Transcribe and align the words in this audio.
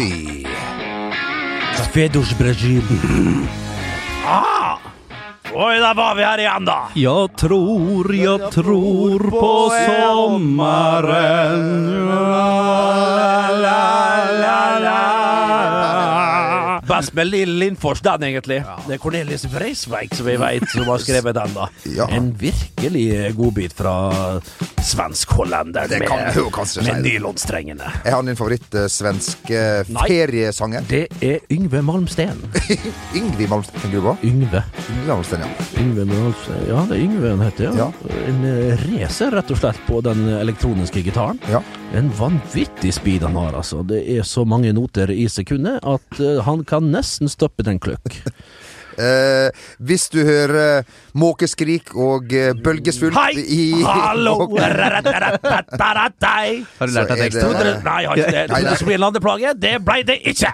Oi. 0.00 0.46
Fedos 1.92 2.30
Brasil. 2.38 2.82
Ah! 4.24 4.78
Oi, 5.52 5.76
der 5.82 5.94
var 5.98 6.14
vi 6.16 6.22
her 6.24 6.38
igjen, 6.40 6.64
da. 6.64 6.76
Jeg 6.96 7.28
tror, 7.36 8.12
jeg 8.14 8.50
tror 8.54 9.24
på 9.34 9.50
sommeren. 9.74 11.66
La-la-la-la. 13.50 14.00
Best 16.88 17.12
med 17.18 17.26
Lill 17.28 17.52
Lindfors, 17.60 18.00
den, 18.00 18.22
egentlig. 18.30 18.62
Det 18.86 18.96
er 18.96 19.02
Cornelis 19.02 19.44
Vreisveig 19.52 20.14
som 20.16 20.26
vi 20.30 20.36
vet 20.40 20.64
som 20.72 20.88
har 20.88 20.98
skrevet 21.02 21.34
den, 21.36 21.50
da. 21.58 21.68
Ja. 21.98 22.08
En 22.08 22.32
virkelig 22.40 23.34
godbit 23.36 23.76
fra 23.76 23.94
svensk-hollender 24.84 25.88
med, 25.88 26.08
du 26.34 26.82
med 26.84 27.02
nylonstrengene. 27.02 27.92
Er 28.04 28.16
han 28.16 28.28
din 28.28 28.36
favoritt-svenske 28.38 29.60
uh, 29.84 29.90
feriesanger? 30.06 30.84
Det 30.88 31.02
er 31.24 31.44
Yngve 31.52 31.82
Malmsten. 31.84 32.40
Yngve 33.18 33.48
Malmsten, 33.50 33.80
tenker 33.80 33.98
du 33.98 34.06
på? 34.06 34.16
Yngve. 34.26 34.62
Yngve 34.86 35.06
Malmsten, 35.12 35.44
ja. 35.44 35.66
Yngve 35.82 36.06
Malmsten. 36.08 36.62
Ja, 36.68 36.84
det 36.88 36.96
er 36.96 37.04
Yngve 37.04 37.34
han 37.34 37.44
heter, 37.44 37.68
ja. 37.68 37.86
Ja. 37.86 38.16
En 38.28 38.40
eh, 38.48 38.86
racer, 38.86 39.36
rett 39.36 39.52
og 39.52 39.60
slett, 39.60 39.82
på 39.86 40.00
den 40.06 40.24
elektroniske 40.40 41.04
gitaren. 41.04 41.40
ja. 41.50 41.62
En 41.94 42.06
vanvittig 42.14 42.92
speed 42.94 43.24
han 43.26 43.34
har, 43.34 43.56
altså. 43.58 43.82
Det 43.82 44.04
er 44.14 44.22
så 44.22 44.44
mange 44.46 44.70
noter 44.72 45.10
i 45.10 45.26
sekundet 45.28 45.82
at 45.82 46.20
uh, 46.22 46.38
han 46.46 46.62
kan 46.64 46.86
nesten 46.92 47.30
stoppe 47.30 47.66
den 47.66 47.82
kløkk. 47.82 48.20
Eh, 49.00 49.48
hvis 49.80 50.08
du 50.12 50.18
hører 50.26 50.82
måkeskrik 51.16 51.94
og 51.96 52.32
eh, 52.36 52.50
bølgesvulp 52.64 53.14
Hei! 53.16 53.32
i 53.40 53.82
Hallo! 53.86 54.34
og- 54.44 54.58
Har 54.60 54.76
Har 54.76 55.00
du 56.86 56.92
lært 56.92 57.08
Så 57.08 57.08
deg 57.08 57.10
er 57.10 57.16
teksten? 57.24 57.52
det- 57.56 57.84
Nei, 57.84 58.00
jeg 58.02 58.08
har 58.10 58.16
ikke 58.16 58.30
det. 58.34 58.44
Nei, 58.50 58.60
nei. 58.60 58.70
Det 58.70 58.76
skulle 58.78 58.90
bli 58.90 58.94
en 58.98 59.04
landeplage. 59.06 59.54
Det 59.60 59.74
ble 59.86 59.98
det 60.10 60.18
ikke! 60.32 60.50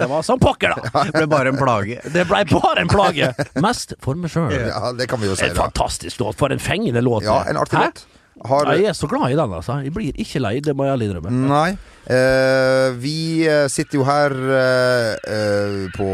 Det 0.00 0.08
var 0.10 0.22
som 0.26 0.38
pokker, 0.42 0.74
da. 0.76 1.04
Det 1.08 1.12
ble 1.16 1.26
bare 1.30 1.48
en 1.54 1.58
plage. 1.60 1.96
Det 2.12 2.24
ble 2.30 2.40
bare 2.50 2.80
en 2.84 2.90
plage. 2.90 3.26
Mest 3.62 3.94
for 4.02 4.14
meg 4.18 4.30
sjøl. 4.32 4.50
Ja, 4.54 4.92
det 4.96 5.06
kan 5.10 5.18
vi 5.22 5.26
jo 5.30 5.36
si, 5.38 5.46
En 5.48 5.54
da. 5.54 5.60
fantastisk 5.68 6.20
låt. 6.24 6.38
For 6.40 6.48
en 6.54 6.62
fengende 6.62 7.02
låt. 7.04 7.22
Ja, 7.28 7.42
en 7.50 7.56
artig 7.60 7.78
Hæ? 7.78 7.84
låt. 7.90 7.98
Har, 8.46 8.72
Jeg 8.72 8.84
er 8.84 8.92
så 8.96 9.06
glad 9.06 9.30
i 9.30 9.36
den, 9.36 9.52
altså. 9.52 9.80
Jeg 9.84 9.92
blir 9.92 10.12
ikke 10.16 10.40
lei, 10.40 10.60
det 10.64 10.76
må 10.76 10.84
jeg 10.88 11.08
innrømme. 11.08 11.30
Nei. 11.48 11.76
Eh, 12.10 12.94
vi 12.98 13.44
eh, 13.46 13.66
sitter 13.70 13.98
jo 14.00 14.04
her 14.08 14.32
eh, 14.32 15.10
eh, 15.30 15.74
på, 15.94 16.06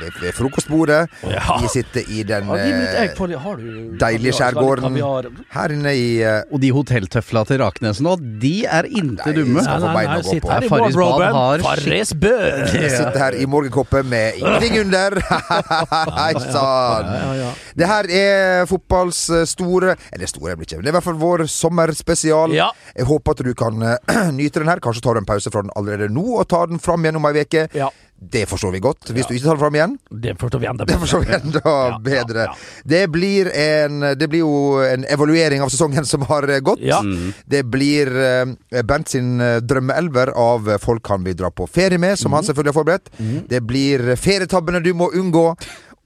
ved, 0.00 0.16
ved 0.22 0.32
frokostbordet. 0.34 1.02
Ja. 1.28 1.58
Vi 1.60 1.68
sitter 1.70 2.08
i 2.08 2.24
den 2.26 2.48
Ja, 2.48 2.56
de, 2.56 2.70
eh, 3.04 3.12
du 3.60 3.98
deilige 4.00 4.32
skjærgården. 4.40 4.96
Her 5.52 5.74
inne 5.76 5.92
i 5.94 6.06
eh, 6.24 6.40
Og 6.50 6.62
de 6.64 6.72
hotelltøfla 6.74 7.44
til 7.46 7.60
Raknes 7.62 8.00
nå, 8.02 8.16
de 8.42 8.54
er 8.64 8.88
Nei, 8.88 9.02
inte 9.04 9.36
dumme. 9.36 9.60
Nei, 9.60 9.76
Nei, 9.76 9.92
nei, 9.92 10.06
nei, 10.08 10.16
å 10.16 10.24
gå 10.24 10.32
sitt 10.32 10.42
på. 10.42 10.50
her 10.50 10.66
i 10.66 10.72
Farris 10.72 10.98
har 11.36 11.66
Farris 11.68 12.14
bør. 12.16 12.64
Jeg 12.72 12.90
sitter 12.96 13.20
her 13.26 13.38
i 13.38 13.46
morgenkoppet 13.52 14.08
med 14.08 14.40
ingenting 14.40 14.80
under. 14.86 15.18
Hei 16.18 16.32
sann! 16.48 17.12
Det 17.76 17.86
her 17.86 18.08
er 18.08 18.66
fotballs 18.70 19.18
store 19.50 19.94
Eller 20.14 20.30
store, 20.30 20.54
blir 20.56 20.64
ikke 20.64 20.80
Det 20.80 20.88
er 20.88 20.94
i 20.94 20.96
hvert 20.96 21.04
fall 21.04 21.18
vår 21.20 21.44
sommerspesial. 21.66 22.54
Ja. 22.56 22.70
Jeg 22.96 23.08
håper 23.10 23.36
at 23.36 23.44
du 23.44 23.54
kan 23.58 23.82
eh, 23.82 24.32
nyte 24.38 24.62
den 24.62 24.70
her. 24.72 24.82
Kanskje 24.82 25.04
tar 25.04 25.16
du 25.16 25.24
en 25.24 25.28
pause 25.28 25.52
fra 25.52 25.64
den 25.64 25.74
allerede 25.76 26.12
nå, 26.12 26.26
og 26.40 26.48
tar 26.50 26.70
den 26.70 26.82
fram 26.82 27.04
igjen 27.04 27.20
om 27.20 27.30
ei 27.30 27.42
uke. 27.42 27.68
Ja. 27.76 27.92
Det 28.16 28.46
forstår 28.48 28.72
vi 28.72 28.78
godt. 28.80 29.10
Hvis 29.12 29.26
du 29.28 29.34
ikke 29.36 29.44
tar 29.44 29.58
den 29.58 29.60
fram 29.60 29.74
igjen, 29.76 29.96
Det 30.08 30.32
forstår 30.40 30.60
vi 30.62 30.66
enda 30.70 30.84
det 30.88 30.96
forstår 31.02 31.20
vi 31.26 31.34
enda 31.36 31.60
Ja, 31.64 31.98
bedre. 32.00 32.46
ja, 32.48 32.54
Det, 32.84 33.02
blir 33.12 33.50
en, 33.52 34.00
det 34.16 34.28
blir 34.32 34.40
jo 34.40 34.80
en 34.80 35.04
evaluering 35.04 35.60
av 35.60 35.68
sesongen 35.68 36.06
som 36.08 36.24
har 36.30 36.48
eh, 36.48 36.62
gått. 36.64 36.80
Ja. 36.80 37.02
Det 37.44 37.62
blir 37.68 38.08
eh, 38.16 38.82
Bernt 38.88 39.12
sin 39.12 39.36
drømmeelver 39.60 40.32
av 40.32 40.78
folk 40.80 41.08
han 41.12 41.26
vil 41.28 41.36
dra 41.36 41.50
på 41.52 41.66
ferie 41.68 41.98
med, 42.00 42.16
som 42.18 42.32
mm. 42.32 42.38
han 42.38 42.48
selvfølgelig 42.48 42.72
har 42.72 42.80
forberedt. 42.80 43.12
Det 43.52 43.60
blir 43.68 44.16
ferietabbene 44.16 44.80
du 44.80 44.94
må 44.96 45.10
unngå, 45.12 45.50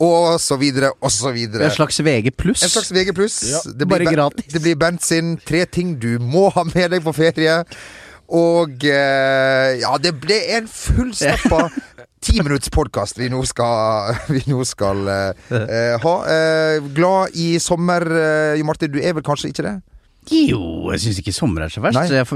og 0.00 0.40
så 0.40 0.56
videre, 0.56 0.92
og 1.00 1.12
så 1.12 1.32
videre. 1.34 1.66
En 1.68 1.74
slags 1.74 2.00
VG 2.00 2.32
pluss. 2.32 2.62
En 2.64 2.72
slags 2.72 2.92
VG 2.92 3.12
pluss. 3.16 3.40
Ja, 3.50 3.60
det, 3.66 3.84
blir 3.84 3.98
bare 3.98 4.14
gratis. 4.14 4.52
det 4.52 4.62
blir 4.64 4.78
Bernt 4.80 5.04
sin 5.04 5.34
tre 5.46 5.66
ting 5.68 5.98
du 6.00 6.14
må 6.18 6.48
ha 6.54 6.64
med 6.64 6.94
deg 6.94 7.04
på 7.04 7.12
ferie. 7.12 7.60
Og 8.30 8.86
eh, 8.86 9.80
ja, 9.82 9.96
det 9.98 10.14
ble 10.22 10.38
en 10.56 10.68
fullstappa 10.70 11.66
timinuttspodkast 12.24 13.18
vi 13.18 13.30
nå 13.32 13.40
skal, 13.48 14.14
vi 14.30 14.42
nå 14.50 14.64
skal 14.68 15.08
eh, 15.10 15.46
eh, 15.56 15.94
ha. 16.00 16.14
Eh, 16.34 16.90
glad 16.94 17.36
i 17.36 17.52
sommer, 17.62 18.06
Jo 18.58 18.68
Martin. 18.68 18.92
Du 18.92 19.00
er 19.00 19.16
vel 19.16 19.26
kanskje 19.26 19.52
ikke 19.52 19.66
det? 19.66 19.76
Jo, 20.28 20.91
jeg 20.92 21.00
syns 21.00 21.19
ikke 21.22 21.32
sommer 21.32 21.64
er 21.64 21.72
så 21.72 21.81
verst. 21.81 21.97
Nei. 21.97 22.10
Jeg 22.12 22.26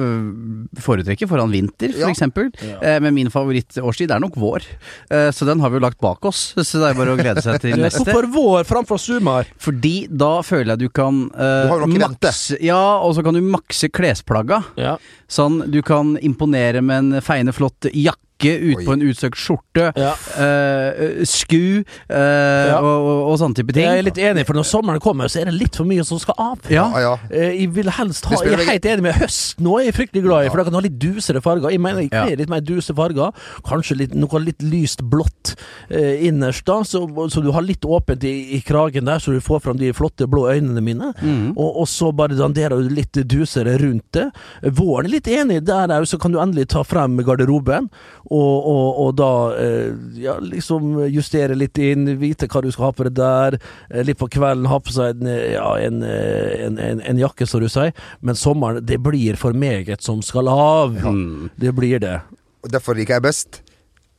foretrekker 0.82 1.28
foran 1.28 1.52
vinter, 1.52 1.92
for 1.92 2.00
Ja. 2.00 2.08
eksempel. 2.08 2.48
Eh, 2.82 2.98
Men 3.00 3.14
min 3.14 3.28
favorittårstid 3.30 4.10
er 4.10 4.20
nok 4.20 4.34
vår. 4.36 4.62
Eh, 5.10 5.30
Så 5.30 5.44
den 5.44 5.60
har 5.60 5.68
vi 5.70 5.76
jo 5.76 5.80
lagt 5.84 6.00
bak 6.00 6.24
oss. 6.24 6.54
Så 6.56 6.80
det 6.80 6.90
er 6.90 6.94
bare 6.94 7.14
å 7.14 7.18
glede 7.20 7.42
seg 7.42 7.60
til 7.60 7.76
neste. 7.84 8.04
Hvorfor 8.04 8.30
vår 8.32 8.64
framfor 8.64 8.98
sumar? 8.98 9.44
Fordi 9.58 10.08
da 10.08 10.40
føler 10.42 10.72
jeg 10.74 10.78
du 10.78 10.88
kan 10.88 11.30
uh, 11.34 11.86
Du 11.86 11.98
makse 11.98 12.56
Ja, 12.62 12.98
og 13.04 13.14
så 13.14 13.22
kan 13.22 13.34
du 13.34 13.42
makse 13.42 13.90
klesplagga. 13.92 14.64
Ja. 14.76 14.96
Sånn, 15.28 15.70
du 15.70 15.82
kan 15.82 16.16
imponere 16.22 16.82
med 16.82 16.96
en 17.14 17.20
feiende 17.22 17.52
flott 17.52 17.88
jakke 17.92 18.18
ut 18.52 18.76
Oi. 18.78 18.84
på 18.84 18.92
en 18.92 19.02
utsøkt 19.08 19.38
skjorte. 19.40 19.86
Ja. 19.96 20.12
uh, 20.36 21.24
sku 21.24 21.82
uh, 22.10 22.14
Ja. 22.14 22.78
og, 22.80 23.06
og, 23.08 23.20
og 23.32 23.38
sånne 23.40 23.56
type 23.58 23.72
ting. 23.74 23.84
Jeg 23.86 23.98
er 24.02 24.06
litt 24.06 24.18
enig, 24.20 24.44
for 24.48 24.54
når 24.58 24.66
sommeren 24.68 25.00
kommer, 25.02 25.28
så 25.32 25.40
er 25.42 25.50
det 25.50 25.56
litt 25.58 25.76
for 25.80 25.88
mye 25.88 26.04
som 26.06 26.18
skal 26.22 26.34
av. 26.38 26.58
Ja. 26.72 26.86
Ja. 27.00 27.14
Eh, 27.30 27.54
Jeg 27.62 27.70
vil 27.76 27.90
helst 27.96 28.24
ha 28.30 28.38
Jeg 28.44 28.52
er 28.58 28.64
helt 28.68 28.88
enig 28.90 29.02
med 29.08 29.14
høst 29.20 29.60
nå, 29.64 29.78
er 29.80 29.88
jeg 29.88 29.96
fryktelig 29.98 30.22
glad 30.26 30.46
i, 30.46 30.50
for 30.52 30.60
da 30.60 30.64
kan 30.68 30.74
du 30.74 30.78
ha 30.80 30.84
litt 30.86 30.98
dusere 31.00 31.40
farger. 31.44 31.70
Jeg 31.74 31.80
mener 31.80 32.04
jeg 32.04 32.10
Ja. 32.12 32.24
kler 32.26 32.36
litt 32.42 32.50
mer 32.52 32.60
duse 32.64 32.94
farger. 32.94 33.32
Kanskje 33.66 33.96
litt, 34.02 34.14
noe 34.14 34.40
litt 34.42 34.62
lyst 34.62 35.02
blått 35.02 35.54
innerst, 35.90 36.64
da, 36.66 36.80
så, 36.84 37.04
så 37.30 37.42
du 37.44 37.50
har 37.54 37.62
litt 37.64 37.84
åpent 37.84 38.24
i, 38.26 38.32
i 38.56 38.60
kragen 38.64 39.06
der, 39.08 39.20
så 39.22 39.32
du 39.34 39.40
får 39.44 39.60
fram 39.64 39.78
de 39.80 39.92
flotte 39.96 40.26
blå 40.30 40.46
øynene 40.52 40.82
mine. 40.84 41.12
mm. 41.20 41.52
Og, 41.54 41.80
og 41.84 41.88
så 41.90 42.10
bare 42.16 42.36
danderer 42.38 42.80
du 42.82 42.88
litt 42.92 43.12
dusere 43.30 43.76
rundt 43.80 44.06
det. 44.16 44.26
Våren 44.74 45.06
er 45.08 45.14
litt 45.16 45.28
enig 45.30 45.60
der 45.66 45.92
òg, 45.94 46.06
så 46.10 46.18
kan 46.20 46.32
du 46.34 46.40
endelig 46.42 46.68
ta 46.74 46.82
frem 46.86 47.16
garderoben, 47.24 47.90
og, 48.24 48.33
og, 48.34 49.00
og 49.04 49.10
da 49.18 49.30
eh, 49.60 49.90
ja, 50.20 50.36
liksom 50.42 50.96
justere 51.12 51.56
litt 51.58 51.78
inn, 51.82 52.06
vite 52.20 52.48
hva 52.50 52.62
du 52.64 52.70
skal 52.74 52.88
ha 52.88 52.94
på 52.96 53.06
det 53.08 53.14
der. 53.18 53.58
Eh, 53.90 54.04
litt 54.06 54.20
på 54.20 54.30
kvelden 54.32 54.70
ha 54.70 54.80
på 54.82 54.94
seg 54.94 55.16
en, 55.16 55.28
eh, 55.30 55.54
ja, 55.54 55.68
en, 55.84 56.02
en, 56.04 56.80
en, 56.80 57.02
en 57.04 57.20
jakke, 57.20 57.46
som 57.48 57.62
du 57.62 57.68
sier. 57.72 57.94
Men 58.24 58.38
sommeren, 58.38 58.84
det 58.86 59.00
blir 59.04 59.38
for 59.40 59.56
meget 59.56 60.04
som 60.04 60.22
skal 60.24 60.50
av. 60.52 60.98
Ja. 61.00 61.14
Det 61.60 61.74
blir 61.76 62.02
det. 62.02 62.18
Og 62.64 62.72
Derfor 62.72 62.96
liker 62.98 63.18
jeg 63.18 63.28
best 63.28 63.62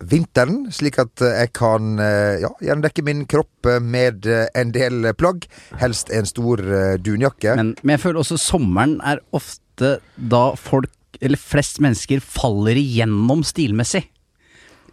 vinteren, 0.05 0.65
slik 0.75 0.97
at 0.99 1.21
jeg 1.23 1.53
kan 1.55 1.95
ja, 1.97 2.49
gjendekke 2.61 3.01
min 3.07 3.23
kropp 3.31 3.69
med 3.81 4.27
en 4.27 4.73
del 4.75 5.07
plagg. 5.17 5.47
Helst 5.79 6.11
en 6.13 6.27
stor 6.27 6.61
dunjakke. 7.01 7.55
Men, 7.55 7.71
men 7.81 7.95
jeg 7.95 8.03
føler 8.03 8.19
også 8.21 8.37
sommeren 8.43 8.97
er 9.07 9.23
ofte 9.33 9.95
da 10.15 10.43
folk, 10.59 10.91
eller 11.21 11.39
flest 11.39 11.79
mennesker, 11.83 12.23
faller 12.23 12.79
igjennom 12.79 13.43
stilmessig. 13.45 14.05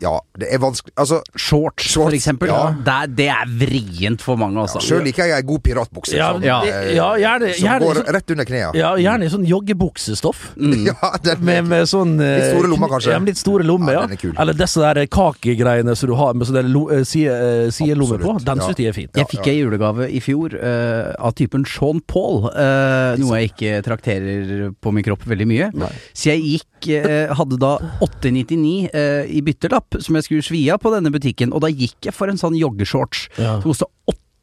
Ja, 0.02 0.16
det 0.38 0.48
er 0.50 0.58
vanskelig 0.62 0.92
Altså, 0.98 1.20
Shorts, 1.36 1.84
Shorts, 1.86 1.94
for 1.96 2.16
eksempel. 2.16 2.50
ja. 2.50 2.72
Det, 2.82 2.92
er, 2.92 3.10
det 3.20 3.26
er 3.30 3.50
vrient 3.60 4.22
for 4.24 4.36
mange, 4.40 4.58
altså. 4.60 4.80
sjøl 4.82 5.04
liker 5.06 5.28
jeg 5.30 5.36
ei 5.38 5.46
god 5.46 5.62
piratbukse. 5.62 6.16
Ja, 6.18 6.30
ja, 6.42 6.56
eh, 6.66 6.92
ja, 6.96 7.08
gjerne, 7.22 7.52
som 7.54 7.66
gjerne, 7.68 7.86
går 7.86 8.00
sånn, 8.00 8.08
rett 8.16 8.32
under 8.34 8.48
knærne. 8.48 8.80
ja, 8.80 8.90
gjerne 8.98 9.28
i 9.28 9.32
sånn 9.32 9.46
joggebuksestoff. 9.48 10.42
Mm. 10.56 10.74
Ja, 10.92 11.12
den, 11.22 11.44
Med, 11.46 11.68
med 11.70 11.86
sånn 11.88 12.16
eh, 12.20 12.32
Litt 12.40 12.48
store 12.56 12.68
lommer, 12.72 12.90
kanskje? 12.92 13.12
Ja, 13.14 13.20
litt 13.22 13.38
store 13.40 13.64
lommer, 13.66 13.92
Ja, 13.94 14.00
ja. 14.02 14.06
den 14.10 14.16
er 14.18 14.20
kul. 14.20 14.34
Eller 14.42 14.56
disse 14.58 14.82
der 14.82 15.06
kakegreiene 15.12 15.94
som 15.98 16.10
du 16.10 16.14
har 16.18 16.34
med 16.34 16.48
sånne 16.48 16.62
lo- 16.68 16.88
eh, 16.92 17.04
side, 17.08 17.32
eh, 17.32 17.70
sidelommer 17.74 18.18
på. 18.22 18.34
Den 18.42 18.58
ja. 18.62 18.66
synes 18.66 18.82
jeg 18.82 18.90
er 18.92 18.96
fint. 18.98 19.14
Jeg 19.22 19.30
fikk 19.30 19.46
ei 19.52 19.56
julegave 19.60 20.08
i 20.10 20.20
fjor 20.24 20.56
uh, 20.58 21.12
av 21.22 21.34
typen 21.38 21.64
Sean 21.68 22.00
Paul, 22.10 22.48
uh, 22.50 23.14
noe 23.20 23.40
jeg 23.40 23.52
ikke 23.52 23.78
trakterer 23.86 24.72
på 24.82 24.92
min 24.94 25.06
kropp 25.06 25.24
veldig 25.30 25.46
mye. 25.48 25.70
Nei. 25.78 25.90
Så 26.12 26.32
jeg 26.32 26.42
gikk, 26.48 26.66
eh, 26.88 27.32
hadde 27.34 27.58
da 27.62 27.76
899 28.02 28.88
eh, 28.92 29.24
i 29.30 29.42
byttelapp 29.44 29.98
som 30.02 30.16
jeg 30.18 30.24
skulle 30.26 30.42
svi 30.46 30.62
av 30.72 30.80
på 30.82 30.92
denne 30.94 31.12
butikken, 31.14 31.52
og 31.52 31.62
da 31.64 31.70
gikk 31.72 32.08
jeg 32.08 32.14
for 32.16 32.28
en 32.32 32.40
sånn 32.40 32.56
joggeshorts 32.58 33.28
Ja. 33.38 33.60
som 33.62 33.86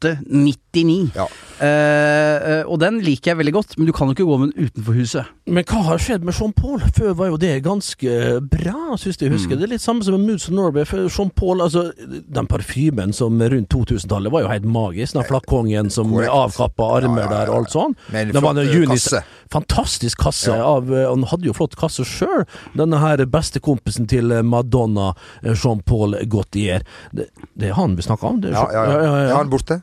899. 0.00 1.10
Ja. 1.14 1.26
Eh, 1.60 2.50
eh, 2.60 2.62
og 2.64 2.78
den 2.80 3.00
liker 3.04 3.32
jeg 3.32 3.40
veldig 3.40 3.52
godt, 3.52 3.74
men 3.76 3.88
du 3.88 3.92
kan 3.92 4.08
jo 4.08 4.14
ikke 4.16 4.24
gå 4.28 4.38
med 4.40 4.52
den 4.54 4.68
utenfor 4.70 4.96
huset. 4.96 5.32
Men 5.50 5.66
hva 5.68 5.82
har 5.90 6.00
skjedd 6.00 6.24
med 6.24 6.36
Jean 6.38 6.54
Paul? 6.56 6.80
Før 6.96 7.12
var 7.18 7.32
jo 7.32 7.40
det 7.40 7.52
ganske 7.66 8.14
bra, 8.40 8.96
syns 9.00 9.20
jeg 9.20 9.32
husker. 9.34 9.58
Det 9.58 9.66
er 9.66 9.74
litt 9.74 9.84
samme 9.84 10.04
som 10.06 10.16
med 10.16 10.24
Moods 10.24 10.48
of 10.48 10.54
Norway. 10.56 10.86
Jean 11.10 11.32
Paul, 11.36 11.60
altså 11.60 11.90
Den 12.00 12.48
parfymen 12.48 13.12
som 13.16 13.40
rundt 13.40 13.68
2000-tallet 13.74 14.32
var 14.32 14.46
jo 14.46 14.52
helt 14.52 14.68
magisk. 14.68 15.18
Den 15.18 15.28
flakongen 15.28 15.90
som 15.92 16.14
avkappa 16.16 16.88
armer 17.00 17.26
Ja, 17.26 17.26
ja, 17.26 17.30
ja, 17.30 17.36
der 17.36 17.52
og 17.52 17.60
alt 17.60 17.74
sånn. 17.74 17.96
Med 18.08 18.22
en 18.22 18.32
Det 18.32 18.40
var 18.40 18.54
flott 18.54 18.64
en 18.64 18.82
eh, 18.82 18.88
kasse. 18.94 19.22
Fantastisk 19.52 20.24
kasse. 20.24 20.54
Ja. 20.56 20.64
av 20.64 20.94
eh, 20.94 21.08
Han 21.08 21.26
hadde 21.28 21.50
jo 21.50 21.56
flott 21.56 21.76
kasse 21.80 22.06
sjøl. 22.08 22.46
Denne 22.78 23.02
her 23.02 23.24
bestekompisen 23.28 24.08
til 24.10 24.32
eh, 24.32 24.46
Madonna, 24.46 25.12
eh, 25.42 25.52
Jean 25.52 25.84
Paul 25.84 26.16
Gautier. 26.30 26.86
Det, 27.12 27.28
det 27.58 27.72
er 27.72 27.78
han 27.78 27.98
vi 27.98 28.06
snakker 28.06 28.32
om? 28.32 28.40
Det 28.40 28.54
er 28.54 28.60
Ja, 28.60 28.66
ja, 28.72 28.98
ja. 29.04 29.14
Er 29.28 29.36
han 29.36 29.52
borte? 29.52 29.82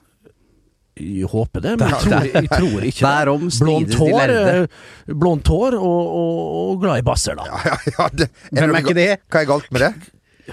Jeg 0.98 1.30
håper 1.32 1.64
det, 1.64 1.76
men 1.80 1.92
jeg 1.94 2.04
tror, 2.04 2.28
jeg 2.34 2.50
tror 2.52 2.86
ikke 2.90 3.14
det. 3.48 3.56
Blondt 3.62 3.98
hår, 4.02 5.78
eh, 5.78 5.80
hår 5.80 5.80
og, 5.80 6.12
og, 6.20 6.38
og 6.72 6.84
glad 6.84 7.02
i 7.02 7.08
basser, 7.08 7.38
da. 7.38 7.48
Ja, 7.48 7.64
ja, 7.72 7.80
ja 7.94 8.08
det, 8.14 8.30
Hvem 8.52 8.74
er 8.74 8.86
ikke 8.86 8.98
det? 8.98 9.10
Hva 9.30 9.44
er 9.44 9.52
galt 9.54 9.70
med 9.72 9.86
det? 9.86 9.92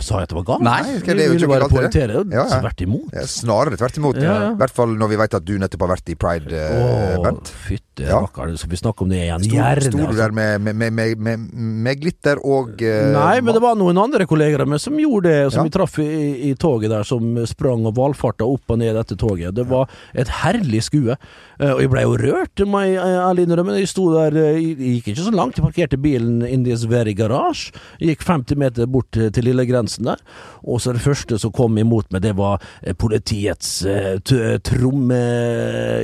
Sa 0.02 0.18
jeg 0.18 0.26
at 0.26 0.32
det 0.32 0.36
var 0.40 0.46
galt? 0.48 0.62
Nei, 0.66 0.80
Nei 0.82 1.14
det 1.14 1.26
jo 1.28 1.34
ikke 1.38 1.48
bare 1.52 1.68
poengtere. 1.70 2.22
Ja, 2.32 2.44
ja. 2.50 2.60
Tvert 2.64 2.80
imot. 2.82 3.12
Ja, 3.14 3.22
snarere 3.30 3.76
tvert 3.78 3.98
imot. 4.00 4.16
Ja, 4.18 4.34
ja. 4.34 4.50
I 4.50 4.58
hvert 4.58 4.74
fall 4.74 4.94
når 4.98 5.10
vi 5.12 5.18
vet 5.20 5.34
at 5.38 5.44
du 5.46 5.52
nettopp 5.62 5.84
har 5.86 5.92
vært 5.94 6.10
i 6.10 6.16
Pride, 6.18 6.62
Åh, 6.74 7.22
Bent. 7.22 7.52
fytti 7.68 8.02
Ja. 8.08 8.18
rakkeren, 8.24 8.56
skal 8.58 8.70
vi 8.72 8.76
snakke 8.80 9.04
om 9.06 9.08
det 9.12 9.20
igjen? 9.22 9.44
Sto, 9.46 9.54
Gjerne. 9.54 9.84
sto 9.86 9.98
du 9.98 10.02
altså. 10.02 10.18
der 10.18 10.32
med, 10.34 10.74
med, 10.74 10.92
med, 10.98 11.44
med, 11.54 12.00
glitter 12.00 12.40
og 12.42 12.82
uh, 12.82 13.12
Nei, 13.14 13.40
men 13.40 13.54
det 13.54 13.62
var 13.62 13.76
noen 13.78 14.00
andre 14.02 14.26
kolleger 14.26 14.64
av 14.64 14.68
meg 14.72 14.82
som 14.82 14.98
gjorde 14.98 15.30
det, 15.30 15.52
som 15.54 15.62
Ja. 15.62 15.68
vi 15.68 15.74
traff 15.78 15.98
i, 16.02 16.50
i 16.50 16.54
toget 16.58 16.90
der, 16.90 17.06
som 17.06 17.38
sprang 17.46 17.86
og 17.86 17.94
valfarta 17.94 18.44
opp 18.50 18.74
og 18.74 18.78
ned 18.82 18.96
dette 18.98 19.14
toget. 19.20 19.54
Det 19.54 19.66
var 19.70 19.86
et 20.12 20.28
herlig 20.42 20.82
skue. 20.88 21.14
Eh, 21.60 21.70
Og 21.70 21.80
jeg 21.84 21.90
ble 21.94 22.02
jo 22.02 22.16
rørt, 22.18 22.66
må 22.66 22.82
jeg 22.82 22.98
ærlig 22.98 23.46
innrømme. 23.46 23.78
Jeg 23.78 23.88
sto 23.94 24.08
der, 24.12 24.34
jeg 24.58 24.74
gikk 24.76 25.12
ikke 25.14 25.28
så 25.30 25.34
langt, 25.34 25.56
jeg 25.62 25.64
parkerte 25.68 25.96
bilen 26.02 26.42
in 26.42 26.64
this 26.66 26.82
very 26.90 27.14
garage. 27.14 27.70
Jeg 28.00 28.16
gikk 28.16 28.26
50 28.26 28.58
meter 28.58 28.86
bort 28.90 29.10
til 29.14 29.30
Lille 29.44 29.54
lille 29.54 29.70
grensen 29.84 30.08
der, 30.08 30.20
og 30.64 30.80
så 30.80 30.92
det 30.96 31.02
første 31.04 31.38
som 31.38 31.52
kom 31.54 31.76
imot 31.78 32.10
meg, 32.14 32.22
det 32.24 32.34
var 32.38 32.62
eh, 32.82 32.94
politiets 32.96 33.84
eh, 33.86 34.16
tromme... 34.64 35.18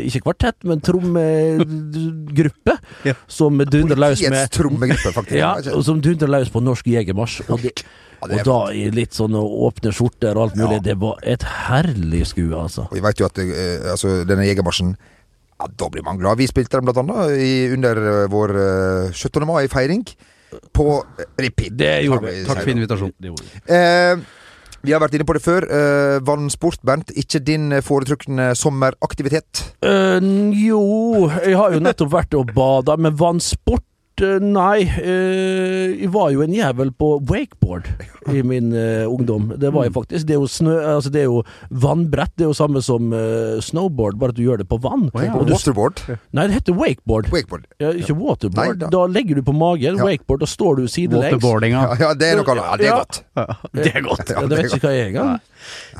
Ikke 0.06 0.22
kvartett, 0.24 0.58
men 0.68 0.80
trommegruppe, 0.84 2.76
Ja. 3.08 3.14
som 3.30 3.58
dundrer 3.58 3.96
løs 3.98 4.20
med 4.22 4.30
Politiets 4.30 4.56
trommegruppe, 4.56 5.12
faktisk. 5.16 5.38
ja, 5.44 5.54
som 5.82 6.00
dundrer 6.04 6.30
løs 6.30 6.50
på 6.52 6.62
norsk 6.64 6.86
jegermarsj. 6.90 7.42
Og, 7.50 7.62
det, 7.64 7.84
og 8.20 8.34
da 8.44 8.58
i 8.76 8.88
litt 8.92 9.16
sånne 9.16 9.40
åpne 9.40 9.92
skjorter 9.96 10.36
og 10.36 10.48
alt 10.48 10.58
mulig. 10.60 10.80
Ja. 10.80 10.84
Det 10.90 10.98
var 11.00 11.22
et 11.24 11.46
herlig 11.68 12.26
skue, 12.28 12.52
altså. 12.56 12.86
Og 12.90 12.98
vi 12.98 13.04
vet 13.04 13.22
jo 13.22 13.28
at 13.30 13.40
eh, 13.44 13.86
altså, 13.94 14.20
denne 14.28 14.44
jegermarsjen 14.48 14.94
ja, 15.60 15.68
Da 15.76 15.90
blir 15.92 16.04
man 16.04 16.16
glad. 16.20 16.38
Vi 16.40 16.48
spilte 16.48 16.78
den 16.78 16.88
blant 16.88 17.00
annet 17.02 17.34
i, 17.36 17.52
under 17.74 17.98
vår 18.32 18.54
eh, 18.56 19.16
17. 19.16 19.44
mai-feiring 19.48 20.04
på 20.72 20.90
eh, 21.18 21.32
repeat. 21.46 21.78
Det 21.78 21.94
gjorde 22.06 22.26
vi. 22.26 22.44
Takk 22.48 22.62
for 22.62 22.74
invitasjonen. 22.74 23.16
Det 23.18 23.32
gjorde 23.32 23.48
vi. 23.48 23.64
Eh, 23.76 24.28
vi 24.80 24.94
har 24.94 25.02
vært 25.02 25.18
inne 25.18 25.26
på 25.28 25.34
det 25.36 25.42
før. 25.44 25.66
Uh, 25.68 26.16
vannsport, 26.24 26.80
Bernt. 26.88 27.10
Ikke 27.20 27.42
din 27.44 27.68
foretrukne 27.84 28.54
sommeraktivitet. 28.56 29.60
Uh, 29.84 30.16
jo, 30.56 30.80
jeg 31.44 31.58
har 31.60 31.76
jo 31.76 31.82
nettopp 31.84 32.14
vært 32.14 32.36
og 32.38 32.54
bada, 32.56 32.96
men 32.96 33.12
vannsport 33.20 33.84
eh, 34.24 34.38
Nei, 34.42 34.82
eh, 34.84 35.94
jeg 36.02 36.10
var 36.14 36.30
jo 36.34 36.42
en 36.44 36.54
jævel 36.54 36.90
på 36.96 37.10
wakeboard 37.30 37.88
i 38.30 38.42
min 38.50 38.72
eh, 38.76 39.04
ungdom. 39.08 39.50
Det 39.60 39.72
var 39.74 39.86
jeg 39.88 39.94
faktisk. 39.96 40.26
Det 40.28 40.36
er 40.36 40.40
jo, 40.42 40.48
snø, 40.50 40.74
altså 40.96 41.10
det 41.14 41.22
er 41.24 41.28
jo 41.28 41.42
vannbrett. 41.70 42.32
Det 42.36 42.46
er 42.46 42.50
jo 42.52 42.56
samme 42.58 42.82
som 42.84 43.12
eh, 43.16 43.58
snowboard, 43.64 44.18
bare 44.20 44.34
at 44.34 44.38
du 44.38 44.42
gjør 44.46 44.62
det 44.62 44.68
på 44.70 44.78
vann. 44.84 45.08
ja. 45.14 45.34
Du, 45.40 45.52
Waterboard. 45.54 46.02
nei, 46.36 46.46
det 46.50 46.58
heter 46.60 46.76
wakeboard. 46.78 47.30
Wakeboard. 47.32 47.66
Ja, 47.82 47.90
ikke 47.96 48.14
waterboard. 48.18 48.76
Nei, 48.76 48.80
da. 48.84 48.90
da. 48.92 49.04
legger 49.10 49.40
du 49.40 49.44
på 49.46 49.54
magen. 49.56 49.96
Ja. 50.00 50.04
Wakeboard, 50.06 50.44
da 50.44 50.48
står 50.50 50.80
du 50.82 50.88
sidelengs. 50.88 51.34
Waterboardinga. 51.38 51.84
Ja, 51.94 52.00
ja, 52.08 52.14
det 52.14 52.32
er 52.32 52.40
noe 52.42 52.54
annet. 52.54 52.66
Ja, 52.66 52.76
det 52.76 52.86
er 52.86 52.90
Ja. 52.90 52.98
godt. 53.00 53.22
Det 53.72 53.92
er 53.94 54.02
godt. 54.04 54.26
Ja, 54.30 54.40
Ja, 54.40 54.46
det 54.50 54.58
vet 54.60 54.74
ikke 54.74 54.86
hva 54.88 54.92
jeg 54.96 55.06
er 55.06 55.10
engang. 55.14 55.40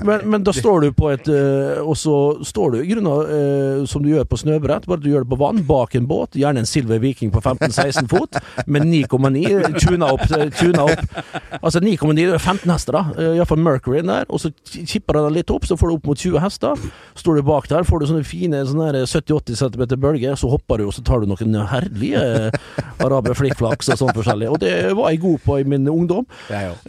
Men, 0.09 0.23
men 0.33 0.45
da 0.47 0.53
står 0.57 0.87
du 0.87 0.93
på 0.97 1.11
et 1.13 1.27
eh, 1.29 1.81
Og 1.85 1.93
så 2.01 2.15
står 2.49 2.71
du 2.73 2.77
i 2.81 2.87
grunnen 2.89 3.29
eh, 3.29 3.83
som 3.91 4.01
du 4.03 4.09
gjør 4.09 4.25
på 4.31 4.39
snøbrett, 4.41 4.87
bare 4.89 4.97
at 4.97 5.05
du 5.05 5.11
gjør 5.13 5.27
det 5.27 5.31
på 5.35 5.39
vann, 5.41 5.61
bak 5.69 5.95
en 5.99 6.07
båt. 6.09 6.39
Gjerne 6.41 6.63
en 6.65 6.69
Silver 6.69 6.99
Viking 7.03 7.29
på 7.35 7.43
15-16 7.45 8.09
fot, 8.11 8.39
med 8.67 8.87
9,9 8.91 9.79
tuna 9.81 10.11
opp, 10.15 10.27
tuna 10.59 10.87
opp. 10.91 11.21
Altså 11.61 11.83
9,9 11.83 12.27
er 12.27 12.39
15 12.39 12.71
hester, 12.73 12.99
da. 12.99 13.05
Uh, 13.17 13.37
Iallfall 13.37 13.63
Mercury 13.63 14.03
der. 14.07 14.29
Og 14.29 14.43
så 14.43 14.53
kipper 14.65 15.19
den 15.19 15.37
litt 15.39 15.53
opp, 15.53 15.67
så 15.69 15.79
får 15.79 15.91
du 15.91 15.97
opp 15.99 16.11
mot 16.11 16.21
20 16.21 16.43
hester. 16.43 16.89
Står 17.19 17.41
du 17.41 17.47
bak 17.47 17.69
der, 17.71 17.87
får 17.89 18.03
du 18.03 18.09
sånne 18.11 18.27
fine 18.27 18.63
sånne 18.69 18.91
her 18.91 19.01
70-80 19.05 19.61
cm 19.61 19.87
bølger, 20.01 20.37
så 20.39 20.51
hopper 20.53 20.81
du, 20.81 20.89
og 20.89 20.95
så 20.97 21.05
tar 21.07 21.23
du 21.23 21.31
noen 21.31 21.59
herlige 21.71 22.21
uh, 22.21 22.77
araber 23.05 23.37
flikkflaks 23.39 23.93
og 23.95 24.01
sånn 24.03 24.15
forskjellig. 24.17 24.51
Og 24.51 24.61
det 24.63 24.75
var 24.99 25.13
jeg 25.13 25.23
god 25.25 25.45
på 25.47 25.61
i 25.61 25.67
min 25.69 25.89
ungdom. 25.91 26.27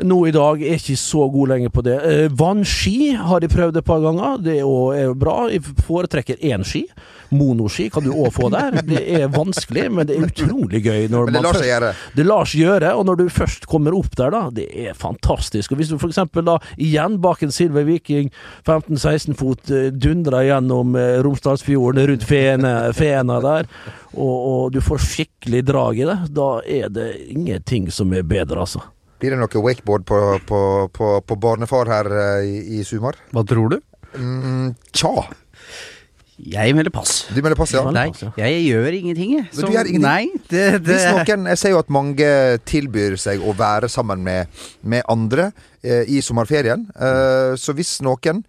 Nå 0.03 0.19
i 0.27 0.35
dag 0.35 0.61
er 0.61 0.75
jeg 0.75 0.83
ikke 0.83 0.99
så 1.01 1.27
god 1.31 1.53
lenger 1.55 1.73
på 1.73 1.85
det. 1.85 1.97
Eh, 2.11 2.27
vannski 2.37 3.13
har 3.19 3.43
jeg 3.43 3.53
prøvd 3.53 3.81
et 3.81 3.87
par 3.87 4.03
ganger. 4.03 4.39
Det 4.45 4.57
er 4.59 4.63
jo 4.63 5.15
bra. 5.19 5.37
Jeg 5.51 5.65
foretrekker 5.87 6.41
én 6.51 6.65
ski. 6.67 6.85
Monoski 7.31 7.87
kan 7.93 8.03
du 8.03 8.11
òg 8.11 8.29
få 8.35 8.49
der. 8.53 8.81
Det 8.85 9.01
er 9.21 9.27
vanskelig, 9.31 9.85
men 9.91 10.07
det 10.09 10.17
er 10.17 10.27
utrolig 10.27 10.81
gøy. 10.85 11.05
Når 11.11 11.29
Men 11.29 11.37
det 11.37 11.43
lar 11.45 11.57
seg 11.59 11.69
gjøre. 11.69 11.91
det 12.17 12.25
lar 12.27 12.49
seg 12.51 12.63
gjøre, 12.65 12.93
og 12.99 13.05
når 13.07 13.19
du 13.21 13.25
først 13.31 13.67
kommer 13.71 13.95
opp 13.97 14.15
der, 14.19 14.33
da, 14.35 14.41
det 14.51 14.67
er 14.85 14.97
fantastisk. 14.99 15.71
Og 15.71 15.79
Hvis 15.81 15.91
du 15.93 15.97
f.eks. 15.97 16.19
da 16.47 16.57
igjen 16.77 17.19
bak 17.23 17.43
en 17.45 17.53
Silver 17.55 17.87
Viking 17.87 18.31
15-16 18.67 19.37
fot 19.39 19.71
eh, 19.71 19.89
dundrer 19.95 20.49
gjennom 20.49 20.95
eh, 20.99 21.19
Romsdalsfjorden 21.23 22.07
rundt 22.11 22.25
Fena, 22.27 22.73
Fena 22.97 23.39
der, 23.43 23.69
og, 24.11 24.35
og 24.51 24.71
du 24.75 24.81
får 24.83 24.99
skikkelig 25.05 25.63
drag 25.69 26.01
i 26.01 26.07
det, 26.09 26.17
da 26.35 26.49
er 26.67 26.89
det 26.91 27.09
ingenting 27.31 27.87
som 27.95 28.11
er 28.13 28.27
bedre, 28.27 28.65
altså. 28.65 28.83
Blir 29.21 29.35
det 29.35 29.37
noe 29.37 29.61
wakeboard 29.63 30.03
på, 30.09 30.19
på, 30.49 30.59
på, 30.91 31.07
på 31.29 31.35
barnefar 31.37 31.87
her 31.93 32.07
eh, 32.09 32.47
i, 32.49 32.79
i 32.79 32.83
Sumar? 32.87 33.19
Hva 33.31 33.43
tror 33.47 33.75
du? 33.75 33.79
Mm, 34.17 34.71
tja. 34.91 35.13
Jeg 36.41 36.73
melder 36.73 36.93
pass. 36.93 37.25
Du 37.29 37.37
melder 37.41 37.57
pass, 37.59 37.73
ja. 37.75 37.83
Nei, 37.93 38.07
pass, 38.09 38.23
ja. 38.25 38.31
jeg 38.47 38.63
gjør 38.71 38.95
ingenting, 38.97 39.33
jeg. 39.37 39.47
Så, 39.53 39.67
du 39.67 39.75
gjør 39.75 39.89
ingenting? 39.91 40.05
Nei, 40.07 40.41
det, 40.49 40.63
det 40.81 40.95
Hvis 40.95 41.05
noen, 41.13 41.49
Jeg 41.51 41.61
ser 41.61 41.75
jo 41.75 41.81
at 41.81 41.91
mange 41.93 42.29
tilbyr 42.65 43.17
seg 43.21 43.43
å 43.45 43.53
være 43.57 43.89
sammen 43.91 44.23
med, 44.25 44.63
med 44.81 45.05
andre 45.11 45.51
eh, 45.83 46.07
i 46.09 46.21
sommerferien. 46.25 46.87
Eh, 46.95 47.53
så 47.61 47.75
hvis 47.77 47.99
noen 48.05 48.41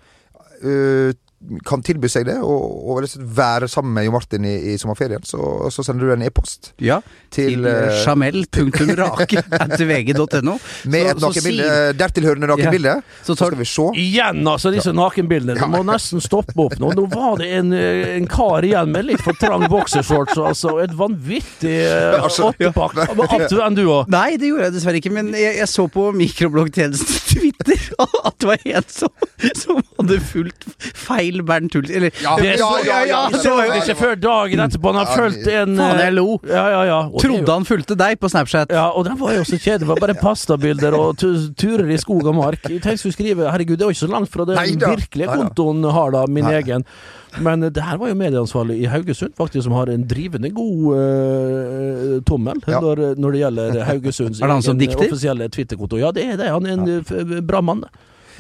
eh, 0.63 1.13
kan 1.67 1.83
tilby 1.85 2.09
seg 2.11 2.27
det, 2.29 2.39
og, 2.43 2.89
og 2.89 2.95
være 3.37 3.69
sammen 3.71 3.95
med 3.97 4.05
Jo 4.07 4.13
Martin 4.15 4.45
i, 4.47 4.57
i 4.73 4.75
sommerferien, 4.81 5.23
så, 5.27 5.39
så 5.75 5.81
sender 5.87 6.03
du 6.07 6.11
en 6.15 6.25
e-post 6.27 6.63
Ja, 6.83 6.99
til, 7.33 7.51
til 7.57 7.67
eh, 7.69 8.07
jamel.rake.vg.no. 8.07 10.55
med 10.93 11.03
et 11.13 11.21
nakenbilde, 11.23 11.69
dertilhørende 11.99 12.47
nakenbilde. 12.51 12.95
Så 13.23 13.27
Så 13.33 13.37
tar 13.39 13.49
skal 13.53 13.59
vi 13.59 13.65
se. 13.69 13.83
Igjen, 14.03 14.49
altså, 14.49 14.69
disse 14.75 14.93
nakenbildene. 14.97 15.55
Du 15.59 15.67
må 15.73 15.83
nesten 15.87 16.21
stoppe 16.23 16.61
opp 16.63 16.77
nå. 16.81 16.89
Nå 16.97 17.05
var 17.13 17.35
det 17.43 17.49
en, 17.59 17.69
eh, 17.77 18.17
en 18.17 18.27
kar 18.31 18.61
igjen 18.67 18.89
med 18.95 19.03
litt 19.11 19.23
for 19.25 19.35
trang 19.41 19.65
boksershorts, 19.73 20.37
altså. 20.39 20.69
Et 20.85 20.95
vanvittig 20.97 21.79
uh, 21.89 22.23
Altså, 22.27 22.43
åttepakk. 22.53 22.93
Men 23.17 23.25
At 23.27 23.51
du 23.51 23.57
den, 23.59 23.75
du 23.79 23.85
òg. 23.89 24.03
Nei, 24.13 24.31
det 24.41 24.47
gjorde 24.51 24.65
jeg 24.69 24.75
dessverre 24.77 24.99
ikke, 25.03 25.15
men 25.15 25.27
jeg, 25.37 25.53
jeg 25.61 25.69
så 25.71 25.85
på 25.93 26.03
mikrobloggtjenesten 26.17 27.19
Twitter 27.33 27.79
at 27.99 28.35
det 28.39 28.47
var 28.49 28.59
en 28.77 28.87
som, 28.91 29.13
som 29.59 29.77
hadde 29.99 30.19
fulgt 30.27 30.63
feil 30.99 31.32
Bernt 31.41 31.73
Hulsk 31.73 31.91
Eller 31.91 32.11
Ja, 32.23 32.37
Det 32.37 32.59
så, 32.61 32.69
ja, 32.85 32.99
ja, 33.01 33.07
ja, 33.09 33.21
det 33.33 33.41
så 33.41 33.55
jeg 33.65 33.81
ikke 33.83 33.97
før 33.97 34.15
dagen 34.21 34.61
etterpå. 34.61 34.93
Han 34.93 35.01
har 35.01 35.09
Ja, 35.09 35.17
fulgt 35.23 35.47
en 35.49 35.77
Faen, 35.81 35.99
jeg 36.05 36.13
lo. 36.13 36.39
Ja, 36.47 36.67
ja, 36.75 36.83
ja. 36.85 36.99
Og 37.09 37.17
det 37.17 37.25
er 37.25 37.29
jo- 37.33 37.39
trodde 37.39 37.53
han 37.57 37.65
fulgte 37.65 37.97
deg 37.97 38.21
på 38.21 38.29
Snapchat. 38.29 38.71
Ja, 38.71 38.89
og 38.91 39.05
den 39.09 39.17
var 39.19 39.33
jo 39.33 39.43
så 39.49 39.57
kjedelig. 39.57 39.81
Det 39.81 39.89
var 39.89 39.97
bare 40.05 40.15
pastabilder 40.29 40.93
og 40.99 41.17
tu 41.17 41.33
turer 41.57 41.89
i 41.91 41.97
skog 41.97 42.27
og 42.27 42.35
mark. 42.37 42.61
Jeg 42.69 42.83
tenkte 42.83 42.91
jeg 42.91 42.99
skulle 42.99 43.17
skrive 43.17 43.51
Herregud, 43.51 43.77
det 43.79 43.83
er 43.83 43.89
jo 43.89 43.97
ikke 43.97 44.05
så 44.07 44.13
langt 44.13 44.29
fra 44.31 44.45
den 44.45 44.57
Neida. 44.61 44.93
virkelige 44.93 45.27
Neida. 45.27 45.49
kontoen 45.49 45.85
har, 45.91 46.11
da, 46.11 46.27
min 46.29 46.45
Nei. 46.45 46.55
egen. 46.61 46.85
Men 47.41 47.61
det 47.73 47.81
her 47.83 47.97
var 47.97 48.09
jo 48.11 48.15
medieansvarlig 48.15 48.75
i 48.83 48.85
Haugesund, 48.93 49.33
faktisk, 49.39 49.65
som 49.65 49.73
har 49.73 49.87
en 49.89 50.03
drivende 50.07 50.51
god 50.53 50.99
eh, 50.99 52.21
tommel 52.29 52.61
Ja. 52.69 52.81
når, 52.81 53.15
når 53.17 53.33
det 53.33 53.41
gjelder 53.41 53.85
Haugesunds 53.89 54.41
Er 54.43 54.47
det 54.47 54.53
han 54.59 54.63
som 54.63 54.77
egen 54.77 54.89
dikter? 54.89 55.07
offisielle 55.09 55.49
Twitter-konto. 55.49 55.97
Ja, 55.97 56.11
det 56.13 56.27
er 56.29 56.37
det. 56.37 56.49
Han 56.53 56.67
er 56.67 56.73
en 56.77 56.89
eh, 56.99 57.41
bra 57.41 57.61
mann. 57.65 57.85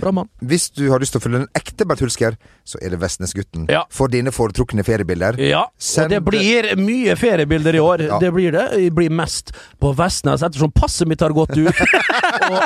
Bra 0.00 0.12
mann. 0.12 0.28
Hvis 0.40 0.70
du 0.74 0.86
har 0.90 1.02
lyst 1.02 1.16
til 1.16 1.22
å 1.22 1.24
følge 1.24 1.42
en 1.42 1.48
ekte 1.58 1.86
Bert 1.88 2.02
Hulsker, 2.04 2.36
så 2.64 2.78
er 2.82 2.94
det 2.94 3.00
Vestnesgutten. 3.02 3.66
Ja. 3.72 3.84
For 3.92 4.12
dine 4.12 4.32
foretrukne 4.34 4.84
feriebilder. 4.86 5.38
Ja, 5.42 5.66
Send- 5.78 6.06
og 6.06 6.14
det 6.14 6.20
blir 6.26 6.70
mye 6.78 7.16
feriebilder 7.18 7.78
i 7.78 7.82
år. 7.82 8.06
Ja. 8.08 8.18
Det 8.22 8.32
blir 8.34 8.54
det. 8.54 8.68
Det 8.76 8.90
blir 8.94 9.10
mest 9.10 9.52
på 9.82 9.92
Vestnes, 9.98 10.42
ettersom 10.42 10.72
passet 10.72 11.08
mitt 11.10 11.20
har 11.20 11.34
gått 11.36 11.56
ut. 11.56 11.82
og, 12.52 12.58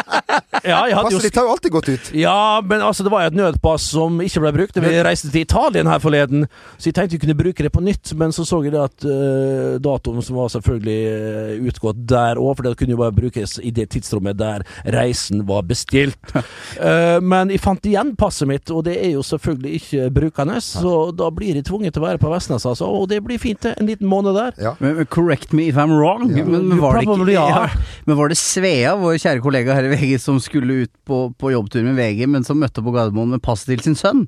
ja, 0.67 0.83
Passet 0.97 1.23
ditt 1.29 1.39
har 1.39 1.47
jo 1.49 1.55
alltid 1.57 1.73
gått 1.73 1.89
ut. 1.89 2.11
Ja, 2.17 2.61
men 2.65 2.83
altså, 2.85 3.07
det 3.07 3.13
var 3.13 3.25
jo 3.25 3.33
et 3.33 3.39
nødpass 3.39 3.91
som 3.95 4.21
ikke 4.25 4.43
ble 4.45 4.53
brukt. 4.61 4.81
Vi 4.83 4.95
reiste 5.07 5.31
til 5.33 5.45
Italien 5.47 5.89
her 5.91 6.03
forleden, 6.03 6.47
så 6.77 6.91
jeg 6.91 6.97
tenkte 6.99 7.17
vi 7.17 7.23
kunne 7.25 7.39
bruke 7.39 7.67
det 7.67 7.73
på 7.75 7.85
nytt. 7.85 8.13
Men 8.19 8.35
så 8.35 8.45
så 8.47 8.61
jeg 8.65 8.75
det 8.75 8.83
at 8.83 9.07
uh, 9.09 9.77
datoen 9.83 10.25
som 10.25 10.39
var 10.39 10.53
selvfølgelig 10.53 10.99
eh, 11.13 11.67
utgått 11.71 12.03
der 12.09 12.41
òg, 12.41 12.57
for 12.57 12.67
det 12.67 12.77
kunne 12.81 12.95
jo 12.97 13.01
bare 13.01 13.15
brukes 13.17 13.57
i 13.63 13.73
det 13.75 13.89
tidsrommet 13.95 14.39
der 14.39 14.65
reisen 14.97 15.47
var 15.49 15.67
bestilt. 15.69 16.19
Eh, 16.77 17.16
men 17.23 17.51
jeg 17.53 17.63
fant 17.63 17.87
igjen 17.89 18.15
passet 18.19 18.49
mitt, 18.51 18.71
og 18.75 18.85
det 18.87 18.97
er 18.99 19.13
jo 19.15 19.23
selvfølgelig 19.27 19.81
ikke 19.81 20.09
brukende, 20.17 20.59
så 20.65 20.95
da 21.17 21.31
blir 21.35 21.59
jeg 21.59 21.67
tvunget 21.69 21.97
til 21.97 22.05
å 22.05 22.07
være 22.09 22.21
på 22.23 22.33
Vestnes, 22.33 22.67
altså. 22.69 22.89
Og 22.89 23.09
det 23.13 23.23
blir 23.25 23.41
fint, 23.43 23.61
det. 23.65 23.75
En 23.81 23.89
liten 23.91 24.09
måned 24.11 24.37
der. 24.37 24.57
Ja. 24.63 24.75
Men, 24.83 24.97
men 25.01 25.09
correct 25.13 25.55
me 25.57 25.69
if 25.71 25.81
I'm 25.81 25.95
wrong, 25.97 26.29
Ja. 26.37 26.45
men, 26.45 26.69
men, 26.69 26.81
var 26.83 26.99
det 26.99 27.07
ikke, 27.07 27.33
ja, 27.37 27.67
men 28.07 28.19
var 28.19 28.33
det 28.33 28.39
Svea, 28.41 28.97
vår 29.01 29.19
kjære 29.23 29.45
kollega 29.45 29.77
her 29.77 29.89
i 29.89 29.95
VG, 29.95 30.17
som 30.23 30.41
skulle 30.43 30.85
ut 30.85 30.93
på, 31.09 31.27
på 31.39 31.53
jobbtur 31.55 31.85
med 31.87 31.99
VG, 31.99 32.27
men 32.31 32.47
som 32.47 32.61
møtte 32.61 32.85
på 32.85 32.95
Gardermoen 32.95 33.37
med 33.37 33.45
passet 33.45 33.75
til 33.75 33.85
sin 33.89 33.99
sønn? 33.99 34.27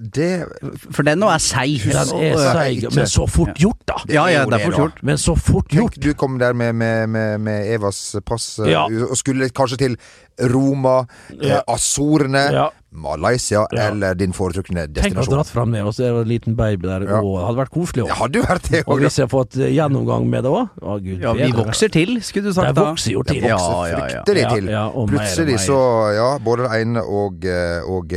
Det 0.00 0.46
For 0.90 1.04
den 1.04 1.20
nå 1.20 1.28
er 1.28 1.38
seig. 1.42 1.82
Den 1.84 1.98
er 2.16 2.38
seig, 2.40 2.86
men 2.96 3.06
så 3.10 3.26
fort 3.28 3.58
gjort, 3.60 3.82
da. 3.86 3.98
Ja, 4.08 4.24
ja, 4.32 4.44
det 4.48 4.56
er 4.60 4.64
fort 4.70 4.78
gjort. 4.80 5.02
Men 5.04 5.18
så 5.20 5.34
fort 5.36 5.68
gjort. 5.68 5.98
Tenk, 5.98 6.04
du 6.06 6.14
kom 6.18 6.38
der 6.40 6.56
med, 6.56 6.72
med, 6.74 7.08
med, 7.12 7.40
med 7.44 7.66
Evas 7.74 8.16
pass 8.24 8.54
eh, 8.64 8.70
Ja. 8.72 8.86
og 8.88 9.16
skulle 9.20 9.50
kanskje 9.52 9.76
til 9.84 9.96
Roma, 10.48 11.02
eh, 11.36 11.48
Ja. 11.52 11.60
Azorene, 11.68 12.46
Ja. 12.52 12.70
Malaysia 12.92 13.66
Ja. 13.72 13.88
eller 13.88 14.14
din 14.14 14.32
foretrukne 14.36 14.86
Tenk 14.92 15.16
å 15.16 15.24
ha 15.24 15.36
dratt 15.36 15.48
fram 15.48 15.72
det, 15.72 15.80
og 15.84 15.94
så 15.96 16.04
er 16.08 16.12
det 16.12 16.20
en 16.24 16.28
liten 16.28 16.56
baby 16.56 16.88
der. 16.88 17.06
Ja. 17.08 17.20
Og 17.20 17.38
det 17.38 17.46
hadde 17.46 17.60
vært 17.62 17.72
koselig 17.76 18.04
òg. 18.08 18.32
det 18.70 18.82
Og 18.86 18.98
hvis 19.00 19.16
jeg 19.18 19.24
har 19.28 19.32
fått 19.32 19.56
eh, 19.60 19.72
gjennomgang 19.76 20.26
med 20.28 20.44
det 20.44 20.50
òg 20.52 20.68
Å, 20.80 20.98
gud 21.04 21.20
Ja, 21.20 21.32
vi 21.36 21.52
vokser 21.52 21.88
til, 21.92 22.16
skulle 22.22 22.48
du 22.48 22.52
sagt 22.56 22.74
Det 22.74 22.84
vokser 22.84 23.12
jo 23.12 23.22
til. 23.22 23.40
Det 23.44 23.52
vokser 23.52 23.88
ja, 23.92 24.08
ja. 24.08 24.22
fryktelig 24.24 24.42
Ja, 24.42 24.54
til. 24.56 24.68
ja, 24.72 24.84
og 24.88 25.08
Plutselig 25.08 25.60
så 25.68 25.80
Ja, 26.16 26.38
både 26.38 26.68
det 26.68 26.80
ene 26.80 27.04
og, 27.04 27.44
og 27.88 28.16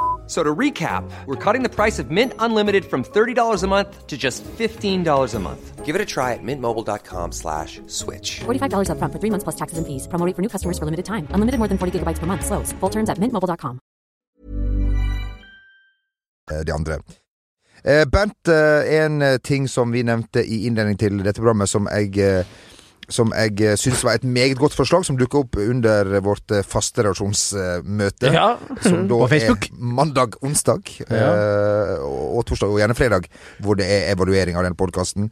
F- 0.31 0.37
So 0.37 0.43
to 0.43 0.55
recap, 0.55 1.03
we're 1.27 1.35
cutting 1.35 1.61
the 1.61 1.75
price 1.75 1.99
of 1.99 2.09
Mint 2.09 2.33
Unlimited 2.39 2.85
from 2.85 3.03
$30 3.03 3.63
a 3.63 3.67
month 3.67 4.07
to 4.07 4.17
just 4.17 4.45
$15 4.57 5.35
a 5.35 5.39
month. 5.39 5.85
Give 5.85 5.93
it 5.93 6.01
a 6.01 6.05
try 6.05 6.31
at 6.33 6.39
mintmobile.com 6.41 7.31
slash 7.33 7.81
switch. 7.87 8.39
$45 8.45 8.87
upfront 8.87 9.11
for 9.11 9.19
three 9.19 9.29
months 9.29 9.43
plus 9.43 9.57
taxes 9.57 9.77
and 9.77 9.85
fees. 9.85 10.07
Promo 10.07 10.25
rate 10.25 10.35
for 10.37 10.41
new 10.41 10.47
customers 10.49 10.77
for 10.79 10.85
limited 10.85 11.03
time. 11.05 11.27
Unlimited 11.35 11.59
more 11.59 11.67
than 11.67 11.77
40 11.77 11.99
gigabytes 11.99 12.19
per 12.19 12.27
month. 12.27 12.45
Slows. 12.45 12.71
Full 12.79 12.89
terms 12.89 13.09
at 13.09 13.17
mintmobile.com. 13.19 13.79
eh, 16.51 16.63
de 16.65 16.71
andre. 16.73 16.93
Eh, 17.83 18.05
Bernt, 18.05 18.47
eh, 18.47 19.03
en 19.03 19.39
ting 19.43 19.67
som 19.67 19.91
vi 19.91 20.03
nevnte 20.03 20.43
i 20.45 20.65
innledning 20.67 20.97
til 20.99 21.17
dette 21.23 21.41
programmet, 21.41 21.69
som 21.69 21.87
jeg 21.91 22.45
som 23.13 23.33
jeg 23.37 23.59
eh, 23.61 23.77
syns 23.79 24.03
var 24.07 24.19
et 24.19 24.27
meget 24.27 24.59
godt 24.59 24.75
forslag, 24.77 25.05
som 25.07 25.19
dukka 25.19 25.43
opp 25.43 25.59
under 25.61 26.17
vårt 26.25 26.55
eh, 26.55 26.65
faste 26.65 27.05
redaksjonsmøte. 27.05 28.33
Ja. 28.33 28.55
Som 28.81 29.05
da 29.11 29.21
På 29.23 29.29
Facebook. 29.31 29.69
er 29.69 29.85
mandag, 30.01 30.39
onsdag 30.41 30.95
ja. 31.07 31.31
og 32.01 32.31
og 32.41 32.47
torsdag 32.49 32.73
og 32.73 32.81
gjerne 32.81 32.97
fredag, 32.97 33.27
hvor 33.63 33.77
det 33.79 33.87
er 33.87 34.11
evaluering 34.13 34.57
av 34.57 34.65
den 34.67 34.77
podkasten. 34.79 35.29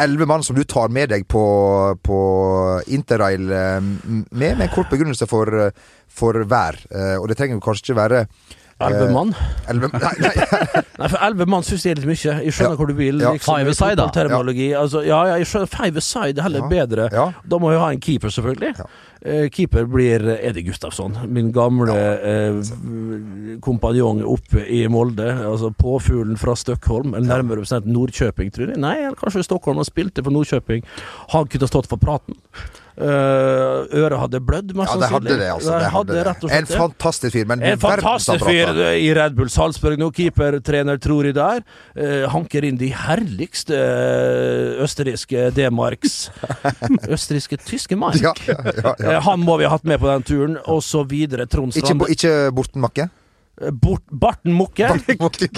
Elleve 0.00 0.28
mann 0.28 0.44
som 0.46 0.56
du 0.58 0.64
tar 0.68 0.92
med 0.94 1.12
deg 1.12 1.26
på, 1.30 1.44
på 2.04 2.20
interrail 2.94 3.50
eh, 3.50 3.80
med, 3.82 4.26
med 4.30 4.66
en 4.66 4.74
kort 4.74 4.90
begrunnelse 4.92 5.28
for, 5.30 5.52
eh, 5.68 5.90
for 6.08 6.44
hver. 6.48 6.80
Eh, 6.90 7.16
og 7.18 7.28
det 7.30 7.38
trenger 7.38 7.58
jo 7.58 7.64
kanskje 7.68 7.88
ikke 7.88 8.00
være 8.02 8.24
Elleve 8.80 9.08
mann? 9.12 9.32
Elleve 9.68 9.88
Nei, 9.98 10.12
nei. 10.22 10.82
Nei, 10.98 11.08
for 11.10 11.18
elleve 11.26 11.46
mann 11.50 11.64
syns 11.66 11.82
jeg 11.86 11.96
er 11.96 12.00
litt 12.00 12.06
mye. 12.06 12.34
Jeg 12.44 12.52
skjønner 12.54 12.76
Ja. 12.76 12.78
hvor 12.78 12.86
du 12.86 12.94
vil. 12.94 13.18
Ja. 13.24 13.32
Liksom, 13.34 13.56
Five 13.58 13.72
aside, 13.74 13.96
da. 13.98 14.06
Ja. 14.14 14.80
Altså, 14.80 15.02
ja, 15.06 15.18
ja, 15.32 15.36
jeg 15.40 15.46
skjønner. 15.50 15.70
Five 15.72 15.96
aside 16.02 16.38
er 16.38 16.46
heller 16.46 16.62
Ja. 16.62 16.68
bedre. 16.70 17.08
Ja. 17.12 17.26
Da 17.48 17.58
må 17.58 17.72
jeg 17.72 17.80
ha 17.82 17.88
en 17.90 18.00
keeper, 18.00 18.28
selvfølgelig. 18.30 18.74
Ja. 18.78 18.86
Eh, 19.26 19.48
keeper 19.50 19.84
blir 19.90 20.22
Edi 20.46 20.62
Gustafsson, 20.62 21.16
min 21.26 21.50
gamle 21.52 21.90
eh, 22.22 23.58
kompanjong 23.66 24.22
oppe 24.30 24.62
i 24.70 24.84
Molde. 24.86 25.26
Altså 25.42 25.72
påfuglen 25.74 26.38
fra 26.38 26.54
Stockholm, 26.54 27.14
eller 27.18 27.26
nærmere 27.26 27.64
bestemt 27.66 27.86
Nordkjøping, 27.90 28.52
tror 28.54 28.68
jeg. 28.74 28.78
Nei, 28.78 28.96
eller 29.08 29.18
kanskje 29.18 29.42
Stockholm, 29.46 29.80
han 29.82 29.88
spilte 29.88 30.22
for 30.22 30.30
Nordkjøping. 30.34 30.84
Han 31.34 31.48
kunne 31.50 31.66
stått 31.70 31.90
for 31.90 31.98
praten. 31.98 32.38
Eh, 32.98 33.84
øret 33.94 34.18
hadde 34.18 34.40
blødd, 34.42 34.72
mest 34.74 34.90
Ja, 34.90 34.98
det 34.98 35.10
hadde 35.12 35.34
det, 35.38 35.48
altså. 35.52 35.74
Det 35.78 35.90
hadde 35.94 36.16
det. 36.18 36.54
En 36.56 36.66
fantastisk 36.66 37.32
fyr, 37.36 37.44
men 37.46 37.62
En 37.62 37.78
fantastisk 37.78 38.42
fyr 38.42 38.72
i 38.98 39.12
Red 39.14 39.36
Bull 39.38 39.50
Salzburg 39.54 40.00
nå. 40.00 40.08
Keepertrener 40.16 40.98
Trori 40.98 41.30
der. 41.36 41.62
Eh, 41.94 42.26
hanker 42.32 42.66
inn 42.66 42.80
de 42.80 42.90
herligste 42.90 43.78
eh, 43.78 44.82
østerrikske 44.82 45.52
D-marks 45.54 46.18
Østerrikske 47.14 47.60
tyske 47.62 47.98
mark. 47.98 48.18
Ja, 48.24 48.34
ja, 48.48 48.58
ja. 48.82 48.96
Eh, 48.98 49.20
han 49.28 49.46
må 49.46 49.60
vi 49.60 49.68
ha 49.68 49.76
hatt 49.76 49.86
med 49.86 50.02
på 50.02 50.10
den 50.10 50.26
turen, 50.26 50.58
og 50.66 50.82
så 50.82 51.04
videre. 51.06 51.46
Trond 51.46 51.76
Ikke, 51.76 51.94
Strand. 51.94 52.08
ikke 52.16 52.34
Borten 52.56 52.82
Makke? 52.82 53.08
Eh, 53.60 53.72
Bort, 53.74 54.04
Barten. 54.10 54.52
Mokke, 54.58 54.88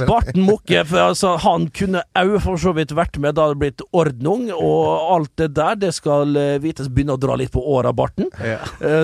Barten 0.07 0.43
Mokke, 0.47 0.85
for 0.89 1.03
altså, 1.11 1.35
han 1.45 1.69
kunne 1.77 2.03
òg 2.19 2.37
for 2.45 2.61
så 2.61 2.75
vidt 2.77 2.95
vært 2.97 3.19
med 3.23 3.37
da 3.39 3.49
det 3.53 3.59
blitt 3.61 3.85
ordnung, 3.97 4.49
og 4.55 5.15
alt 5.17 5.33
det 5.41 5.51
der, 5.59 5.79
det 5.81 5.93
skal 5.97 6.37
eh, 6.39 6.57
vites 6.63 6.91
begynne 6.91 7.17
å 7.17 7.21
dra 7.21 7.37
litt 7.41 7.53
på 7.55 7.63
åra, 7.63 7.93
Barten. 7.97 8.29
Ja. 8.45 8.59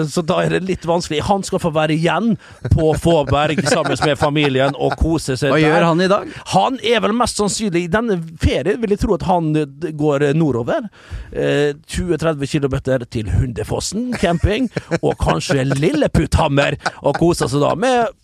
Så 0.09 0.23
da 0.27 0.41
er 0.45 0.57
det 0.57 0.63
litt 0.69 0.85
vanskelig. 0.89 1.21
Han 1.29 1.43
skal 1.47 1.61
få 1.63 1.71
være 1.75 1.97
igjen 1.97 2.37
på 2.73 2.93
Fåberg 3.03 3.61
sammen 3.69 3.97
med 4.07 4.19
familien 4.19 4.77
og 4.77 4.97
kose 5.01 5.37
seg 5.39 5.53
Hva 5.53 5.59
der. 5.59 5.67
gjør 5.67 5.87
han 5.91 6.03
i 6.05 6.09
dag? 6.11 6.35
Han 6.55 6.79
er 6.87 7.03
vel 7.05 7.15
mest 7.17 7.41
sannsynlig 7.41 7.87
i 7.87 7.91
denne 7.93 8.19
ferien, 8.43 8.81
vil 8.83 8.95
jeg 8.95 9.03
tro 9.03 9.17
at 9.17 9.27
han 9.29 9.51
eh, 9.59 9.91
går 9.97 10.29
eh, 10.31 10.37
nordover. 10.37 10.89
Eh, 11.33 11.73
20-30 11.93 12.53
km 12.57 12.77
til 13.13 13.31
Hundefossen 13.33 14.13
camping, 14.21 14.71
og 15.03 15.17
kanskje 15.23 15.67
Lilleputthammer, 15.75 16.79
og 17.03 17.19
koser 17.21 17.51
seg 17.53 17.65
da 17.65 17.75
med 17.79 18.15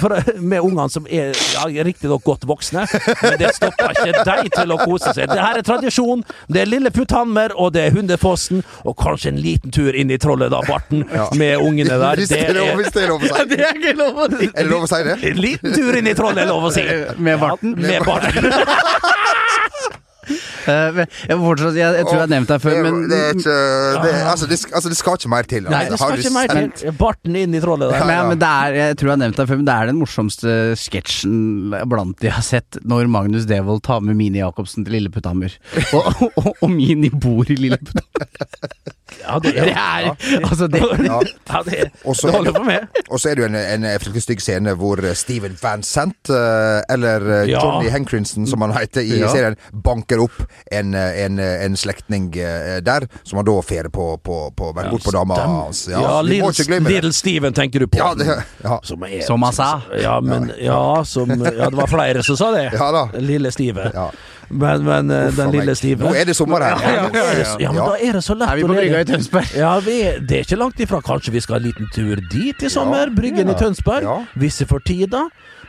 for, 0.00 0.14
med 0.38 0.60
ungene 0.60 0.88
som 0.92 1.06
er 1.10 1.32
ja, 1.54 1.84
riktignok 1.84 2.24
godt 2.24 2.46
voksne, 2.48 2.84
men 3.22 3.38
det 3.40 3.52
stopper 3.56 3.94
ikke 3.96 4.24
deg 4.26 4.50
til 4.54 4.74
å 4.74 4.78
kose 4.82 5.14
seg. 5.16 5.30
Det 5.32 5.40
her 5.40 5.60
er 5.60 5.66
tradisjon. 5.66 6.24
Det 6.48 6.62
er 6.62 6.68
lille 6.68 6.82
Lilleputthammer, 6.82 7.54
og 7.56 7.72
det 7.76 7.86
er 7.86 7.94
Hundefossen, 7.96 8.62
og 8.84 8.96
kanskje 9.00 9.32
en 9.32 9.40
liten 9.42 9.72
tur 9.74 9.94
inn 9.96 10.10
i 10.12 10.18
Trollet, 10.20 10.52
da, 10.52 10.60
Barten, 10.66 11.04
med 11.38 11.56
ungene 11.62 11.96
der. 12.02 12.22
Det 12.22 12.42
er 12.42 12.76
hvis 12.76 12.92
det 12.92 13.04
er 13.06 13.12
lov 13.12 13.22
å 13.22 13.30
si. 13.30 13.46
Det 13.52 13.60
er 13.62 13.80
ikke 13.80 13.96
lov 13.98 14.22
å 14.24 14.28
si! 14.32 14.50
Er 14.50 14.58
det 14.58 14.68
lov 14.70 14.86
å 14.86 14.90
si 14.90 15.02
det? 15.08 15.16
En 15.30 15.42
liten 15.46 15.76
tur 15.76 15.98
inn 16.00 16.10
i 16.10 16.16
Trollet, 16.18 16.44
er 16.44 16.50
lov 16.50 16.68
å 16.68 16.74
si. 16.74 16.86
Med 17.22 17.40
barten? 17.42 17.76
Ja, 17.78 17.98
med 17.98 18.08
barten. 18.08 19.18
Eh, 20.62 20.88
men 20.94 21.06
jeg, 21.08 21.38
fortsatt, 21.42 21.78
jeg, 21.78 21.96
jeg 21.98 22.06
tror 22.06 22.16
jeg 22.16 22.22
har 22.22 22.32
nevnt 22.32 22.50
deg 22.52 22.62
før, 22.62 22.76
det, 22.76 22.82
men 22.86 22.98
det 23.10 23.18
er 23.18 23.36
ikke 23.36 23.56
det, 24.04 24.12
altså, 24.32 24.48
det, 24.50 24.58
altså, 24.70 24.92
det 24.92 24.98
skal 24.98 25.18
ikke 25.18 25.32
mer 25.32 25.48
til. 25.50 25.66
Nei, 25.66 25.80
altså. 25.88 26.10
det 26.12 26.22
skal 26.22 26.22
ikke 26.22 26.34
mer 26.36 26.72
til. 26.78 26.94
Barten 27.00 27.38
inn 27.42 27.56
i 27.58 27.62
trollet 27.64 27.92
der. 27.92 28.06
men, 28.08 28.32
men 28.32 28.42
det 28.42 28.52
er, 28.52 28.78
jeg 28.78 28.98
tror 29.00 29.10
jeg 29.10 29.16
har 29.16 29.22
nevnt 29.24 29.40
deg 29.42 29.50
før, 29.50 29.60
men 29.62 29.68
det 29.68 29.76
er 29.76 29.92
den 29.92 30.00
morsomste 30.00 30.56
sketsjen 30.78 31.36
blant 31.92 32.18
de 32.22 32.32
har 32.32 32.46
sett, 32.46 32.80
når 32.86 33.10
Magnus 33.12 33.48
Devold 33.50 33.84
tar 33.86 34.02
med 34.04 34.18
Mini 34.18 34.42
Jacobsen 34.42 34.86
til 34.86 34.98
Lilleputthammer. 34.98 35.58
Og, 35.92 36.26
og, 36.38 36.52
og 36.54 36.68
Mini 36.72 37.10
bor 37.12 37.48
i 37.50 37.58
Lilleputthammer. 37.58 38.92
Ja, 39.20 39.38
det, 39.38 39.52
Det 39.54 39.72
er 39.72 40.08
Altså, 40.48 40.66
det 40.68 40.80
Ja. 40.82 41.20
ja, 41.52 41.62
det, 41.66 41.90
også, 42.04 42.26
det 42.26 42.32
er 42.32 42.36
holder 42.36 42.52
for 42.56 42.64
meg. 42.64 42.86
Og 43.10 43.20
så 43.20 43.30
er 43.30 43.34
det 43.38 43.42
jo 43.44 43.48
en, 43.50 43.56
en 43.56 43.86
fryktelig 44.00 44.22
stygg 44.26 44.40
scene 44.44 44.74
hvor 44.78 45.02
Steven 45.18 45.56
Van 45.62 45.82
Sant, 45.86 46.30
eh, 46.30 46.80
eller 46.92 47.26
eh, 47.42 47.48
Ja. 47.50 47.60
Johnny 47.62 47.90
Hankrinson 47.90 48.46
som 48.46 48.60
han 48.64 48.72
heter 48.76 49.00
i 49.04 49.20
Ja. 49.20 49.28
serien, 49.32 49.56
banker 49.72 50.22
opp 50.24 50.42
en, 50.72 50.94
eh, 50.94 51.24
en, 51.24 51.38
en 51.38 51.76
slektning 51.76 52.30
eh, 52.36 52.80
der, 52.84 53.06
som 53.24 53.38
han 53.40 53.46
da 53.48 53.58
fer 53.62 53.88
på, 53.92 54.16
på, 54.22 54.38
på, 54.56 54.72
bort 54.72 55.04
på 55.04 55.14
dama 55.14 55.34
hans. 55.34 55.86
Ja, 55.90 56.20
Little. 56.22 56.80
Little 56.80 57.12
Steven 57.12 57.52
tenker 57.54 57.80
du 57.80 57.86
på. 57.86 57.98
Ja, 57.98 58.14
det, 58.14 58.38
ja. 58.64 58.80
Som, 58.82 59.02
er, 59.04 59.20
Som 59.26 59.42
han 59.42 59.52
sa. 59.52 59.70
Ja, 60.02 60.20
men, 60.20 60.50
ja, 60.60 61.04
som, 61.04 61.30
ja, 61.30 61.68
det 61.70 61.76
var 61.76 61.86
flere 61.90 62.22
som 62.22 62.36
sa 62.36 62.50
det. 62.54 62.70
Ja 62.72 62.90
da. 62.92 63.08
Lille 63.18 63.52
Stive. 63.52 63.90
Men, 64.52 64.82
men 64.84 65.10
eh, 65.10 65.28
Uff 65.30 65.38
den 65.40 65.52
lille 65.54 65.74
Steven 65.78 66.04
Nå 66.04 66.12
er 66.18 66.28
det 66.28 66.34
sommer 66.36 66.60
her. 66.60 66.82
Ja, 66.84 67.06
ja, 67.08 67.22
ja, 67.38 67.54
ja, 67.64 67.70
men 67.72 67.80
da 67.80 67.94
er 67.96 68.18
det 68.18 68.24
så 68.26 68.36
lett 68.36 68.50
Er 68.52 68.58
vi 68.60 68.66
på 68.66 68.74
brygga 68.74 69.00
i 69.00 69.08
Tønsberg? 69.08 69.54
Ja, 69.56 69.72
vi 69.80 69.96
det 70.20 70.38
er 70.38 70.44
ikke 70.46 70.58
langt 70.60 70.82
ifra. 70.84 71.00
Kanskje 71.04 71.32
vi 71.32 71.40
skal 71.40 71.56
ha 71.56 71.62
en 71.62 71.68
liten 71.70 71.88
tur 71.94 72.20
dit 72.32 72.62
i 72.62 72.70
sommer? 72.72 73.10
Bryggen 73.16 73.48
i 73.48 73.56
Tønsberg. 73.58 74.04
Ja. 74.04 74.18
Hvis 74.36 74.60
vi 74.60 74.68
får 74.68 74.84
tid, 74.90 75.06
da. 75.14 75.24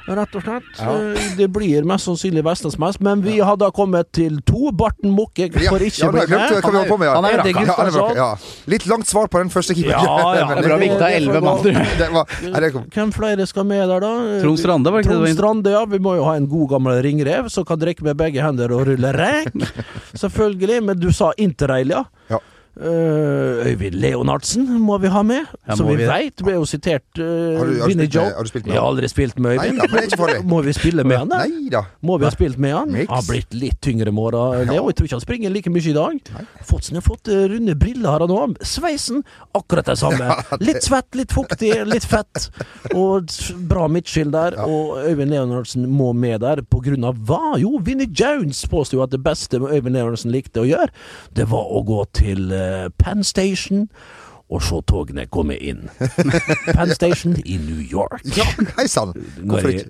Rett 0.08 0.36
og 0.36 0.44
slett. 0.44 0.70
Ja. 0.80 0.94
Det 1.38 1.48
blir 1.56 1.86
mest 1.88 2.10
sannsynlig 2.10 2.44
Vestlandsmess, 2.44 3.00
men 3.00 3.22
vi 3.24 3.38
har 3.40 3.56
da 3.60 3.70
kommet 3.72 4.12
til 4.16 4.42
to. 4.48 4.72
Barten 4.76 5.14
Mokke 5.14 5.48
Ja, 5.48 5.72
får 5.72 5.86
ikke 5.88 6.04
ja, 6.04 6.10
bli 6.12 6.26
med. 6.34 6.64
Han 6.64 6.76
er, 6.82 6.98
med. 6.98 7.08
Ja. 7.08 7.14
Han 7.16 7.26
er 7.26 7.38
han 7.38 7.48
er, 7.48 7.62
Ja, 7.64 7.76
han 7.78 8.12
er 8.12 8.20
ja. 8.20 8.30
Litt 8.74 8.88
langt 8.90 9.08
svar 9.08 9.30
på 9.32 9.40
den 9.40 9.52
første 9.54 9.76
keeperen. 9.78 10.04
Ja, 10.04 10.34
ja. 10.42 10.62
Bra 10.68 10.80
vi 10.82 10.90
ikke 10.90 11.00
tar 11.00 11.14
det 11.14 11.16
får 11.16 11.22
elleve 11.22 11.42
mann. 12.12 12.88
Hvem 12.94 13.14
flere 13.16 13.48
skal 13.50 13.68
med 13.70 13.86
der, 13.88 14.04
da? 14.04 14.14
Trond 14.44 14.60
Strande, 14.60 14.92
var 14.94 15.04
ikke 15.06 15.14
det 15.14 15.20
Trond 15.22 15.38
Strande, 15.38 15.76
ja. 15.78 15.86
Vi 15.94 16.02
må 16.04 16.18
jo 16.20 16.28
ha 16.28 16.36
en 16.40 16.50
god 16.52 16.76
gammel 16.76 17.00
ringrev 17.06 17.50
som 17.54 17.68
kan 17.68 17.80
drikke 17.82 18.06
med 18.06 18.20
begge 18.20 18.44
hender 18.44 18.74
og 18.76 18.88
rulle 18.90 19.14
rek. 19.16 19.56
Selvfølgelig. 20.24 20.82
Men 20.90 21.00
du 21.00 21.12
sa 21.16 21.32
interrail, 21.38 21.96
ja. 21.96 22.40
Ja. 22.76 22.90
Eh, 22.90 23.68
Øyvind 23.70 23.96
Leonardsen 24.02 24.66
må 24.82 24.98
vi 25.02 25.08
ha 25.14 25.22
med. 25.24 25.46
Ja, 25.68 25.76
som 25.76 25.88
vi 25.88 25.96
vi 25.96 26.04
det? 26.04 26.10
veit 26.10 26.42
ble 26.44 26.54
jo 26.56 26.64
sitert 26.66 27.06
uh, 27.20 27.58
Har 27.60 27.66
du- 27.70 27.80
har 27.82 27.88
Vinnie 27.88 28.08
Joe. 28.10 28.32
har 28.36 28.44
du 28.44 28.50
spilt 28.50 28.66
med 28.66 28.74
Jeg 28.74 28.82
har 28.82 28.88
aldri 28.90 29.10
spilt 29.12 29.40
med 29.40 29.58
Øyvind. 29.60 29.82
det. 29.82 30.44
Må 30.54 30.62
vi 30.66 30.74
spille 30.74 31.04
med 31.04 31.18
han, 31.18 31.30
da? 31.30 31.44
Nei 31.46 31.70
da. 31.70 31.84
Må 32.02 32.18
vi 32.18 32.26
ha 32.26 32.32
spilt 32.34 32.58
med 32.58 32.74
han? 32.74 32.92
Mix. 32.92 33.08
Han 33.10 33.16
har 33.22 33.28
blitt 33.30 33.54
litt 33.54 33.80
tyngre 33.82 34.12
med 34.12 34.24
åra. 34.24 34.64
Leo, 34.66 34.88
jeg 34.90 34.96
tror 34.98 35.06
ikke 35.06 35.18
han 35.20 35.22
springer 35.26 35.54
like 35.54 35.70
mye 35.70 35.90
i 35.90 35.94
dag. 35.94 36.32
Fått, 36.66 36.90
har 36.94 37.02
fått 37.06 37.28
eh, 37.30 37.46
runde 37.54 37.76
briller 37.80 38.10
har 38.10 38.26
han 38.26 38.34
òg. 38.34 38.58
Sveisen 38.66 39.24
akkurat 39.54 39.86
det 39.86 39.98
samme. 40.02 40.32
Litt 40.64 40.84
svett, 40.84 41.14
litt 41.16 41.32
fuktig, 41.34 41.72
litt 41.86 42.06
fett. 42.10 42.50
Og 42.96 43.30
bra 43.70 43.88
midtskill 43.88 44.32
der. 44.34 44.58
Og 44.66 44.98
Øyvind 45.04 45.30
Leonardsen 45.34 45.86
må 45.90 46.12
med 46.14 46.42
der 46.42 46.62
på 46.66 46.82
grunn 46.84 47.04
av 47.06 47.18
hva? 47.28 47.54
Jo, 47.62 47.78
Vinnie 47.84 48.10
Jones 48.10 48.66
påsto 48.72 49.02
at 49.04 49.12
det 49.14 49.22
beste 49.24 49.60
Øyvind 49.62 49.94
Leonardsen 49.96 50.32
likte 50.34 50.64
å 50.64 50.68
gjøre, 50.68 50.90
det 51.38 51.48
var 51.52 51.70
å 51.70 51.84
gå 51.86 52.02
til 52.18 52.50
eh, 52.64 52.90
Penn 52.98 53.24
Station. 53.24 53.90
Og 54.54 54.62
så 54.62 54.82
togene 54.86 55.24
komme 55.34 55.56
inn. 55.58 55.88
Penn 56.76 56.92
Station 56.94 57.38
i 57.46 57.56
New 57.58 57.80
York. 57.82 58.22
Ja, 58.38 58.46
Hei 58.78 58.86
sann. 58.92 59.16
Hvorfor 59.40 59.72
ikke? 59.72 59.90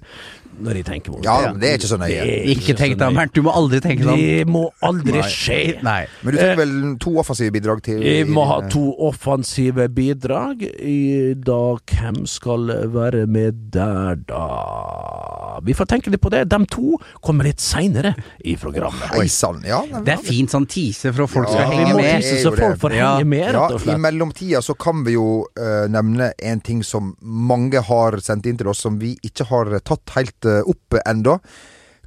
Når 0.62 0.76
jeg 0.80 0.86
tenker 0.86 1.12
på 1.12 1.22
det. 1.22 1.26
Ja, 1.26 1.54
det 1.54 1.70
er 1.70 1.78
ikke 1.80 1.90
så 1.90 1.98
nøye. 1.98 2.26
Ikke 2.54 2.76
tenk 2.78 2.98
deg 3.00 3.08
om. 3.08 3.16
Bernt. 3.16 3.34
Du 3.34 3.42
må 3.42 3.52
aldri 3.56 3.80
tenke 3.82 4.04
deg 4.04 4.14
om. 4.14 4.20
Det 4.20 4.48
må 4.48 4.64
aldri 4.84 5.24
skje. 5.28 5.60
Nei. 5.84 6.06
Men 6.24 6.34
du 6.36 6.38
trenger 6.40 6.60
vel 6.62 6.98
to 7.00 7.16
offensive 7.20 7.52
bidrag 7.52 7.82
til 7.84 8.02
Jeg 8.04 8.28
må 8.30 8.46
ha 8.50 8.60
to 8.70 8.84
offensive 9.10 9.88
bidrag. 9.94 10.62
I 10.64 11.34
dag, 11.36 11.80
hvem 11.90 12.26
skal 12.30 12.68
være 12.94 13.26
med 13.28 13.54
der, 13.74 14.16
da? 14.28 15.60
Vi 15.64 15.74
får 15.78 15.86
tenke 15.92 16.12
litt 16.14 16.22
på 16.24 16.32
det. 16.34 16.44
De 16.52 16.60
to 16.72 16.98
kommer 17.24 17.48
litt 17.48 17.62
seinere 17.64 18.14
i 18.44 18.56
programmet. 18.60 19.14
Oi 19.20 19.28
sann. 19.32 19.62
Ja, 19.68 19.82
Det 20.04 20.16
er 20.18 20.24
fint 20.26 20.52
sånn 20.54 20.66
tease 20.70 21.14
for 21.14 21.24
at 21.28 21.30
folk 21.34 21.48
skal 21.50 21.62
Ja, 21.64 21.70
Vi 21.70 21.76
henge 21.78 21.94
må 21.94 22.02
med. 22.02 22.22
tisse 22.22 22.36
er 22.40 22.44
så 22.44 22.56
folk 22.58 22.80
får 22.82 22.94
Ja. 22.98 23.12
henge 23.18 23.28
med, 23.28 23.46
rett 23.54 23.72
og 23.72 23.80
I 23.80 23.84
slett. 23.84 24.00
mellomtida 24.00 24.62
så 24.62 24.78
kan 24.78 25.04
vi 25.04 25.14
jo 25.14 25.46
uh, 25.60 25.88
nevne 25.88 26.32
en 26.42 26.60
ting 26.62 26.84
som 26.84 27.16
mange 27.22 27.82
har 27.82 28.12
sendt 28.20 28.46
inn 28.46 28.58
til 28.58 28.68
oss, 28.68 28.80
som 28.80 28.98
vi 29.00 29.16
ikke 29.24 29.46
har 29.48 29.80
tatt 29.80 30.10
helt 30.16 30.43
uh, 30.46 30.62
enda 30.64 31.02
ennå. 31.06 31.38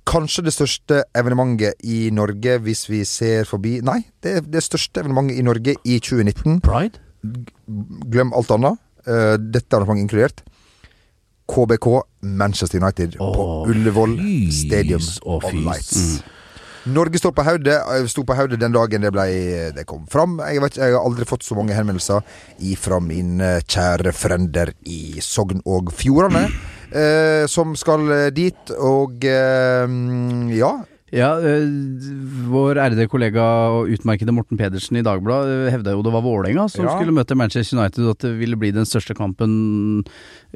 Kanskje 0.06 0.44
det 0.46 0.52
største 0.54 1.00
evenementet 1.18 1.82
i 1.82 2.10
Norge 2.14 2.60
hvis 2.62 2.84
vi 2.86 3.00
ser 3.04 3.44
forbi 3.48 3.80
Nei, 3.82 4.04
det 4.22 4.36
er 4.38 4.44
det 4.46 4.62
største 4.62 5.02
evenementet 5.02 5.40
i 5.40 5.42
Norge 5.42 5.74
i 5.82 5.98
2019. 5.98 6.60
Pride? 6.62 7.00
Glem 8.12 8.30
alt 8.36 8.52
annet. 8.54 8.78
Eh, 9.06 9.34
dette 9.38 9.74
arrangementet 9.74 10.06
inkludert. 10.06 10.44
KBK 11.46 11.88
Manchester 12.20 12.82
United 12.82 13.18
på 13.18 13.66
Ullevål 13.70 14.16
fys 14.18 14.62
Stadium 14.66 15.04
of 15.22 15.44
fys. 15.46 15.60
Lights. 15.66 16.00
Norge 16.86 17.18
står 17.18 17.32
på 17.34 17.42
hodet. 17.42 17.76
eh, 17.96 18.06
Sto 18.06 18.22
på 18.22 18.34
hodet 18.34 18.60
den 18.60 18.74
dagen 18.74 19.02
det, 19.02 19.10
ble, 19.14 19.26
det 19.74 19.86
kom 19.86 20.06
fram. 20.10 20.38
Jeg, 20.38 20.62
vet, 20.62 20.78
jeg 20.78 20.94
har 20.94 21.02
aldri 21.02 21.26
fått 21.26 21.42
så 21.46 21.58
mange 21.58 21.74
henvendelser 21.74 22.22
ifra 22.62 23.00
mine 23.02 23.56
kjære 23.66 24.14
frender 24.14 24.70
i 24.86 25.18
Sogn 25.22 25.62
og 25.66 25.90
Fjordane, 25.94 26.46
eh, 26.46 26.75
som 27.48 27.74
skal 27.76 28.10
eh, 28.12 28.28
dit. 28.34 28.74
Og 28.78 29.24
eh, 29.24 29.96
ja. 30.56 30.74
Ja, 31.14 31.36
øh, 31.38 31.70
vår 32.50 32.80
ærede 32.82 33.04
kollega 33.06 33.40
og 33.70 33.86
utmerkede 33.94 34.32
Morten 34.34 34.58
Pedersen 34.58 34.96
i 34.98 35.02
Dagbladet 35.06 35.70
hevda 35.70 35.92
jo 35.94 36.00
det 36.02 36.10
var 36.12 36.22
Vålerenga 36.24 36.64
som 36.68 36.84
Ja. 36.84 36.96
skulle 36.96 37.14
møte 37.14 37.36
Manchester 37.38 37.78
United, 37.78 38.02
og 38.04 38.10
at 38.16 38.18
det 38.26 38.32
ville 38.40 38.56
bli 38.58 38.72
den 38.74 38.84
største 38.84 39.14
kampen 39.14 40.04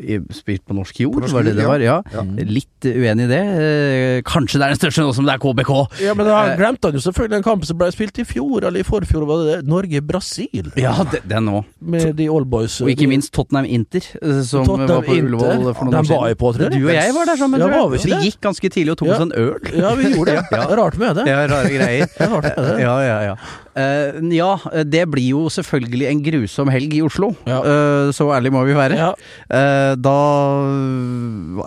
i, 0.00 0.18
spilt 0.34 0.64
på 0.66 0.74
norsk 0.74 0.98
jord, 1.00 1.14
På 1.14 1.20
norsk 1.20 1.34
var 1.34 1.42
det 1.46 1.54
det 1.54 1.66
var? 1.68 1.78
Ja. 1.78 2.00
Ja. 2.12 2.22
Litt 2.22 2.82
uenig 2.82 3.28
i 3.28 3.30
det. 3.30 3.40
Eh, 3.60 4.22
Kanskje 4.26 4.58
det 4.58 4.66
er 4.66 4.74
den 4.74 4.80
største 4.80 5.04
nå 5.06 5.14
som 5.14 5.24
det 5.28 5.34
er 5.36 5.38
KBK. 5.38 5.70
Ja, 6.02 6.14
men 6.18 6.26
da 6.26 6.56
glemte 6.58 6.88
han 6.90 6.98
jo 6.98 7.04
selvfølgelig 7.04 7.36
en 7.36 7.46
kamp 7.46 7.64
som 7.64 7.78
ble 7.78 7.92
spilt 7.94 8.18
i 8.18 8.24
fjor, 8.26 8.64
eller 8.66 8.80
i 8.80 8.82
forfjor, 8.82 9.26
var 9.30 9.44
det 9.44 9.54
det? 9.60 9.68
Norge-Brasil. 9.70 10.72
Ja, 10.76 10.96
det, 11.12 11.22
òg. 11.30 11.64
Med 11.80 12.16
de 12.16 12.26
oldboys. 12.28 12.80
Og 12.82 12.90
ikke 12.90 13.06
minst 13.06 13.30
Tottenham 13.32 13.66
Inter, 13.70 14.02
eh, 14.22 14.42
som 14.42 14.66
Tottenham 14.66 14.88
var 14.98 15.06
på 15.06 15.14
Ullevål 15.14 15.74
for 15.74 15.84
noen 15.86 15.94
år 15.94 16.02
siden. 16.10 16.16
var 16.20 16.26
jeg 16.28 16.38
på, 16.38 16.52
tror 16.56 16.66
jeg. 16.66 16.72
Du 16.80 16.88
og 16.88 16.94
jeg 16.94 17.14
var 17.14 17.24
der 17.30 17.36
sammen, 17.36 17.60
Ja, 17.60 17.66
tror 17.70 17.94
jeg. 17.94 18.00
vi 18.02 18.10
vi 18.10 18.30
gikk 18.30 18.40
ganske 18.40 18.68
tidlig 18.70 18.90
og 18.90 18.98
tok 18.98 19.08
Ja. 19.08 19.14
oss 19.14 19.20
en 19.20 19.32
øl. 19.36 19.60
Ja, 19.76 19.94
vi 19.94 20.04
gjorde 20.14 20.26
det. 20.34 20.36
Ja. 20.50 20.60
Det 20.66 20.72
er 20.74 20.76
Rart 20.80 20.96
med 21.00 21.16
det. 21.20 21.24
Ja, 21.30 21.40
rare 21.50 21.70
greier. 21.72 22.08
Det 22.16 22.28
rart 22.32 22.46
med 22.50 22.64
det. 22.68 22.76
Ja, 22.82 22.94
ja, 23.04 23.18
ja. 23.30 23.34
Uh, 23.70 24.18
ja, 24.34 24.50
det 24.84 25.04
blir 25.12 25.28
jo 25.36 25.44
selvfølgelig 25.52 26.08
en 26.10 26.22
grusom 26.26 26.70
helg 26.72 26.96
i 26.98 27.02
Oslo. 27.06 27.30
Ja. 27.48 27.60
Uh, 27.62 28.10
så 28.16 28.26
ærlig 28.34 28.50
må 28.54 28.64
vi 28.66 28.74
være. 28.76 28.98
Ja. 28.98 29.12
Uh, 29.46 29.94
da 30.00 30.16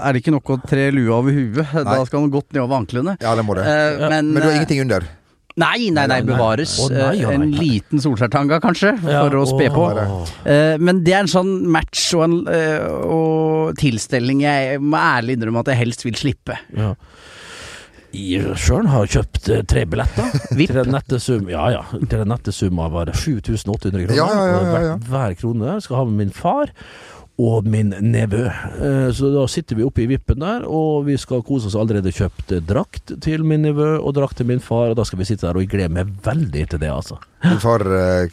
er 0.04 0.14
det 0.16 0.24
ikke 0.24 0.36
nok 0.36 0.54
å 0.56 0.60
tre 0.68 0.88
lua 0.94 1.20
over 1.22 1.36
huet. 1.36 1.64
Da 1.84 2.00
skal 2.08 2.26
man 2.26 2.32
godt 2.34 2.52
ned 2.54 2.64
over 2.66 2.80
anklene. 2.82 3.18
ja, 3.22 3.36
det 3.40 3.46
må 3.48 3.56
det. 3.58 3.66
Eh, 3.68 4.08
men, 4.10 4.34
Men 4.34 4.42
du 4.44 4.48
har 4.50 4.58
ingenting 4.60 4.84
under? 4.86 5.06
Nei, 5.54 5.92
nei, 5.94 6.08
nei, 6.08 6.08
Nei, 6.10 6.16
nei. 6.18 6.26
bevares. 6.26 6.72
Å, 6.82 6.88
nei, 6.90 7.10
ja, 7.22 7.30
nei. 7.30 7.36
en 7.38 7.52
liten 7.54 8.02
Solskjærtanga, 8.02 8.58
kanskje, 8.64 8.96
Ja, 9.06 9.20
for 9.28 9.36
å 9.38 9.44
spe 9.46 9.68
på. 9.74 9.84
Eh, 10.50 10.80
men 10.82 11.04
det 11.06 11.14
er 11.14 11.20
en 11.28 11.30
sånn 11.30 11.52
match 11.70 12.08
og, 12.18 12.24
en, 12.26 12.40
og 13.06 13.76
tilstelning 13.78 14.42
jeg 14.48 14.80
må 14.82 14.98
ærlig 14.98 15.38
innrømme 15.38 15.62
at 15.62 15.70
jeg 15.76 15.82
helst 15.84 16.08
vil 16.08 16.18
slippe. 16.18 16.58
Ja. 16.74 16.96
Jeg 18.14 18.54
sjøl 18.62 18.86
har 18.92 19.08
kjøpt 19.10 19.48
eh, 19.50 19.64
tre 19.66 19.86
billetter 19.90 20.36
til 20.54 20.76
den 20.78 20.92
nette 20.94 21.18
sum 21.24 21.48
Ja, 21.50 21.64
ja. 21.74 21.82
Til 21.98 22.20
den 22.22 22.30
nette 22.30 22.54
sum 22.54 22.78
av 22.84 22.94
7800 23.10 24.06
kroner. 24.06 24.14
Ja, 24.20 24.28
ja, 24.30 24.46
ja, 24.46 24.62
ja, 24.62 24.84
ja. 24.92 24.94
Hver, 25.02 25.10
hver 25.10 25.36
krone 25.40 25.80
skal 25.82 25.98
ha 26.02 26.06
med 26.10 26.20
min 26.28 26.36
far 26.36 26.72
og 27.42 27.66
min 27.66 27.90
nevø. 28.06 28.44
Eh, 28.46 29.08
Så 29.18 29.32
da 29.34 29.48
sitter 29.50 29.80
vi 29.80 29.86
oppe 29.88 30.04
i 30.04 30.10
vippen 30.12 30.44
der, 30.46 30.68
og 30.70 31.08
vi 31.08 31.16
skal 31.18 31.42
kose 31.42 31.66
oss. 31.72 31.78
Allerede 31.80 32.14
kjøpt 32.14 32.54
eh, 32.54 32.62
drakt 32.62 33.16
til 33.26 33.42
min 33.50 33.66
nevø 33.66 33.96
og 33.98 34.14
drakt 34.20 34.38
til 34.38 34.46
min 34.52 34.62
far, 34.62 34.92
og 34.94 35.00
da 35.02 35.06
skal 35.10 35.18
vi 35.24 35.26
sitte 35.32 35.48
der, 35.48 35.58
og 35.58 35.66
jeg 35.66 35.72
gleder 35.74 35.96
meg 35.98 36.14
veldig 36.24 36.68
til 36.76 36.84
det, 36.86 36.92
altså. 36.94 37.18
Far 37.60 37.82
uh, 37.84 38.28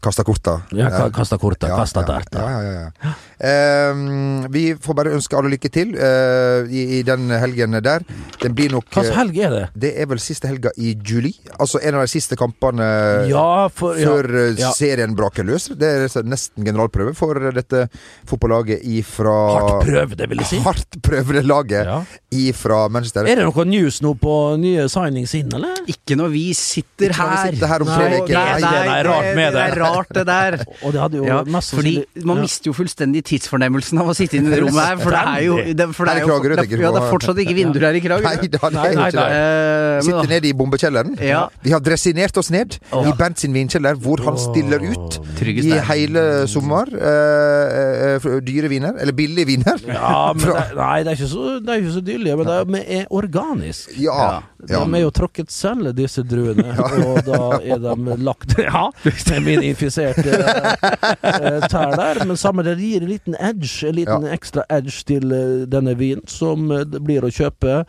kasta 0.00 0.24
korta? 0.24 0.54
Ja, 0.72 0.88
ka- 0.90 1.10
kasta 1.12 1.36
korta, 1.38 1.68
Ja, 1.68 1.76
kasta 1.76 2.04
ja. 2.08 2.20
Ja, 2.32 2.72
ja. 2.72 3.12
Ehm, 3.44 4.46
vi 4.52 4.62
får 4.80 4.94
bare 4.96 5.12
ønske 5.16 5.36
alle 5.36 5.50
lykke 5.52 5.68
til 5.72 5.92
uh, 5.98 6.64
i, 6.70 6.84
i 6.98 7.02
den 7.06 7.28
helgen 7.30 7.76
der. 7.84 8.04
Den 8.40 8.54
blir 8.56 8.72
nok 8.72 8.86
Hva 8.88 9.02
slags 9.02 9.10
eh, 9.12 9.18
helg 9.20 9.38
er 9.44 9.54
det? 9.54 9.64
Det 9.84 9.90
er 10.00 10.08
vel 10.10 10.22
siste 10.22 10.48
helga 10.48 10.72
i 10.80 10.94
juli. 11.04 11.34
Altså 11.58 11.80
en 11.84 11.98
av 11.98 12.06
de 12.06 12.12
siste 12.14 12.38
kampene 12.40 12.86
Ja, 13.28 13.68
for 13.74 13.98
ja, 14.00 14.08
før 14.08 14.30
eh, 14.40 14.54
ja. 14.60 14.72
serien 14.76 15.14
braker 15.18 15.44
løs. 15.48 15.68
Det 15.76 15.90
er 16.08 16.24
nesten 16.28 16.64
generalprøve 16.64 17.12
for 17.18 17.40
dette 17.54 17.86
fotballaget 18.30 18.84
ifra 18.96 19.34
Hardt 19.58 19.84
prøvde, 19.84 20.28
vil 20.32 20.44
jeg 20.44 20.50
si. 20.54 20.62
Hardt 20.64 21.00
prøvde 21.04 21.44
laget 21.44 21.84
Ja. 21.84 22.00
ifra 22.32 22.86
Manchester. 22.88 23.26
Er 23.28 23.42
det 23.42 23.48
noe 23.50 23.64
news 23.68 24.00
nå 24.04 24.14
på 24.20 24.34
nye 24.62 24.86
signings 24.92 25.34
inn, 25.36 25.50
eller? 25.58 25.82
Ikke 25.90 26.16
når 26.16 26.32
vi 26.32 26.46
sitter 26.56 27.12
når 27.12 27.33
vi 27.34 27.54
sitte 27.54 27.70
her 27.70 27.84
om 27.84 27.90
tre 27.90 28.08
uker. 28.22 28.34
nei, 28.34 28.60
Nei, 28.64 28.72
det 28.74 28.94
er 28.94 29.08
rart 29.10 29.30
med 29.38 29.52
det. 29.56 29.64
er 29.64 29.78
rart, 29.82 30.12
det 30.18 30.24
der. 30.30 30.56
Og 30.84 30.94
det 30.94 31.00
hadde 31.04 31.20
jo 31.20 31.26
Ja, 31.28 31.40
masse 31.56 31.76
fordi 31.76 31.94
man 32.24 32.38
ja. 32.38 32.46
mister 32.46 32.70
jo 32.70 32.74
fullstendig 32.76 33.24
tidsfornemmelsen 33.28 34.00
av 34.02 34.12
å 34.12 34.16
sitte 34.16 34.38
inne 34.38 34.52
i 34.52 34.54
det 34.54 34.62
rommet 34.64 34.84
her, 34.84 35.00
for 35.02 35.14
det 35.16 35.22
er 35.34 35.44
jo 35.44 35.56
det, 35.74 35.88
for 35.96 36.08
det 36.08 36.14
er, 36.14 36.24
jo, 36.24 36.38
det, 36.44 36.64
er, 36.64 36.82
ja, 36.84 36.92
det 36.94 37.02
er 37.02 37.08
fortsatt 37.12 37.40
ikke 37.44 37.56
vinduer 37.58 37.88
her 37.88 37.98
i 37.98 38.02
Kragerø. 38.04 38.24
Nei, 38.28 38.48
det 38.48 38.60
er 38.62 38.98
ikke 39.08 39.12
det. 39.18 39.26
Eh, 39.34 40.00
Sitter 40.08 40.30
nede 40.34 40.48
i 40.50 40.54
bombekjelleren. 40.56 41.16
Ja. 41.24 41.44
Vi 41.64 41.74
har 41.74 41.82
dressinert 41.84 42.36
oss 42.40 42.50
ned 42.54 42.78
i 42.80 43.14
Bernt 43.18 43.42
sin 43.42 43.54
vinkjeller, 43.56 43.98
hvor 44.00 44.22
han 44.26 44.38
stiller 44.40 44.82
ut 44.84 45.20
i 45.44 45.74
hele 45.90 46.24
sommer 46.50 46.90
eh, 46.94 48.14
eh, 48.14 48.28
dyre 48.44 48.70
viner, 48.72 48.96
eller 49.00 49.16
billige 49.16 49.48
viner. 49.48 49.80
Ja, 49.88 50.32
men 50.36 50.44
det, 50.48 50.64
nei, 50.78 50.96
det 51.04 51.12
er 51.14 51.18
ikke 51.18 51.30
så, 51.30 51.44
det 51.64 51.72
er 51.74 51.82
ikke 51.82 51.94
så 51.98 52.04
dyrlig, 52.04 52.34
men 52.38 52.48
det 52.48 52.56
er, 52.60 52.70
men 52.76 52.88
er 53.00 53.06
organisk. 53.14 53.92
Ja. 54.00 54.42
ja. 54.68 54.82
De 54.84 54.98
er 54.98 55.04
jo 55.04 55.12
tråkket 55.14 55.52
selv, 55.54 55.92
disse 55.96 56.24
druene. 56.26 56.74
Og 57.04 57.23
da 57.26 57.58
er 57.74 57.80
de 57.82 58.16
lagt 58.24 58.54
Ja, 58.64 58.90
med 59.04 59.42
mine 59.44 59.64
infiserte 59.68 60.34
uh, 60.38 61.66
tær 61.72 61.94
der. 61.96 62.22
Men 62.26 62.38
samme 62.40 62.64
det 62.66 62.76
gir 62.80 63.04
en 63.04 63.10
liten 63.10 63.36
edge, 63.38 63.86
en 63.88 63.98
liten 63.98 64.26
ekstra 64.30 64.64
edge 64.72 65.02
til 65.08 65.32
eh, 65.34 65.64
denne 65.70 65.94
vinen, 65.98 66.24
som 66.30 66.68
det 66.68 67.00
blir 67.04 67.24
å 67.26 67.30
kjøpe 67.32 67.82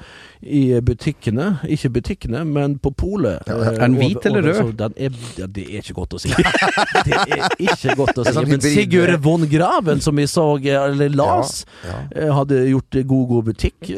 i 0.46 0.64
butikkene. 0.86 1.56
Ikke 1.72 1.92
butikkene, 1.96 2.44
men 2.48 2.78
på 2.82 2.92
polet. 2.98 3.46
Eh, 3.50 3.68
Er 3.76 3.80
den 3.86 3.98
hvit 4.00 4.26
eller 4.28 4.46
rød? 4.50 4.84
er, 4.86 5.16
ja, 5.40 5.48
det 5.48 5.68
er 5.70 5.82
ikke 5.84 5.98
godt 6.02 6.18
å 6.18 6.22
si. 6.22 6.34
Det 6.36 7.16
er 7.16 7.56
ikke 7.60 7.96
godt 7.98 8.20
å 8.22 8.26
si. 8.26 8.36
sånn 8.36 8.50
Men 8.52 8.64
Sigurd 8.66 9.16
von 9.24 9.48
Graven, 9.50 10.04
som 10.04 10.18
vi 10.20 10.28
så, 10.30 10.48
eller 10.60 11.14
las, 11.16 11.64
Ja, 11.86 12.32
hadde 12.36 12.62
gjort 12.70 13.00
god, 13.08 13.26
god 13.32 13.50
butikk 13.52 13.92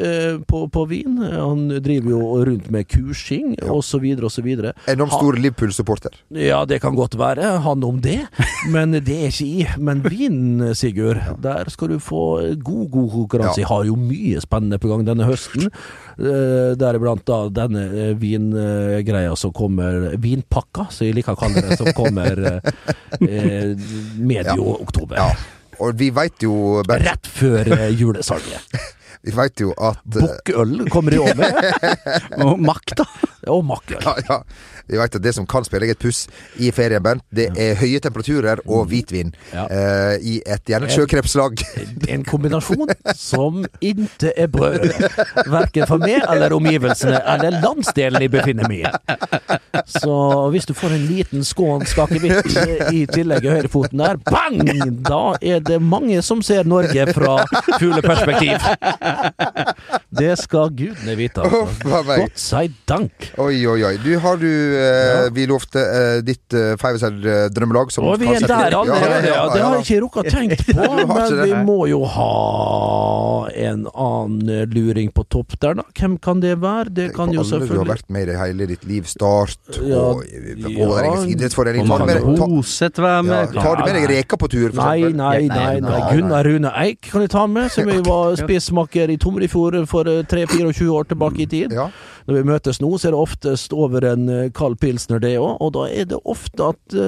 på, 0.47 0.63
på 0.73 0.85
vin. 0.89 1.17
Han 1.23 1.67
driver 1.83 2.13
jo 2.13 2.21
rundt 2.47 2.69
med 2.73 2.87
kursing, 2.91 3.55
så 4.37 4.43
videre. 4.45 4.73
Enormt 4.87 5.16
stor 5.19 5.37
Liverpool-supporter. 5.41 6.15
ja, 6.37 6.61
det 6.65 6.79
kan 6.83 6.95
godt 6.95 7.17
være. 7.19 7.57
Han 7.65 7.83
om 7.83 7.99
det. 8.01 8.19
Men 8.73 8.91
det 8.95 9.17
er 9.17 9.31
ikke 9.31 9.45
i. 9.47 9.65
Men 9.77 10.01
vin, 10.05 10.39
Sigurd, 10.77 11.19
der 11.43 11.69
skal 11.73 11.93
du 11.93 11.99
få 12.03 12.23
god, 12.61 12.85
god 12.93 13.09
konkurranse. 13.15 13.61
Jeg 13.61 13.69
har 13.69 13.85
jo 13.89 13.95
mye 13.99 14.41
spennende 14.43 14.79
på 14.81 14.91
gang 14.91 15.05
denne 15.07 15.27
høsten. 15.27 15.69
Eh, 16.17 16.73
Deriblant 16.79 17.25
da 17.27 17.43
denne 17.53 17.85
eh, 17.91 18.13
vingreia 18.17 19.35
som 19.37 19.53
kommer 19.55 20.13
Vinpakka, 20.21 20.87
som 20.93 21.07
jeg 21.07 21.17
liker 21.19 21.35
å 21.37 21.41
kalle 21.41 21.63
det. 21.67 21.77
Som 21.79 21.91
kommer 21.97 22.43
eh, 22.55 22.73
eh, 23.27 23.73
medio 24.17 24.75
oktober. 24.81 25.19
Ja. 25.21 25.31
Og 25.77 25.93
vi 25.99 26.09
veit 26.09 26.41
jo 26.41 26.81
Bernt, 26.87 27.05
Rett 27.05 27.27
før 27.37 27.73
julesalget. 27.93 28.77
Vi 29.27 29.33
veit 29.35 29.59
jo 29.59 29.73
at 29.81 29.97
Bukkøl 30.07 30.85
kommer 30.93 31.11
i 31.11 31.17
år 31.19 31.33
med. 31.35 31.57
Og 32.45 32.61
makk, 32.63 32.93
da. 32.95 33.03
Og 33.51 33.63
makkøl. 33.65 33.99
ja, 34.05 34.13
ja. 34.29 34.37
Vi 34.87 34.97
vet 34.99 35.15
at 35.19 35.23
det 35.23 35.33
som 35.35 35.47
kan 35.49 35.65
spille 35.67 35.85
deg 35.85 35.95
et 35.95 36.01
puss 36.01 36.25
i 36.63 36.71
ferien, 36.75 37.03
Bernt, 37.03 37.23
det 37.35 37.49
er 37.59 37.77
høye 37.79 37.99
temperaturer 38.03 38.61
og 38.65 38.87
hvitvin. 38.91 39.33
Ja. 39.53 39.65
Eh, 39.69 40.15
I 40.21 40.35
et 40.45 40.69
gjerne 40.69 40.89
et 40.89 40.95
sjøkrepslag. 40.95 41.61
En 42.07 42.23
kombinasjon 42.27 42.91
som 43.17 43.63
ikke 43.83 44.31
er 44.37 44.47
brød. 44.51 44.87
Verken 45.47 45.87
for 45.89 46.01
meg 46.01 46.23
eller 46.27 46.55
omgivelsene 46.55 47.19
eller 47.33 47.59
landsdelen 47.63 48.23
jeg 48.23 48.31
befinner 48.33 48.69
meg 48.69 48.85
i. 48.87 49.57
Så 49.87 50.13
hvis 50.53 50.67
du 50.67 50.73
får 50.77 50.95
en 50.95 51.05
liten 51.09 51.45
skånsk 51.47 51.99
akevitt 52.05 52.49
i 52.93 53.03
tillegg 53.11 53.45
i 53.45 53.51
høyrefoten 53.57 54.01
der, 54.01 54.19
bang! 54.27 54.63
Da 55.07 55.35
er 55.41 55.61
det 55.63 55.79
mange 55.83 56.21
som 56.25 56.41
ser 56.45 56.67
Norge 56.67 57.05
fra 57.15 57.37
fugleperspektiv. 57.77 58.57
Det 60.17 60.33
skal 60.41 60.71
gudene 60.75 61.15
vite, 61.19 61.43
altså. 61.43 62.01
Godt 62.07 62.39
sei 62.41 62.67
dank. 62.89 63.29
Oi, 63.41 63.59
oi, 63.69 63.79
oi. 63.87 63.93
Du, 64.03 64.11
har 64.23 64.39
du 64.41 64.49
eh, 64.77 65.27
Vi 65.35 65.45
lovte 65.49 65.81
uh, 65.81 66.19
ditt 66.25 66.53
uh, 66.55 66.75
Feiviser-drømmelag. 66.81 67.91
Og 68.03 68.19
vi 68.21 68.31
er 68.33 68.45
der 68.47 68.77
allerede, 68.77 69.31
ja. 69.31 69.43
Det 69.53 69.63
har 69.63 69.75
jeg 69.77 69.85
ikke 69.85 70.01
rukket 70.05 70.31
tenkt 70.33 70.65
på. 70.77 70.89
Men 71.09 71.41
vi 71.41 71.53
må 71.67 71.79
jo 71.91 72.03
ha 72.15 72.31
en 73.57 73.87
annen 73.93 74.49
eh, 74.49 74.65
luring 74.71 75.11
på 75.11 75.23
topp 75.31 75.57
der, 75.61 75.77
da. 75.79 75.85
Hvem 75.97 76.17
kan 76.23 76.41
det 76.43 76.55
være? 76.61 76.91
Det 76.93 77.07
kan 77.15 77.31
jo 77.33 77.43
selvfølgelig 77.47 77.77
Du 77.77 77.83
har 77.83 77.91
vært 77.93 78.09
med 78.13 78.25
i 78.25 78.29
det 78.31 78.37
hele 78.39 78.67
ditt 78.69 78.85
liv. 78.87 79.07
Start 79.07 79.79
Ja, 79.81 80.03
og 80.11 80.23
Vålerengas 80.67 81.25
ja. 81.25 81.31
idrettsforening. 81.35 81.87
Tar 81.87 82.03
du 82.03 82.09
med, 82.09 82.21
mange 82.25 82.37
ta, 82.37 82.49
Hoseth 82.51 83.01
var 83.03 83.15
ja, 83.17 83.21
med. 83.27 83.55
tar 83.55 83.79
du 83.79 83.85
med 83.85 83.97
deg 83.99 84.09
Reka 84.11 84.39
på 84.39 84.49
tur, 84.51 84.67
for 84.71 84.81
Nei, 84.83 84.97
eksempel? 84.99 85.17
nei, 85.21 85.47
nei. 85.47 85.79
nei. 85.79 85.87
Nei, 85.87 86.01
Gunnar 86.11 86.47
Rune 86.47 86.73
Eik 86.83 87.09
kan 87.11 87.23
jeg 87.25 87.33
ta 87.33 87.45
med, 87.51 87.71
som 87.73 87.89
vi 87.89 87.97
var 88.05 88.37
spissmaker 88.39 89.13
i 89.13 89.17
Tomrefjord 89.21 89.79
for 89.89 90.09
eh, 90.11 90.23
3-24 90.27 90.91
år 90.93 91.09
tilbake 91.13 91.43
i 91.45 91.49
tid. 91.49 91.75
Ja. 91.75 91.89
Når 92.27 92.41
vi 92.41 92.43
møtes 92.49 92.81
nå, 92.83 92.89
så 92.99 93.07
er 93.07 93.15
det 93.15 93.19
oftest 93.23 93.73
over 93.75 94.03
en 94.09 94.27
eh, 94.29 94.49
kald 94.67 94.79
pilsner, 94.83 95.23
det 95.23 95.37
òg. 95.39 95.57
Og 95.63 95.73
da 95.77 95.87
er 95.89 96.11
det 96.11 96.19
ofte 96.27 96.71
at 96.73 96.99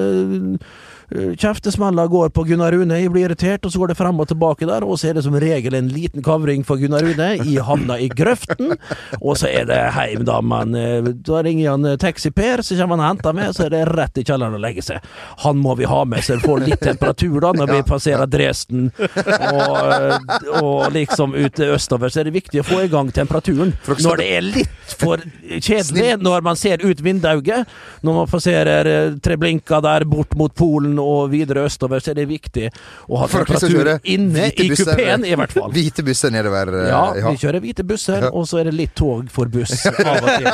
uh, 1.14 1.32
kjeftesmella 1.34 2.06
går 2.10 2.32
på 2.36 2.44
Gunnar 2.48 2.74
Rune. 2.74 3.00
Jeg 3.00 3.12
blir 3.14 3.28
irritert, 3.28 3.64
og 3.64 3.72
så 3.72 3.82
går 3.82 3.92
det 3.92 3.98
frem 4.00 4.20
og 4.20 4.28
tilbake 4.30 4.68
der. 4.68 4.86
Og 4.86 5.00
så 5.00 5.10
er 5.10 5.18
det 5.18 5.24
som 5.26 5.36
regel 5.40 5.76
en 5.78 5.90
liten 5.92 6.24
kavring 6.24 6.64
for 6.66 6.80
Gunnar 6.80 7.04
Rune. 7.06 7.30
Jeg 7.40 7.64
havna 7.70 7.98
i 8.00 8.08
grøften. 8.08 8.74
Og 9.20 9.38
så 9.38 9.48
er 9.50 9.66
det 9.68 9.78
heim, 9.96 10.24
da. 10.28 10.40
Men 10.44 10.74
eh, 10.74 11.10
da 11.26 11.42
ringer 11.44 11.74
han 11.74 11.86
eh, 11.88 11.98
Taxi-Per, 12.00 12.62
så 12.66 12.78
kommer 12.78 12.98
han 12.98 13.04
og 13.04 13.08
henter 13.08 13.36
meg, 13.36 13.52
så 13.56 13.66
er 13.66 13.74
det 13.74 13.82
rett 13.90 14.20
i 14.20 14.24
kjelleren 14.26 14.56
å 14.58 14.62
legge 14.62 14.84
seg. 14.84 15.06
Han 15.44 15.60
må 15.62 15.76
vi 15.78 15.88
ha 15.90 16.02
med, 16.08 16.24
så 16.24 16.36
det 16.36 16.46
får 16.46 16.64
litt 16.66 16.84
temperatur 16.84 17.38
da, 17.44 17.52
når 17.56 17.74
vi 17.74 17.80
passerer 17.88 18.30
Dresden. 18.30 18.90
Og, 19.00 19.76
eh, 19.94 20.60
og 20.60 20.90
liksom 20.94 21.34
ute 21.36 21.70
østover, 21.74 22.12
så 22.12 22.22
er 22.22 22.30
det 22.30 22.36
viktig 22.38 22.62
å 22.62 22.66
få 22.66 22.84
i 22.84 22.90
gang 22.92 23.12
temperaturen. 23.14 23.74
Når 24.00 24.22
det 24.22 24.28
er 24.36 24.46
litt 24.46 24.96
for 25.00 25.22
kjedelig, 25.48 26.16
når 26.22 26.44
man 26.46 26.58
ser 26.58 26.82
ut 26.84 27.02
vindauget, 27.04 27.68
når 28.06 28.20
man 28.22 28.30
passerer 28.30 28.90
eh, 28.90 29.18
Treblinka 29.22 29.80
der 29.84 30.06
bort 30.08 30.36
mot 30.38 30.54
Polen 30.56 30.98
og 31.02 31.30
videre 31.32 31.64
østover, 31.68 32.00
så 32.04 32.12
er 32.12 32.20
det 32.20 32.26
viktig 32.30 32.68
å 33.08 33.18
ha 33.22 33.26
temperatur 33.30 33.90
inne 34.04 34.48
i 34.52 34.68
kupeen, 34.70 35.24
i 35.26 35.34
hvert 35.38 35.52
fall. 35.56 35.70
Hvite 35.74 36.04
busser 36.06 36.30
nedover. 36.34 36.72
eh, 36.82 36.88
Ja, 36.90 37.02
ja. 37.18 37.30
vi 37.32 37.40
kjører 37.42 37.60
hvite 37.64 37.84
busser, 37.86 38.28
og 38.30 38.46
så 38.50 38.60
er 38.60 38.70
det 38.70 38.74
litt 38.78 38.94
tog 38.98 39.28
for 39.32 39.46
buss 39.52 39.74
av 39.86 40.20
og 40.20 40.28
til. 40.30 40.50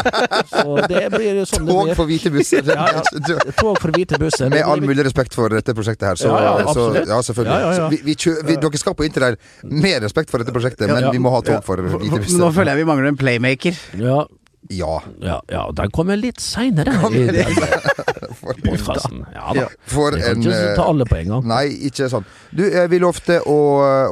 Så 0.52 0.76
det 0.88 1.04
blir 1.14 1.42
sånn 1.44 1.66
det 1.66 1.72
Tog 1.74 1.85
blir. 1.90 1.94
for 1.98 2.06
hvite 2.11 2.32
busser. 2.35 2.62
Ja, 2.76 2.87
ja. 2.96 3.02
Tog 3.61 3.78
for 3.82 3.90
hvite 3.96 4.18
busser. 4.20 4.48
Med 4.52 4.62
all 4.66 4.80
mulig 4.85 5.04
respekt 5.06 5.35
for 5.37 5.48
dette 5.52 5.74
prosjektet 5.76 6.09
her, 6.09 6.16
så 6.20 6.30
Ja, 6.32 6.56
ja, 6.61 6.72
så, 6.72 6.87
ja 7.06 7.20
selvfølgelig. 7.22 7.52
Ja, 7.52 7.61
ja, 7.61 7.70
ja. 7.70 7.76
Så 7.76 7.90
Vi, 7.92 8.00
vi 8.06 8.14
kjø, 8.14 8.35
vi, 8.46 8.56
dere 8.62 8.78
skal 8.80 8.94
på 8.98 9.06
interrail 9.06 9.37
med 9.64 10.02
respekt 10.04 10.30
for 10.32 10.42
dette 10.42 10.52
prosjektet, 10.54 10.88
men 10.90 11.02
Ja. 11.09 11.11
vi 11.14 11.18
må 11.22 11.30
ha 11.35 11.40
tog 11.46 11.62
for 11.66 11.76
hvite 11.82 12.20
busser. 12.22 12.38
Nå 12.40 12.50
føler 12.54 12.72
jeg 12.74 12.82
vi 12.85 12.88
mangler 12.90 13.09
en 13.12 13.16
playmaker. 13.20 13.78
Ja, 14.00 14.24
Ja. 14.74 15.00
ja, 15.22 15.40
ja, 15.52 15.64
den 15.76 15.92
kommer 15.94 16.18
litt 16.20 16.42
seinere 16.42 16.96
den. 17.07 17.31
Ja 18.46 19.52
da. 19.55 19.64
For 19.90 20.14
en 20.14 20.42
ikke 20.42 20.57
ta 20.76 20.83
eh, 20.83 20.88
alle 20.90 21.07
på 21.09 21.16
en 21.18 21.31
gang. 21.33 21.46
Nei, 21.48 21.64
ikke 21.88 22.09
sånn. 22.11 22.26
Du, 22.55 22.62
jeg 22.68 22.90
vi 22.92 22.98
lovte 23.02 23.38
å, 23.48 23.57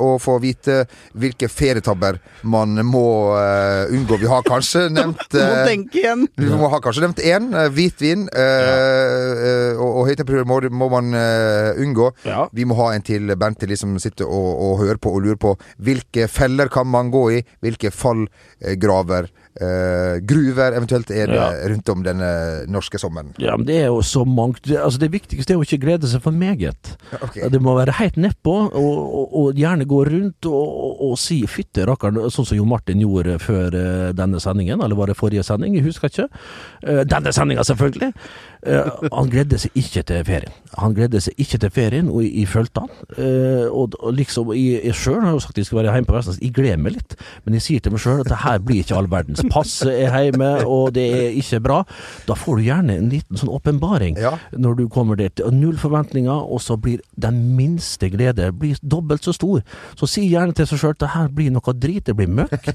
å 0.00 0.08
få 0.22 0.36
vite 0.42 0.84
hvilke 1.18 1.48
ferietabber 1.50 2.18
man 2.50 2.78
må 2.88 3.04
uh, 3.36 3.84
unngå. 3.92 4.18
Vi 4.22 4.30
har 4.30 4.44
kanskje 4.46 4.86
nevnt 4.96 5.22
Du 5.32 5.38
må 5.38 5.58
eh, 5.60 5.68
tenke 5.68 6.00
igjen. 6.00 6.26
vi 6.40 6.50
må 6.50 6.70
ha 6.72 6.80
kanskje 6.82 7.04
nevnt 7.06 7.22
én. 7.24 7.50
Uh, 7.54 7.68
Hvitvin 7.74 8.26
eh, 8.32 9.44
eh, 9.48 9.80
og, 9.80 10.00
og 10.00 10.08
høytemperatur 10.08 10.48
må, 10.48 10.60
må 10.84 10.90
man 10.92 11.14
eh, 11.18 11.80
unngå. 11.82 12.10
Ja. 12.28 12.46
Vi 12.54 12.66
må 12.68 12.78
ha 12.80 12.92
en 12.94 13.04
til 13.06 13.32
Bernt 13.38 13.60
til 13.62 13.72
de 13.72 13.78
som 13.78 13.94
sitter 14.02 14.28
og, 14.28 14.50
og 14.66 14.82
hører 14.82 15.00
på 15.02 15.12
og 15.14 15.24
lurer 15.24 15.40
på 15.40 15.54
hvilke 15.84 16.28
feller 16.30 16.70
kan 16.72 16.88
man 16.90 17.10
gå 17.14 17.24
i? 17.38 17.40
Hvilke 17.64 17.92
fallgraver, 17.94 19.30
eh, 19.60 20.20
gruver 20.26 20.74
eventuelt 20.78 21.10
er 21.10 21.26
det 21.30 21.34
Ja. 21.34 21.50
rundt 21.70 21.88
om 21.88 22.02
denne 22.02 22.30
norske 22.70 22.98
sommeren? 22.98 23.32
Ja, 23.38 23.56
men 23.56 23.66
det 23.66 23.76
er 23.82 23.86
jo 23.86 24.00
så 24.02 24.24
mangt 24.26 24.66
altså 24.70 24.98
det 24.98 25.10
viktigste 25.12 25.52
er 25.52 25.58
jo 25.58 25.62
ikke 25.66 25.80
glede 25.82 26.08
seg 26.10 26.22
for 26.22 26.32
meget. 26.32 26.96
Okay. 27.20 27.48
Det 27.48 27.60
må 27.62 27.76
være 27.76 27.92
helt 28.00 28.16
nedpå, 28.16 28.54
og, 28.72 28.98
og, 29.20 29.34
og 29.40 29.54
gjerne 29.54 29.84
gå 29.84 30.00
rundt 30.08 30.46
og, 30.46 30.54
og, 30.54 31.02
og 31.10 31.18
si 31.18 31.42
fytte 31.46 31.86
rakkeren, 31.86 32.18
sånn 32.30 32.46
som 32.48 32.56
Jo 32.58 32.64
Martin 32.68 33.00
gjorde 33.02 33.38
før 33.42 33.74
eh, 33.74 34.12
denne 34.16 34.40
sendingen, 34.42 34.82
eller 34.82 34.96
var 34.98 35.10
det 35.10 35.16
forrige 35.18 35.44
sending, 35.46 35.76
jeg 35.76 35.84
husker 35.86 36.10
ikke. 36.10 36.28
Uh, 36.86 37.02
denne 37.08 37.32
sendinga, 37.32 37.64
selvfølgelig. 37.66 38.12
Eh, 38.64 39.09
han 39.12 39.29
gledde 39.33 39.59
seg 39.61 39.74
ikke 39.77 40.03
til 40.09 40.24
ferien. 40.24 40.55
Han 40.81 40.94
gledde 40.96 41.20
seg 41.22 41.37
ikke 41.40 41.59
til 41.62 41.72
ferien, 41.74 42.09
og 42.11 42.24
jeg, 42.24 42.46
fulgte 42.50 42.85
han. 42.85 42.92
Uh, 43.14 43.68
og, 43.70 43.94
og 44.00 44.14
liksom, 44.16 44.50
jeg, 44.57 44.81
jeg 44.88 44.96
sjøl 44.98 45.20
har 45.22 45.35
jo 45.37 45.42
sagt 45.42 45.59
jeg 45.61 45.68
skal 45.68 45.81
være 45.83 45.94
hjemme 45.94 46.09
på 46.09 46.16
Vestlands, 46.16 46.40
jeg 46.42 46.55
gleder 46.57 46.81
meg 46.83 46.96
litt, 46.96 47.14
men 47.44 47.57
jeg 47.59 47.64
sier 47.66 47.85
til 47.85 47.94
meg 47.94 48.03
sjøl 48.03 48.22
at 48.24 48.31
det 48.33 48.40
her 48.42 48.62
blir 48.64 48.83
ikke 48.83 48.96
all 48.98 49.09
verdens. 49.12 49.44
Passet 49.53 49.92
er 49.92 50.16
hjemme, 50.27 50.50
og 50.66 50.94
det 50.96 51.05
er 51.14 51.37
ikke 51.38 51.61
bra. 51.64 51.81
Da 52.29 52.37
får 52.38 52.59
du 52.59 52.66
gjerne 52.66 52.98
en 52.98 53.11
liten 53.12 53.40
sånn 53.40 53.53
åpenbaring 53.55 54.18
Ja. 54.20 54.35
når 54.57 54.81
du 54.81 54.85
kommer 54.92 55.18
dit. 55.20 55.42
Null 55.55 55.79
forventninger, 55.81 56.48
og 56.55 56.62
så 56.64 56.79
blir 56.81 57.03
den 57.20 57.42
minste 57.59 58.11
glede 58.12 58.50
blir 58.59 58.81
dobbelt 58.83 59.24
så 59.27 59.35
stor. 59.37 59.62
Så 59.98 60.09
si 60.11 60.27
gjerne 60.31 60.57
til 60.57 60.68
seg 60.70 60.81
sjøl 60.81 60.96
at 60.96 61.03
det 61.05 61.12
her 61.14 61.31
blir 61.35 61.53
noe 61.55 61.77
drit, 61.77 62.05
det 62.09 62.16
blir 62.18 62.31
møkk, 62.31 62.70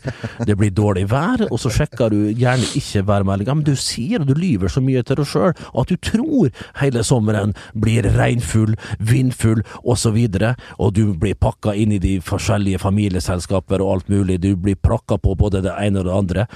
det 0.48 0.58
blir 0.60 0.74
dårlig 0.76 1.08
vær, 1.12 1.48
og 1.50 1.60
så 1.62 1.72
sjekker 1.74 2.14
du 2.14 2.20
gjerne 2.30 2.70
ikke 2.80 3.06
værmeldinga, 3.10 3.58
men 3.60 3.68
du 3.68 3.76
sier 3.80 4.22
og 4.24 4.30
du 4.30 4.36
lyver 4.38 4.72
så 4.72 4.84
mye 4.84 5.04
til 5.06 5.20
deg 5.20 5.30
sjøl 5.30 5.54
at 5.82 5.92
du 5.92 5.98
tror 5.98 6.50
hele 6.82 7.04
sommeren 7.06 7.56
blir 7.74 8.08
regnfull, 8.18 8.76
vindfull 9.00 9.64
osv., 9.84 10.18
og, 10.20 10.50
og 10.80 10.94
du 10.96 11.04
blir 11.20 11.38
pakka 11.40 11.76
inn 11.76 11.94
i 11.96 12.02
de 12.02 12.18
forskjellige 12.24 12.82
familieselskaper 12.84 13.84
og 13.84 13.94
alt 13.94 14.12
mulig, 14.14 14.42
du 14.44 14.56
blir 14.56 14.80
prakka 14.80 15.18
på 15.18 15.36
både 15.40 15.64
det 15.66 15.76
ene 15.80 16.04
og 16.04 16.10
det 16.10 16.18
andre, 16.18 16.50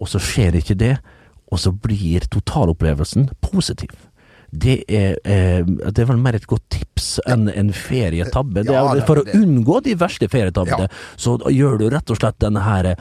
og 0.00 0.10
så 0.12 0.20
skjer 0.22 0.58
ikke 0.60 0.78
det, 0.78 0.96
og 1.52 1.62
så 1.62 1.72
blir 1.72 2.26
totalopplevelsen 2.30 3.30
positiv. 3.44 3.94
Det 4.56 4.76
er, 4.88 5.16
eh, 5.24 5.62
det 5.66 5.98
er 6.02 6.08
vel 6.08 6.20
mer 6.22 6.36
et 6.38 6.46
godt 6.48 6.64
tips 6.72 7.18
enn 7.28 7.48
en 7.52 7.72
ferietabbe. 7.76 8.62
Det 8.66 8.74
er, 8.74 9.02
for 9.08 9.20
å 9.20 9.24
unngå 9.36 9.82
de 9.84 9.94
verste 10.00 10.28
ferietabbene, 10.32 10.86
Ja. 10.88 11.16
så 11.20 11.36
gjør 11.52 11.78
du 11.82 11.88
rett 11.92 12.10
og 12.10 12.16
slett 12.20 12.38
denne 12.42 12.62
her 12.64 12.94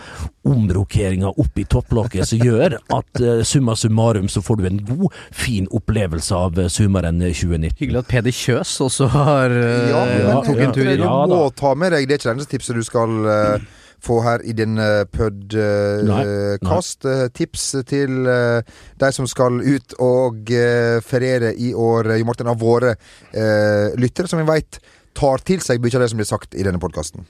omrokeringa 0.46 1.32
opp 1.42 1.58
i 1.60 1.66
topplokket, 1.70 2.28
som 2.30 2.40
gjør 2.44 2.78
at 2.94 3.22
eh, 3.22 3.42
summa 3.48 3.76
summarum 3.80 4.28
så 4.32 4.44
får 4.46 4.60
du 4.62 4.66
en 4.70 4.82
god, 4.86 5.16
fin 5.34 5.68
opplevelse 5.72 6.36
av 6.38 6.60
eh, 6.60 6.68
sommeren 6.72 7.20
2019. 7.24 7.78
Hyggelig 7.80 8.04
at 8.04 8.12
Peder 8.12 8.36
Kjøs 8.36 8.76
også 8.86 9.10
har 9.16 9.56
eh, 9.56 9.90
Ja, 9.92 10.04
men 10.06 10.44
tok 10.46 10.62
en 10.62 10.76
tur 10.76 10.84
Du 10.86 10.92
ja, 10.92 11.08
Ja, 11.08 11.26
må 11.32 11.42
ta 11.58 11.74
med 11.78 11.92
deg 11.96 12.06
Det 12.08 12.18
er 12.18 12.22
ikke 12.22 12.30
det 12.30 12.36
eneste 12.36 12.54
tipset 12.56 12.78
du 12.78 12.86
skal 12.86 13.16
eh, 13.32 13.66
få 14.06 14.20
her 14.26 14.44
i 14.46 14.54
denne 14.58 14.88
podkast. 15.14 17.08
Tips 17.36 17.68
til 17.90 18.30
eh, 18.30 18.62
de 19.02 19.12
som 19.16 19.28
skal 19.30 19.62
ut 19.64 19.96
og 20.04 20.52
eh, 20.54 21.02
feriere 21.06 21.54
i 21.58 21.74
år. 21.74 22.14
Jo 22.20 22.28
Martin, 22.30 22.52
av 22.52 22.62
våre 22.62 22.96
eh, 22.96 23.96
lyttere, 24.00 24.30
som 24.32 24.42
vi 24.42 24.48
veit 24.50 24.80
tar 25.16 25.44
til 25.48 25.64
seg 25.64 25.82
mye 25.84 25.96
av 25.96 26.04
det 26.04 26.12
som 26.12 26.20
blir 26.20 26.30
sagt 26.30 26.58
i 26.58 26.66
denne 26.66 26.82
podkasten. 26.82 27.26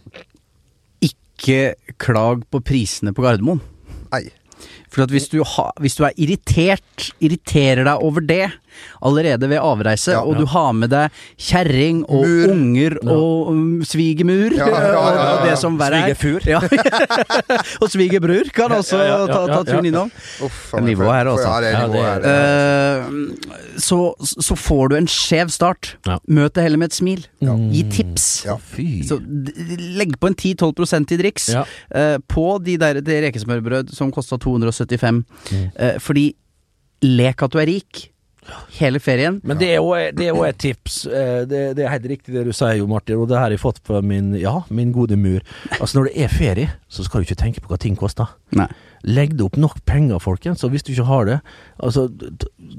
Ikke 1.06 1.76
klag 2.02 2.44
på 2.52 2.64
prisene 2.66 3.14
på 3.16 3.26
Gardermoen. 3.26 3.62
Nei. 4.14 4.28
For 4.92 5.04
at 5.04 5.12
hvis 5.12 5.28
du, 5.32 5.42
ha, 5.44 5.70
hvis 5.84 5.98
du 6.00 6.06
er 6.08 6.16
irritert, 6.22 7.10
irriterer 7.20 7.84
deg 7.86 8.04
over 8.06 8.24
det 8.24 8.48
allerede 9.02 9.50
ved 9.50 9.60
avreise, 9.62 10.12
Ja, 10.16 10.22
og 10.24 10.38
du 10.40 10.46
har 10.46 10.72
med 10.74 10.90
deg 10.94 11.12
kjerring 11.38 12.04
og 12.10 12.26
Mur. 12.26 12.52
unger 12.54 12.98
og 13.04 13.50
um, 13.52 13.84
svigermur 13.86 14.56
Ja, 14.58 14.68
og 14.70 15.46
det 15.48 15.58
som 15.62 15.78
verre 15.80 16.02
er 16.10 16.16
Svigerfur. 16.16 16.42
Og 17.82 17.90
svigerbror 17.92 18.50
kan 18.56 18.72
også 18.72 18.98
Ja, 19.00 19.06
ja, 19.06 19.18
ja, 19.20 19.28
ta, 19.28 19.42
ta 19.50 19.64
turen 19.68 19.86
innom. 19.90 20.12
Uff, 20.46 20.72
Det 20.72 20.80
er 20.80 20.86
nivå 20.86 21.08
her, 21.12 21.28
altså. 21.32 21.50
Eh, 22.26 23.80
så, 23.82 24.00
så 24.24 24.56
får 24.58 24.90
du 24.92 24.96
en 25.00 25.08
skjev 25.12 25.52
start. 25.54 25.96
Ja. 26.08 26.18
Møt 26.32 26.56
det 26.56 26.66
heller 26.66 26.82
med 26.82 26.92
et 26.94 26.98
smil. 26.98 27.26
Gi 27.42 27.84
tips. 27.94 28.28
Ja. 28.48 28.58
Fy. 28.72 28.88
Så 29.08 29.20
legg 30.00 30.16
på 30.22 30.32
en 30.32 30.38
10-12% 30.40 31.16
i 31.16 31.20
driks 31.22 31.50
Ja. 31.56 31.66
eh, 31.92 32.18
på 32.32 32.48
de 32.64 32.78
der 32.82 33.02
det 33.06 33.22
rekesmørbrød 33.30 33.94
som 33.96 34.12
kosta 34.16 34.38
275. 34.42 35.24
Mm. 35.52 35.70
uh, 35.80 35.96
fordi 36.02 36.30
lek 37.06 37.44
at 37.46 37.52
du 37.54 37.60
er 37.62 37.68
rik 37.70 38.06
hele 38.80 39.00
ferien. 39.00 39.40
Men 39.44 39.58
det 39.58 39.70
er 39.74 39.76
jo 39.82 39.92
det 40.16 40.28
er 40.28 40.34
jo 40.34 40.44
et 40.44 40.58
tips. 40.62 41.06
Eh, 41.08 41.46
Det, 41.46 41.76
det 41.78 41.86
er 41.86 41.90
helt 41.90 42.06
riktig 42.10 42.34
det 42.34 42.46
du 42.46 42.54
sier, 42.54 42.78
jo 42.80 42.88
Martin, 42.88 43.18
og 43.18 43.28
det 43.30 43.38
har 43.38 43.50
jeg 43.50 43.60
fått 43.60 43.80
fra 43.86 44.02
min, 44.02 44.34
ja, 44.40 44.62
min 44.70 44.92
gode 44.92 45.16
mur. 45.18 45.42
Altså 45.80 46.00
Når 46.00 46.10
det 46.12 46.24
er 46.24 46.28
ferie, 46.28 46.70
så 46.90 47.04
skal 47.04 47.22
du 47.22 47.26
ikke 47.30 47.42
tenke 47.44 47.62
på 47.62 47.68
hva 47.74 47.78
ting 47.78 47.96
koster. 47.96 48.28
Nei. 48.56 48.68
Legg 49.06 49.36
det 49.38 49.44
opp 49.46 49.58
nok 49.62 49.84
penger, 49.86 50.18
folkens, 50.20 50.64
og 50.66 50.72
hvis 50.74 50.82
du 50.84 50.92
ikke 50.92 51.06
har 51.06 51.26
det, 51.26 51.40
altså 51.78 52.08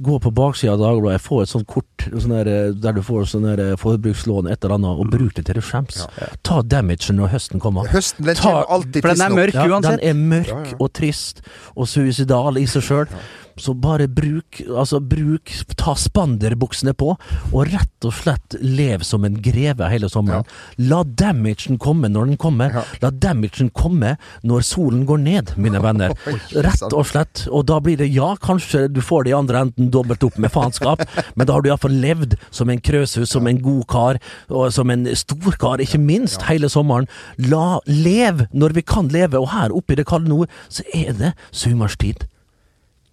gå 0.03 0.17
på 0.19 0.33
baksida 0.35 0.73
av 0.75 0.81
Dagbladet, 0.81 1.21
få 1.23 1.43
et 1.45 1.49
sånt 1.53 1.67
kort 1.71 2.07
sånn 2.11 2.33
der, 2.35 2.49
eh, 2.51 2.73
der 2.75 2.97
du 2.97 3.03
får 3.07 3.29
sånn 3.31 3.47
eh, 3.53 3.77
forbrukslån, 3.79 4.51
et 4.51 4.65
eller 4.65 4.75
annet, 4.75 4.99
og 5.05 5.11
bruk 5.13 5.35
det 5.39 5.45
til 5.47 5.55
du 5.55 5.63
skjems. 5.63 6.03
Ta 6.43 6.63
damagen 6.63 7.17
når 7.21 7.31
høsten 7.37 7.61
kommer. 7.63 7.87
Høsten 7.93 8.25
den 8.27 8.35
Ta- 8.35 8.43
kommer 8.43 8.67
alltid 8.79 9.03
For 9.03 9.15
den 9.15 9.21
er 9.23 9.29
tidsnok. 9.29 9.39
mørk 9.39 9.55
Ja, 9.55 9.67
uansett. 9.71 10.01
Den 10.01 10.09
er 10.11 10.15
mørk 10.35 10.49
Ja, 10.51 10.63
ja. 10.73 10.77
og 10.81 10.93
trist 10.93 11.43
og 11.77 11.87
suicidal 11.87 12.59
i 12.59 12.67
seg 12.67 12.83
sjøl. 12.83 13.07
Så 13.57 13.73
bare 13.81 14.09
bruk, 14.09 14.61
altså 14.69 15.01
bruk, 15.01 15.53
ta 15.81 15.95
spanderbuksene 15.97 16.93
på, 16.99 17.15
og 17.53 17.71
rett 17.73 18.07
og 18.07 18.13
slett 18.13 18.57
lev 18.61 19.05
som 19.07 19.25
en 19.25 19.39
greve 19.43 19.89
hele 19.89 20.11
sommeren. 20.13 20.45
La 20.77 21.03
damagen 21.07 21.79
komme 21.81 22.11
når 22.13 22.31
den 22.31 22.41
kommer. 22.41 22.75
Ja. 22.77 22.85
La 23.05 23.11
damagen 23.11 23.71
komme 23.77 24.17
når 24.47 24.67
solen 24.69 25.07
går 25.09 25.23
ned, 25.25 25.55
mine 25.61 25.81
venner. 25.83 26.13
Rett 26.67 26.85
og 26.91 27.07
slett. 27.09 27.47
Og 27.49 27.67
da 27.71 27.81
blir 27.81 27.99
det 28.01 28.11
ja, 28.13 28.35
kanskje 28.43 28.87
du 28.93 29.01
får 29.05 29.27
det 29.27 29.33
i 29.33 29.39
andre 29.39 29.65
enden 29.67 29.91
dobbelt 29.95 30.25
opp 30.27 30.39
med 30.43 30.53
faenskap, 30.53 31.03
men 31.37 31.49
da 31.49 31.57
har 31.57 31.65
du 31.65 31.71
iallfall 31.71 31.97
levd 32.03 32.37
som 32.51 32.71
en 32.73 32.83
krøsus, 32.83 33.31
som 33.33 33.49
en 33.49 33.61
god 33.63 33.85
kar, 33.93 34.21
og 34.53 34.69
som 34.75 34.93
en 34.93 35.09
stor 35.17 35.57
kar, 35.61 35.83
ikke 35.83 36.01
minst, 36.03 36.45
hele 36.51 36.71
sommeren. 36.73 37.09
La 37.49 37.79
lev 37.89 38.47
når 38.53 38.77
vi 38.77 38.87
kan 38.87 39.09
leve, 39.13 39.41
og 39.41 39.53
her 39.55 39.75
oppe 39.75 39.97
i 39.97 40.01
det 40.01 40.09
kalde 40.09 40.31
nord, 40.31 40.53
så 40.69 40.85
er 40.95 41.15
det 41.17 41.37
sommerstid. 41.51 42.27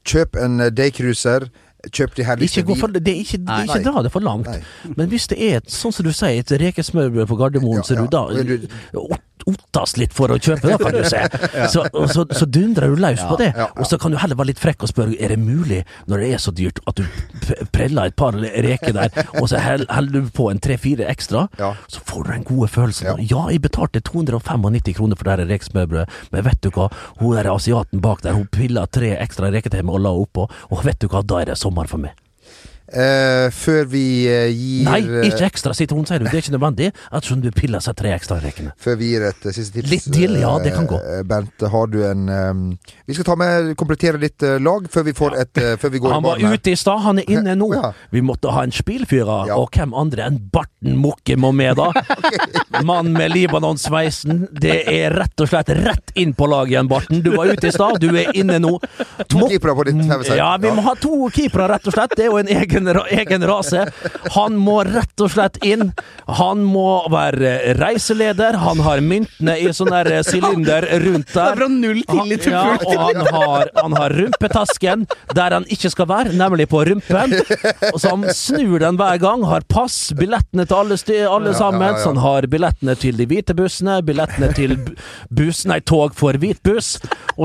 Kjøp 0.07 0.39
en 0.39 0.59
eh, 0.59 0.71
daycruiser. 0.73 1.47
Kjøp 1.83 2.13
de 2.15 2.23
herligste 2.23 2.61
Ikke, 2.61 2.77
for, 2.79 2.87
det 2.87 3.11
er 3.11 3.19
ikke, 3.25 3.37
det 3.43 3.49
er 3.51 3.65
ikke 3.67 3.79
Nei. 3.81 3.91
dra 3.91 4.03
det 4.05 4.11
for 4.13 4.23
langt. 4.23 4.47
Men 4.95 5.09
hvis 5.11 5.27
det 5.27 5.39
er, 5.43 5.57
et, 5.59 5.71
sånn 5.71 5.91
som 5.91 6.05
du 6.07 6.13
sier, 6.15 6.39
et 6.39 6.53
rekesmørbrød 6.61 7.27
på 7.27 7.35
Gardermoen, 7.41 7.81
Ja, 7.81 7.83
så 7.83 7.97
ja. 7.97 8.05
du 8.05 8.07
da 8.07 8.21
du- 9.45 9.51
ottas 9.53 9.97
litt 9.97 10.13
for 10.15 10.31
å 10.33 10.37
kjøpe, 10.39 10.69
da, 10.71 10.77
kan 10.81 10.93
du 10.95 11.03
se. 11.03 11.21
Så, 11.73 11.83
så, 12.11 12.23
så 12.35 12.45
dundrer 12.49 12.89
du 12.93 12.95
løs 13.01 13.21
på 13.27 13.37
det. 13.39 13.51
Og 13.79 13.85
så 13.87 13.97
kan 14.01 14.11
du 14.13 14.17
heller 14.17 14.35
være 14.39 14.51
litt 14.51 14.59
frekk 14.61 14.83
og 14.85 14.89
spørre 14.91 15.15
er 15.19 15.33
det 15.33 15.39
mulig, 15.39 15.81
når 16.07 16.23
det 16.23 16.29
er 16.35 16.41
så 16.43 16.51
dyrt, 16.55 16.79
at 16.89 16.99
du 16.99 17.05
preller 17.73 18.09
et 18.11 18.15
par 18.19 18.35
reker 18.37 18.93
der, 18.95 19.09
og 19.41 19.47
så 19.51 19.59
holder 19.63 20.11
du 20.25 20.29
på 20.35 20.49
en 20.51 20.59
tre-fire 20.63 21.07
ekstra, 21.11 21.45
så 21.91 22.01
får 22.07 22.23
du 22.27 22.31
den 22.33 22.43
gode 22.47 22.69
følelsen. 22.73 23.07
Ja. 23.29 23.43
Jeg 23.53 23.61
betalte 23.63 24.01
295 24.05 24.93
kroner 24.97 25.19
for 25.19 25.29
det 25.29 25.47
rekesmørbrødet, 25.51 26.09
men 26.33 26.45
vet 26.47 26.61
du 26.65 26.69
hva, 26.75 26.89
hun 27.21 27.35
der 27.37 27.51
asiaten 27.53 28.01
bak 28.03 28.21
der, 28.25 28.33
hun 28.37 28.47
pilla 28.53 28.85
tre 28.87 29.13
ekstra 29.19 29.51
reker 29.53 29.73
til 29.73 29.83
meg 29.87 29.99
og 29.99 30.05
la 30.07 30.13
oppå, 30.23 30.47
og 30.71 30.85
vet 30.85 30.99
du 31.03 31.09
hva, 31.11 31.23
da 31.25 31.41
er 31.43 31.51
det 31.53 31.57
sommer 31.61 31.89
for 31.91 32.01
meg. 32.03 32.13
Eh, 32.93 33.47
før 33.49 33.87
vi 33.89 34.03
uh, 34.29 34.47
gir 34.53 34.85
Nei, 34.85 34.99
eh, 35.01 35.27
ikke 35.31 35.47
ekstra 35.47 35.73
sitron, 35.73 36.05
sier 36.05 36.21
du. 36.21 36.27
Det 36.29 36.37
er 36.37 36.43
ikke 36.43 36.53
nødvendig, 36.53 36.91
ettersom 37.09 37.41
du 37.41 37.49
piller 37.55 37.81
seg 37.81 37.95
tre 37.97 38.11
ekstra 38.13 38.37
rekene. 38.43 38.73
Før 38.77 38.99
vi 38.99 39.09
gir 39.13 39.25
et 39.31 39.47
uh, 39.47 39.51
siste 39.55 39.79
tips 39.81 39.89
Litt 39.89 40.09
dill, 40.13 40.35
ja, 40.43 40.51
det 40.61 40.75
kan 40.75 40.85
gå. 40.89 40.99
Bent, 41.29 41.65
har 41.73 41.89
du 41.89 41.99
en 42.05 42.77
Vi 43.07 43.15
skal 43.17 43.25
ta 43.31 43.35
med 43.39 43.73
komplettere 43.79 44.21
litt 44.21 44.45
lag 44.61 44.85
før 44.93 45.07
vi 45.07 45.13
får 45.17 45.35
et 45.41 45.61
eh, 45.61 45.73
Før 45.81 45.93
vi 45.93 46.01
går 46.03 46.13
Han 46.13 46.23
i 46.23 46.27
var 46.27 46.41
banen 46.43 46.57
ute 46.59 46.73
i 46.73 46.77
stad, 46.79 47.01
han 47.03 47.21
er 47.23 47.29
inne 47.33 47.55
nå. 47.61 47.69
Ja. 47.75 47.91
Vi 48.13 48.21
måtte 48.25 48.53
ha 48.53 48.63
en 48.67 48.73
spilfyrer, 48.75 49.49
Ja. 49.49 49.57
og 49.57 49.73
hvem 49.73 49.93
andre 49.97 50.27
enn 50.29 50.39
Barten 50.53 50.97
Mokke 51.01 51.37
må 51.39 51.51
med, 51.55 51.79
da? 51.79 51.89
Mann 52.81 53.11
med 53.13 53.31
Libanon-sveisen. 53.31 54.47
Det 54.51 54.79
er 54.89 55.13
rett 55.13 55.41
og 55.43 55.49
slett 55.51 55.69
rett 55.77 56.13
inn 56.19 56.33
på 56.33 56.47
laget 56.49 56.73
igjen, 56.73 56.87
Barten. 56.89 57.21
Du 57.25 57.31
var 57.35 57.51
ute 57.51 57.67
i 57.69 57.71
stad, 57.73 57.99
du 58.01 58.09
er 58.17 58.31
inne 58.37 58.57
nå. 58.63 58.71
To 59.29 59.47
keepere 59.49 59.75
på 59.77 59.85
ditt 59.87 60.01
fem 60.09 60.23
Ja, 60.37 60.51
vi 60.61 60.71
må 60.73 60.81
ha 60.85 60.95
to 60.99 61.29
keepere, 61.33 61.67
rett 61.73 61.87
og 61.89 61.95
slett. 61.95 62.15
Det 62.17 62.25
er 62.25 62.31
jo 62.31 62.39
en 62.41 62.49
egen, 62.49 62.89
egen 63.19 63.45
rase. 63.49 63.85
Han 64.37 64.57
må 64.59 64.79
rett 64.87 65.23
og 65.25 65.31
slett 65.33 65.59
inn. 65.65 65.91
Han 66.39 66.63
må 66.65 66.87
være 67.13 67.75
reiseleder. 67.79 68.57
Han 68.63 68.81
har 68.85 69.03
myntene 69.05 69.57
i 69.61 69.69
sånn 69.75 69.91
der 69.93 70.09
eh, 70.19 70.23
sylinder 70.25 70.87
rundt 71.03 71.33
er 71.33 71.39
der. 71.39 71.57
fra 71.61 71.67
null 71.71 72.01
tillit 72.09 72.45
til 72.47 72.53
Ja, 72.55 72.77
og 72.79 72.95
han 72.99 73.21
har, 73.33 73.69
han 73.77 73.97
har 73.97 74.13
rumpetasken 74.17 75.05
der 75.35 75.55
han 75.59 75.65
ikke 75.73 75.89
skal 75.93 76.07
være, 76.09 76.33
nemlig 76.37 76.67
på 76.71 76.83
rumpen. 76.87 77.33
Så 77.97 78.09
han 78.09 78.25
snur 78.35 78.79
den 78.83 78.97
hver 78.99 79.19
gang. 79.21 79.43
Har 79.47 79.65
pass, 79.69 80.11
billettene 80.17 80.65
til 80.69 80.77
alle, 80.79 80.97
sti- 80.99 81.21
alle 81.27 81.53
sammen. 81.57 81.81
ja, 81.93 81.97
ja. 81.97 82.01
Så 82.03 82.13
han 82.13 82.21
har 82.23 82.47
billettene 82.63 82.95
til 82.95 83.17
de 83.19 83.25
hvite 83.27 83.53
bussene, 83.57 83.97
billettene 84.05 84.47
til 84.55 84.75
buss, 85.33 85.63
nei, 85.67 85.79
tog 85.83 86.13
for 86.15 86.37
hvit 86.39 86.61
buss, 86.63 86.93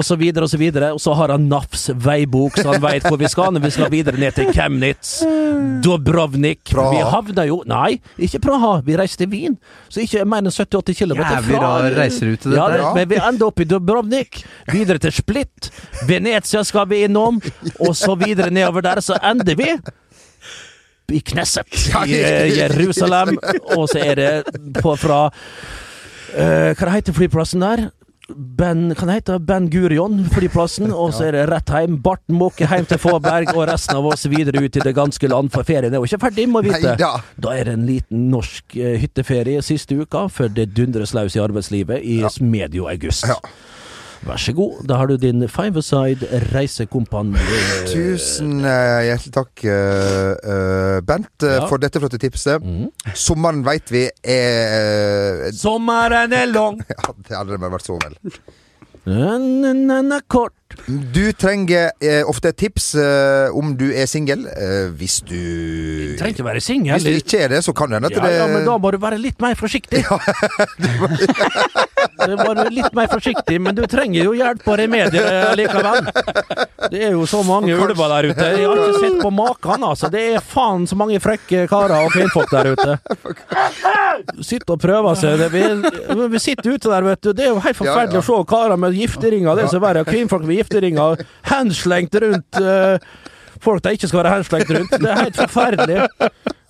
så 0.07 0.17
videre 0.21 0.47
og. 0.47 0.93
Og 0.95 1.01
så 1.03 1.15
har 1.19 1.33
han 1.35 1.49
NAFs 1.51 1.89
veibok, 1.99 2.59
så 2.59 2.73
han 2.75 2.83
veit 2.83 3.07
hvor 3.09 3.19
vi 3.19 3.29
skal 3.31 3.53
når 3.55 3.65
vi 3.67 3.71
skal 3.75 3.91
videre 3.91 4.21
ned 4.21 4.37
til 4.37 4.53
Chemnitz. 4.55 5.19
Dubrovnik. 5.83 6.63
Praha. 6.71 6.91
Vi 6.95 7.03
havna 7.13 7.47
jo 7.49 7.61
Nei, 7.69 7.99
ikke 8.19 8.41
Praha. 8.45 8.79
Vi 8.87 8.97
reiste 8.99 9.25
til 9.25 9.31
Wien. 9.33 9.57
Så 9.91 10.03
ikke 10.05 10.25
mer 10.29 10.45
enn 10.45 10.53
78 10.53 10.95
km 10.99 11.19
Jævlig 11.23 11.61
rar 11.63 11.89
reiserute, 11.97 12.49
dette 12.49 12.57
Ja, 12.59 12.69
det, 12.73 12.83
Ja. 12.83 12.93
men 12.95 13.09
vi 13.11 13.17
ender 13.19 13.47
opp 13.51 13.61
i 13.61 13.65
Dubrovnik, 13.69 14.45
videre 14.73 14.99
til 15.03 15.13
Split. 15.13 15.71
Venezia 16.07 16.63
skal 16.65 16.87
vi 16.89 17.03
innom, 17.07 17.41
og 17.81 17.97
så 17.97 18.15
videre 18.19 18.51
nedover 18.51 18.83
der, 18.83 19.01
så 19.01 19.19
ender 19.23 19.57
vi 19.59 19.73
i 21.13 21.21
Knesset 21.21 21.69
i 22.07 22.19
eh, 22.21 22.59
Jerusalem. 22.59 23.39
Og 23.77 23.89
så 23.89 24.03
er 24.05 24.19
det 24.19 24.83
på 24.83 24.97
fra 25.01 25.29
uh, 25.29 26.73
Hva 26.77 26.97
heter 26.97 27.17
flyplassen 27.17 27.65
der? 27.65 27.89
Ben, 28.29 28.91
kan 28.95 29.09
det 29.09 29.15
heter 29.15 29.39
Ben 29.41 29.71
Gurion, 29.73 30.19
flyplassen, 30.29 30.91
og 30.93 31.15
så 31.17 31.31
er 31.31 31.33
det 31.33 31.45
rett 31.49 31.71
hjem. 31.73 31.95
Barten 32.05 32.37
måker 32.37 32.69
hjem 32.69 32.85
til 32.91 33.01
Fåberg, 33.01 33.55
og 33.55 33.65
resten 33.71 33.97
av 33.97 34.05
oss 34.11 34.27
videre 34.29 34.61
ut 34.61 34.77
i 34.77 34.83
det 34.85 34.93
ganske 34.93 35.31
land, 35.33 35.49
for 35.55 35.65
ferien 35.65 35.89
er 35.89 35.97
jo 35.97 36.05
ikke 36.05 36.21
ferdig, 36.27 36.45
må 36.53 36.61
vite. 36.67 36.83
Neida. 36.91 37.15
Da 37.41 37.55
er 37.57 37.71
det 37.71 37.79
en 37.79 37.87
liten 37.89 38.27
norsk 38.29 38.77
eh, 38.77 38.99
hytteferie 39.01 39.65
siste 39.65 39.97
uka, 39.97 40.27
før 40.29 40.53
det 40.53 40.69
dundres 40.77 41.17
løs 41.17 41.39
i 41.39 41.41
arbeidslivet 41.41 42.05
i 42.05 42.21
medio 42.45 42.91
august. 42.93 43.25
Ja. 43.33 43.41
Vær 44.27 44.41
så 44.43 44.53
god, 44.57 44.81
da 44.89 44.97
har 44.99 45.07
du 45.07 45.17
din 45.21 45.45
Five-A-Side 45.49 46.27
reisekompani. 46.51 47.39
Tusen 47.87 48.59
eh, 48.67 49.07
hjertelig 49.07 49.33
takk, 49.37 49.65
eh, 49.65 50.33
eh, 50.43 51.01
Bent, 51.07 51.31
Ja. 51.47 51.67
for 51.71 51.79
dette 51.79 52.01
flotte 52.03 52.19
tipset. 52.19 52.63
Mm. 52.65 52.89
Sommeren 53.15 53.63
veit 53.67 53.93
vi 53.95 54.09
er 54.27 55.49
Sommeren 55.55 56.33
er 56.35 56.51
lang, 56.51 56.81
Ja, 56.93 57.15
det 57.29 57.37
hadde 57.37 57.61
vært 57.63 57.87
så 57.87 57.99
vel. 58.03 58.19
den 59.07 60.13
er 60.13 60.25
kort. 60.29 60.58
Du 60.89 61.33
trenger 61.33 61.91
eh, 62.01 62.23
ofte 62.29 62.53
tips 62.53 62.95
eh, 62.95 63.57
om 63.57 63.75
du 63.77 63.87
er 63.93 64.07
singel. 64.09 64.47
Eh, 64.49 64.89
hvis 64.97 65.19
du 65.25 65.35
Du 65.35 66.19
trenger 66.21 66.35
ikke 66.37 66.45
være 66.47 66.61
singel. 66.65 66.95
Hvis 66.97 67.05
du 67.05 67.17
ikke 67.17 67.43
er 67.45 67.49
det, 67.55 67.63
så 67.65 67.73
kan 67.77 67.89
det 67.89 67.99
hende 67.99 68.11
at 68.13 68.17
Ja, 68.17 68.27
det 68.27 68.37
ja, 68.37 68.47
men 68.53 68.67
da 68.69 68.77
må 68.81 68.93
du 68.93 68.99
være 69.01 69.19
litt 69.21 69.41
mer 69.41 69.57
forsiktig. 69.59 70.05
Du 72.19 72.35
må 72.39 72.53
være 72.55 72.71
litt 72.75 72.95
mer 72.95 73.09
forsiktig, 73.11 73.59
men 73.63 73.75
du 73.75 73.83
trenger 73.91 74.27
jo 74.29 74.33
hjelp 74.37 74.67
av 74.71 74.77
remedier 74.81 75.55
likevel. 75.59 76.09
Det 76.91 77.01
er 77.09 77.15
jo 77.15 77.25
så 77.31 77.41
mange 77.47 77.75
ulver 77.75 78.13
der 78.13 78.29
ute. 78.31 78.49
Jeg 78.55 78.67
har 78.67 78.81
ikke 78.83 79.03
sett 79.03 79.19
på 79.23 79.31
maken, 79.35 79.85
altså. 79.87 80.11
Det 80.13 80.23
er 80.35 80.45
faen 80.45 80.87
så 80.91 80.99
mange 80.99 81.19
frekke 81.23 81.65
karer 81.71 82.07
og 82.07 82.15
kvinnfolk 82.15 82.53
der 82.55 82.73
ute. 82.75 82.97
Sitter 84.47 84.75
og 84.77 84.83
prøver 84.83 85.19
seg. 85.19 85.43
Det, 85.43 85.49
vi, 85.55 86.29
vi 86.35 86.43
sitter 86.43 86.75
ute 86.75 86.91
der, 86.91 87.07
vet 87.07 87.23
du. 87.23 87.33
Det 87.35 87.47
er 87.47 87.53
jo 87.53 87.63
helt 87.67 87.79
forferdelig 87.79 88.23
å 88.23 88.27
se 88.29 88.41
karer 88.55 88.79
med 88.81 88.99
gifteringer. 88.99 89.59
Det 89.59 89.67
er 89.67 89.73
så 89.75 89.83
verre. 89.83 90.07
Kvinnfolk 90.09 90.47
med 90.49 90.58
gifteringer 90.59 91.25
henslengt 91.49 92.15
rundt 92.23 92.61
uh, 92.63 92.99
folk 93.63 93.83
de 93.85 93.97
ikke 93.97 94.11
skal 94.11 94.23
være 94.23 94.35
henslengt 94.37 94.71
rundt. 94.77 94.93
Det 95.03 95.11
er 95.11 95.25
helt 95.25 95.41
forferdelig. 95.41 96.09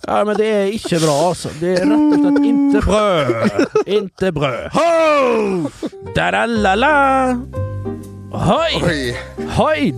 Ja, 0.07 0.23
men 0.23 0.37
det 0.39 0.47
er 0.47 0.71
ikke 0.73 0.99
bra, 1.03 1.15
altså. 1.27 1.49
Det 1.59 1.73
er 1.75 1.85
rett 1.85 2.13
og 2.15 2.19
slett 2.23 2.45
inte 2.49 2.81
brød. 2.85 3.33
Inte 3.99 4.31
brød. 4.33 4.61
Ho! 4.73 4.89
Da-da-la-la. 6.15 6.95
Hoi! 8.31 8.73
Oi. 8.85 9.13
Hoi! 9.57 9.93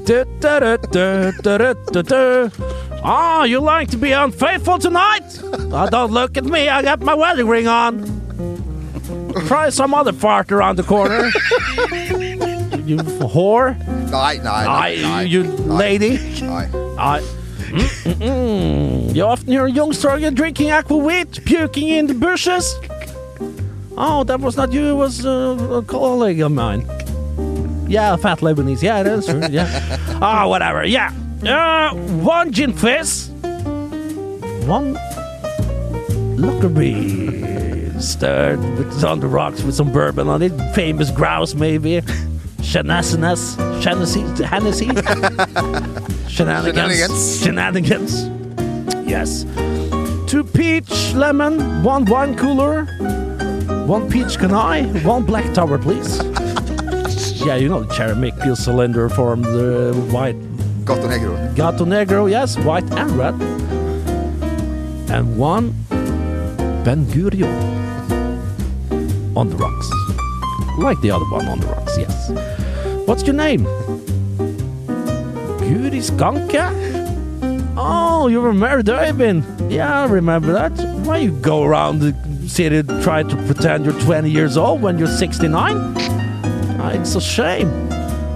Ah, 3.04 3.44
you 3.46 3.60
like 3.60 3.90
to 3.92 3.98
be 3.98 4.12
unfaithful 4.12 4.78
tonight? 4.80 5.42
Uh, 5.74 5.88
don't 5.90 6.12
look 6.12 6.38
at 6.38 6.46
me, 6.46 6.70
I 6.70 6.82
got 6.84 7.02
my 7.02 7.14
wedding 7.14 7.48
ring 7.48 7.68
on. 7.68 8.04
Try 9.48 9.70
some 9.70 9.94
other 9.94 10.14
fart 10.14 10.52
around 10.52 10.78
the 10.78 10.84
corner. 10.84 11.32
You 12.86 12.98
whore. 12.98 13.78
Nei, 14.10 14.38
nei. 14.44 14.66
I, 14.66 15.22
you 15.24 15.44
lady. 15.44 16.18
Nei. 16.42 16.70
I, 16.98 17.22
Mm-mm-mm. 17.72 19.16
You 19.16 19.24
often 19.24 19.48
hear 19.48 19.66
a 19.66 19.72
youngster 19.72 20.18
drinking 20.32 20.70
aquavit, 20.70 21.46
puking 21.46 21.88
in 21.88 22.08
the 22.08 22.14
bushes. 22.14 22.76
Oh, 23.98 24.24
that 24.26 24.40
was 24.40 24.58
not 24.58 24.74
you, 24.74 24.90
it 24.90 24.96
was 24.96 25.26
uh, 25.26 25.80
a 25.80 25.82
colleague 25.84 26.42
of 26.42 26.52
mine. 26.52 26.86
Yeah, 27.88 28.16
fat 28.16 28.40
Lebanese. 28.40 28.82
Yeah, 28.82 29.04
that's 29.04 29.28
true. 29.28 29.42
Yeah. 29.50 29.98
Ah, 30.22 30.48
whatever. 30.48 30.86
Yeah. 30.86 31.12
Uh, 31.44 31.96
one 32.22 32.52
gin 32.52 32.74
fizz. 32.74 33.30
One 34.68 34.94
Lockerbie. 36.38 38.00
Stirred 38.00 38.60
with 38.78 39.04
on 39.04 39.20
the 39.20 39.28
rocks 39.28 39.64
with 39.64 39.76
some 39.76 39.92
bourbon 39.92 40.28
on 40.28 40.42
it. 40.42 40.52
Famous 40.74 41.10
grouse, 41.12 41.56
maybe. 41.56 42.02
Shenanigans. 42.72 43.56
Hennessy. 43.84 44.22
Hennessy. 44.46 44.86
Shenanigans. 46.30 47.42
Shenanigans. 47.44 47.44
Shenanigans. 47.44 48.14
Yes. 49.06 49.44
Two 50.26 50.46
peach 50.46 51.14
lemon, 51.14 51.84
one 51.84 52.06
wine 52.06 52.38
cooler, 52.38 52.86
one 53.86 54.10
peach 54.10 54.38
canai, 54.38 55.04
one 55.04 55.26
black 55.26 55.54
tower, 55.54 55.78
please. 55.78 56.24
yeah, 57.46 57.58
you 57.58 57.68
know 57.68 57.84
the 57.84 57.94
ceramic 57.94 58.36
cylinder 58.56 59.10
from 59.10 59.42
the 59.42 59.90
uh, 59.90 59.94
white 60.14 60.38
Gato 60.86 61.10
Negro. 61.10 61.54
Gato 61.54 61.84
Negro, 61.84 62.32
yes, 62.32 62.58
white 62.60 62.90
and 62.94 63.12
red. 63.12 63.34
And 65.12 65.38
one 65.38 65.72
Ben 66.86 67.06
Gurion 67.08 67.52
on 69.36 69.50
the 69.50 69.58
rocks. 69.58 69.90
Like 70.80 71.02
the 71.02 71.12
other 71.12 71.26
one 71.26 71.50
on 71.50 71.60
the 71.60 71.68
rocks, 71.68 71.98
yes. 71.98 72.32
What's 73.06 73.24
your 73.24 73.36
name? 73.36 73.66
Guri 75.62 76.02
Skanke? 76.02 76.64
Oh, 77.78 78.28
you 78.28 78.42
were 78.42 78.54
married 78.54 78.86
to 78.88 78.94
Eivind. 78.94 79.44
Yeah, 79.72 80.04
I 80.04 80.06
remember 80.08 80.54
that. 80.54 80.72
Why 81.06 81.18
you 81.18 81.32
go 81.32 81.64
around 81.64 82.00
the 82.00 82.14
city 82.48 82.84
trying 83.02 83.28
to 83.30 83.36
pretend 83.48 83.86
you're 83.86 84.00
20 84.02 84.30
years 84.30 84.58
old 84.58 84.82
when 84.82 84.98
you're 85.00 85.08
69? 85.08 85.76
Oh, 86.78 86.92
it's 86.94 87.16
a 87.16 87.22
shame. 87.22 87.70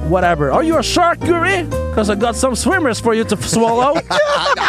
Whatever. 0.09 0.51
Are 0.51 0.63
you 0.63 0.77
a 0.77 0.83
shark, 0.83 1.19
Guri? 1.19 1.65
Because 1.89 2.09
I 2.09 2.15
got 2.15 2.35
some 2.35 2.55
swimmers 2.55 2.99
for 2.99 3.13
you 3.15 3.23
to 3.23 3.37
swallow. 3.41 3.93
Nei, 3.93 4.01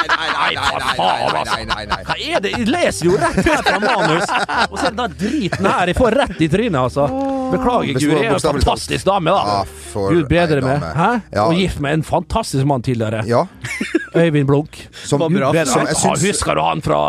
nei, 0.09 0.31
nei, 0.33 0.55
altså. 0.57 0.95
Hva 0.97 2.17
er 2.17 2.41
det? 2.41 2.53
Jeg 2.57 2.69
leser 2.71 3.07
jo 3.11 3.17
rett 3.21 3.43
fra 3.45 3.79
manus, 3.83 4.31
og 4.71 4.79
så 4.79 4.87
er 4.87 4.97
da 4.97 5.07
driten 5.11 5.67
her. 5.67 5.91
Jeg 5.93 5.97
får 5.99 6.17
rett 6.23 6.41
i 6.41 6.49
trynet, 6.49 6.79
altså. 6.81 7.05
Beklager, 7.53 7.99
Guri. 8.01 8.19
Jeg 8.23 8.31
er 8.33 8.35
en 8.35 8.45
fantastisk 8.61 9.07
dame, 9.09 9.33
da. 9.33 9.57
Ja, 9.57 9.63
Gud 9.95 10.29
bedre 10.31 10.61
meg. 10.65 10.85
Hæ? 10.97 11.09
Ja. 11.33 11.47
Og 11.47 11.55
gift 11.61 11.81
med 11.85 12.01
en 12.01 12.05
fantastisk 12.07 12.67
mann 12.69 12.85
tidligere. 12.87 13.25
Ja. 13.29 13.45
Øyvind 14.21 14.47
Blunk. 14.49 14.79
Som, 15.05 15.21
Gud 15.27 15.41
bedre. 15.41 15.67
som 15.67 15.87
jeg 15.87 15.97
syns 16.01 16.25
Husker 16.31 16.57
du 16.57 16.65
han 16.65 16.83
fra 16.85 17.01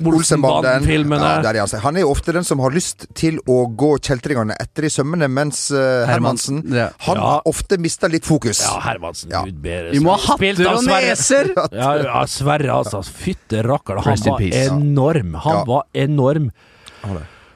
Olsenbanden. 0.00 0.14
Olsenbanden-filmene? 0.14 1.30
Ja, 1.42 1.50
er 1.50 1.60
altså. 1.64 1.80
Han 1.82 1.96
er 1.98 2.04
jo 2.04 2.10
ofte 2.14 2.32
den 2.32 2.44
som 2.46 2.60
har 2.62 2.72
lyst 2.72 3.06
til 3.18 3.40
å 3.50 3.64
gå 3.76 3.90
kjeltringene 4.00 4.54
etter 4.62 4.86
i 4.86 4.90
sømmene, 4.92 5.28
mens 5.28 5.66
uh, 5.74 6.06
Hermansen 6.08 6.62
Ja. 6.72 6.88
Han 7.08 7.20
Ja. 7.20 7.32
ofte 7.50 7.78
mister 7.78 8.08
litt 8.08 8.24
fokus. 8.28 8.62
Ja, 8.64 8.78
Hermansen. 8.86 9.30
Ja. 9.34 9.42
Gud 9.44 9.60
bedre. 9.60 9.90
Vi 9.92 10.00
må 10.00 10.14
ha 10.14 10.34
hatter 10.34 10.72
og 10.72 10.86
neser! 10.86 11.52
Ja, 11.80 11.90
ja, 12.00 12.22
Sverre, 12.30 12.70
altså. 12.80 13.02
Fytte 13.04 13.62
rakkeren. 13.66 14.02
Han 14.04 14.14
Rest 14.16 14.26
in 14.26 14.32
var 14.32 14.40
enorm. 14.40 15.34
Han 15.44 15.66
var 15.68 15.84
enorm. 15.92 16.50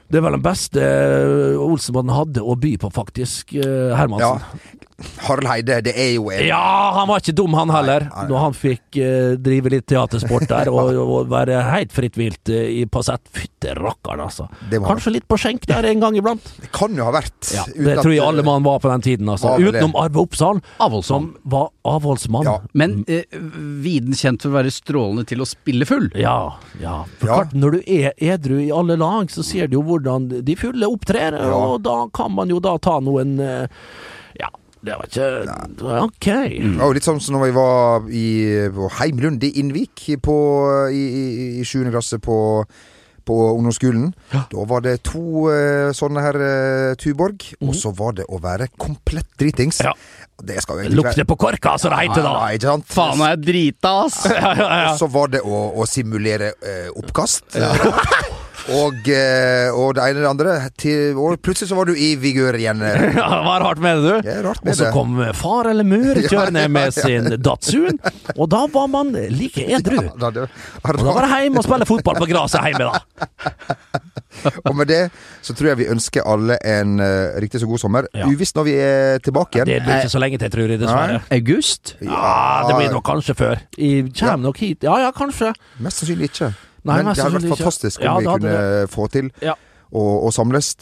Ja, 0.05 0.11
det. 0.11 0.17
Er 0.19 0.25
vel 0.27 0.37
den 0.37 0.45
beste 0.45 0.81
eh, 0.85 1.61
Olsenbanden 1.65 2.15
hadde 2.15 2.43
å 2.45 2.55
by 2.59 2.75
på, 2.81 2.91
faktisk. 2.93 3.55
Hermansen. 3.57 4.39
Hermansen. 4.39 4.83
Harald 5.25 5.47
Heide, 5.49 5.81
det 5.83 5.91
er 5.99 6.13
jo 6.15 6.29
en 6.31 6.45
Ja, 6.47 6.93
han 6.95 7.09
var 7.09 7.19
ikke 7.19 7.33
dum, 7.35 7.51
han 7.57 7.71
heller. 7.73 8.05
Nei, 8.07 8.15
nei. 8.15 8.27
Når 8.29 8.39
han 8.45 8.53
fikk 8.55 8.99
uh, 9.03 9.33
drive 9.43 9.71
litt 9.73 9.87
teatersport 9.91 10.45
der 10.47 10.69
og, 10.71 10.95
og 11.17 11.27
være 11.33 11.57
helt 11.67 11.91
fritt 11.95 12.15
vilt 12.19 12.51
uh, 12.53 12.55
i- 12.55 12.85
Passett. 12.87 13.25
sett. 13.25 13.31
Fytte 13.35 13.73
rakkeren, 13.75 14.21
altså. 14.23 14.45
Kanskje 14.71 15.11
litt 15.17 15.25
på 15.27 15.35
skjenk 15.41 15.65
der 15.67 15.87
en 15.89 15.99
gang 16.03 16.15
iblant. 16.15 16.45
Det 16.61 16.69
kan 16.75 16.95
jo 16.95 17.03
ha 17.07 17.11
vært. 17.11 17.35
Ja, 17.51 17.65
det 17.75 17.97
tror 17.99 18.13
jeg 18.13 18.23
alle 18.23 18.45
mann 18.47 18.63
var 18.63 18.79
på 18.79 18.87
den 18.93 19.03
tiden, 19.03 19.29
altså. 19.33 19.57
Utenom 19.59 19.97
Arve 19.99 20.21
Oppsal, 20.23 20.61
som 21.03 21.27
var 21.43 21.73
avholdsmann. 21.83 22.47
Ja. 22.47 22.55
Men 22.77 23.01
uh, 23.09 23.35
viden 23.83 24.15
kjent 24.15 24.45
for 24.45 24.53
å 24.53 24.59
være 24.61 24.71
strålende 24.73 25.27
til 25.27 25.43
å 25.43 25.49
spille 25.49 25.87
full. 25.89 26.07
Ja, 26.15 26.37
ja. 26.79 27.01
For 27.19 27.27
Ja. 27.33 27.41
klart, 27.41 27.57
når 27.57 27.77
du 27.77 27.91
er 27.99 28.15
edru 28.31 28.61
i 28.63 28.71
alle 28.71 28.95
lag, 29.01 29.27
så 29.33 29.43
ser 29.43 29.67
du 29.67 29.79
jo 29.81 29.83
hvordan 29.95 30.29
de 30.45 30.55
fulle 30.59 30.89
opptrer, 30.91 31.37
og 31.49 31.79
da 31.85 31.97
kan 32.15 32.33
man 32.35 32.51
jo 32.53 32.61
da 32.63 32.75
ta 32.83 32.99
noen 33.03 33.37
eh, 33.41 33.67
Ja, 34.39 34.49
det 34.85 34.97
var 34.99 35.07
ikke 35.09 36.01
Ok. 36.05 36.27
Det 36.29 36.73
var 36.79 36.93
litt 36.97 37.07
sånn 37.07 37.21
som 37.23 37.37
når 37.39 37.47
vi 37.47 37.53
var 37.55 38.09
i, 38.11 38.25
på 38.75 38.89
Heimlund 38.99 39.45
i 39.47 39.53
Innvik 39.61 40.09
på, 40.23 40.35
i, 40.93 41.05
i, 41.05 41.47
i 41.61 41.65
7. 41.65 41.87
klasse 41.89 42.19
på, 42.21 42.37
på 43.25 43.39
ungdomsskolen. 43.55 44.11
Da 44.51 44.67
var 44.69 44.83
det 44.85 44.99
to 45.07 45.47
eh, 45.49 45.89
sånne 45.97 46.21
her 46.27 46.37
eh, 46.45 46.91
Tuborg, 47.01 47.47
og 47.65 47.73
så 47.77 47.93
var 47.97 48.19
det 48.19 48.27
å 48.29 48.37
være 48.43 48.69
komplett 48.77 49.31
dritings. 49.41 49.81
Ja. 49.85 49.95
Det 50.35 50.59
skal 50.61 50.77
jo 50.77 50.83
egentlig 50.83 50.99
Lukte 50.99 51.23
på 51.31 51.37
korka, 51.39 51.77
som 51.79 51.93
det 51.95 52.01
heter 52.03 52.25
da. 52.25 52.33
Ja, 52.35 52.55
ikke 52.57 52.67
sant? 52.73 52.89
Faen, 52.91 53.21
er 53.23 53.33
jeg 53.37 53.43
drita, 53.47 53.93
ass! 54.05 54.17
Ja, 54.27 54.51
ja, 54.51 54.69
ja. 54.83 54.89
Og 54.91 54.99
så 54.99 55.07
var 55.13 55.31
det 55.31 55.41
å, 55.47 55.61
å 55.79 55.87
simulere 55.89 56.51
eh, 56.59 56.89
oppkast. 56.91 57.55
Og, 58.73 58.95
eh, 59.13 59.69
og 59.77 59.91
det 59.93 60.01
ene 60.09 60.17
og 60.17 60.23
det 60.23 60.29
andre. 60.31 60.53
Til, 60.81 61.17
og 61.21 61.35
plutselig 61.45 61.69
så 61.69 61.75
var 61.77 61.85
du 61.85 61.93
i 61.93 62.15
vigør 62.17 62.57
igjen. 62.57 62.81
eh. 62.81 63.03
Ja, 63.19 63.27
det 63.29 63.43
var 63.45 63.61
rart 63.61 63.81
med 63.83 64.01
det, 64.01 64.15
du. 64.25 64.31
Rart 64.47 64.63
Og 64.63 64.71
så 64.73 64.87
det. 64.87 64.93
kom 64.95 65.19
far 65.37 65.69
eller 65.69 65.85
mor 65.85 66.17
kjørende 66.31 66.65
med 66.73 66.95
sin 66.95 67.29
Datsun, 67.45 67.99
og 68.35 68.49
da 68.49 68.63
var 68.73 68.87
man 68.89 69.13
like 69.13 69.67
edru. 69.69 70.01
Da, 70.19 70.31
det, 70.33 70.47
Og 70.81 70.97
da 70.97 71.13
var 71.13 71.27
det 71.27 71.43
hjemme 71.45 71.61
og 71.61 71.67
spille 71.67 71.85
fotball 71.89 72.17
på 72.23 72.29
gresset 72.33 72.65
hjemme, 72.71 72.89
da. 72.89 73.03
og 74.67 74.73
med 74.75 74.89
det 74.91 75.01
så 75.45 75.53
tror 75.55 75.69
jeg 75.71 75.77
vi 75.83 75.85
ønsker 75.93 76.25
alle 76.27 76.57
en 76.65 76.97
uh, 76.99 77.37
riktig 77.41 77.61
så 77.61 77.69
god 77.69 77.79
sommer. 77.85 78.09
Ja. 78.17 78.25
Uvisst 78.27 78.57
når 78.57 78.65
vi 78.67 78.73
er 78.81 79.21
tilbake 79.23 79.59
igjen. 79.61 79.69
Det 79.69 79.77
blir 79.85 80.01
ikke 80.01 80.11
så 80.17 80.21
lenge 80.25 80.41
til, 80.41 80.51
tror 80.57 80.73
jeg, 80.73 80.81
dessverre. 80.81 81.21
August? 81.37 81.95
Ja, 82.01 82.65
det 82.67 82.75
blir 82.81 82.91
nok 82.97 83.05
kanskje 83.13 83.37
før. 83.37 83.61
Jeg 83.77 84.09
kommer 84.17 84.49
nok 84.49 84.59
hit. 84.65 84.83
Ja, 84.89 84.97
ja, 85.05 85.13
kanskje. 85.15 85.53
Mest 85.85 86.01
sannsynlig 86.01 86.31
ikke. 86.33 86.51
Nei, 86.85 86.97
Men 87.01 87.05
men 87.09 87.15
det 87.17 87.23
hadde 87.25 87.39
vært 87.41 87.57
fantastisk 87.57 87.99
om 87.99 88.05
Ja, 88.05 88.17
vi 88.19 88.25
det 88.25 88.33
kunne 88.39 88.87
få 88.93 89.07
til 89.11 89.31
Ja. 89.41 89.55
å, 89.91 90.03
og 90.27 90.33
samles 90.33 90.75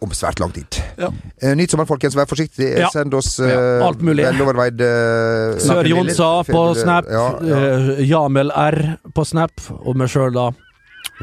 om 0.00 0.08
svært 0.16 0.38
lang 0.40 0.52
tid. 0.54 0.78
Ja. 0.96 1.10
Uh, 1.42 1.54
Nyt 1.58 1.70
sommer, 1.74 1.84
folkens. 1.84 2.14
Vær 2.16 2.24
forsiktig. 2.30 2.70
Ja. 2.78 2.88
Send 2.94 3.12
oss 3.12 3.34
Ja, 3.38 3.50
eh, 3.52 3.82
alt 3.84 4.00
mulig. 4.00 4.24
veloverveid 4.24 4.80
eh, 4.80 5.58
Sør 5.60 5.84
Jonsa 5.90 6.30
på 6.48 6.62
Snap. 6.78 7.04
Ja, 7.10 7.26
ja. 7.44 7.58
eh, 7.98 8.00
Jamel 8.08 8.50
R 8.54 8.96
på 9.12 9.26
Snap. 9.28 9.60
Og 9.84 9.98
meg 10.00 10.08
sjøl, 10.08 10.32
da. 10.32 10.46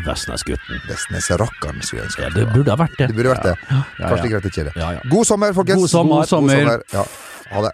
Vestnesgutten. 0.06 0.78
Vestnes-rakkeren, 0.92 1.82
skulle 1.82 2.04
jeg 2.04 2.12
ønske. 2.12 2.22
Ja, 2.28 2.30
det 2.36 2.46
burde 2.54 2.70
ha 2.76 2.78
vært 2.84 2.98
det. 3.00 3.08
Det 3.10 3.18
burde 3.18 3.34
vært 3.34 3.48
det. 3.50 3.56
Kanskje 3.98 4.22
like 4.22 4.34
greit 4.36 4.50
ikke 4.52 4.68
det. 4.70 4.74
Ja, 4.78 4.92
ja. 5.00 5.02
God 5.10 5.26
sommer, 5.26 5.54
folkens. 5.58 5.82
God 5.82 5.90
sommer. 5.96 6.22
God 6.22 6.28
sommer. 6.36 6.84
Ja. 6.94 7.06
Ha 7.56 7.62
det. 7.66 7.74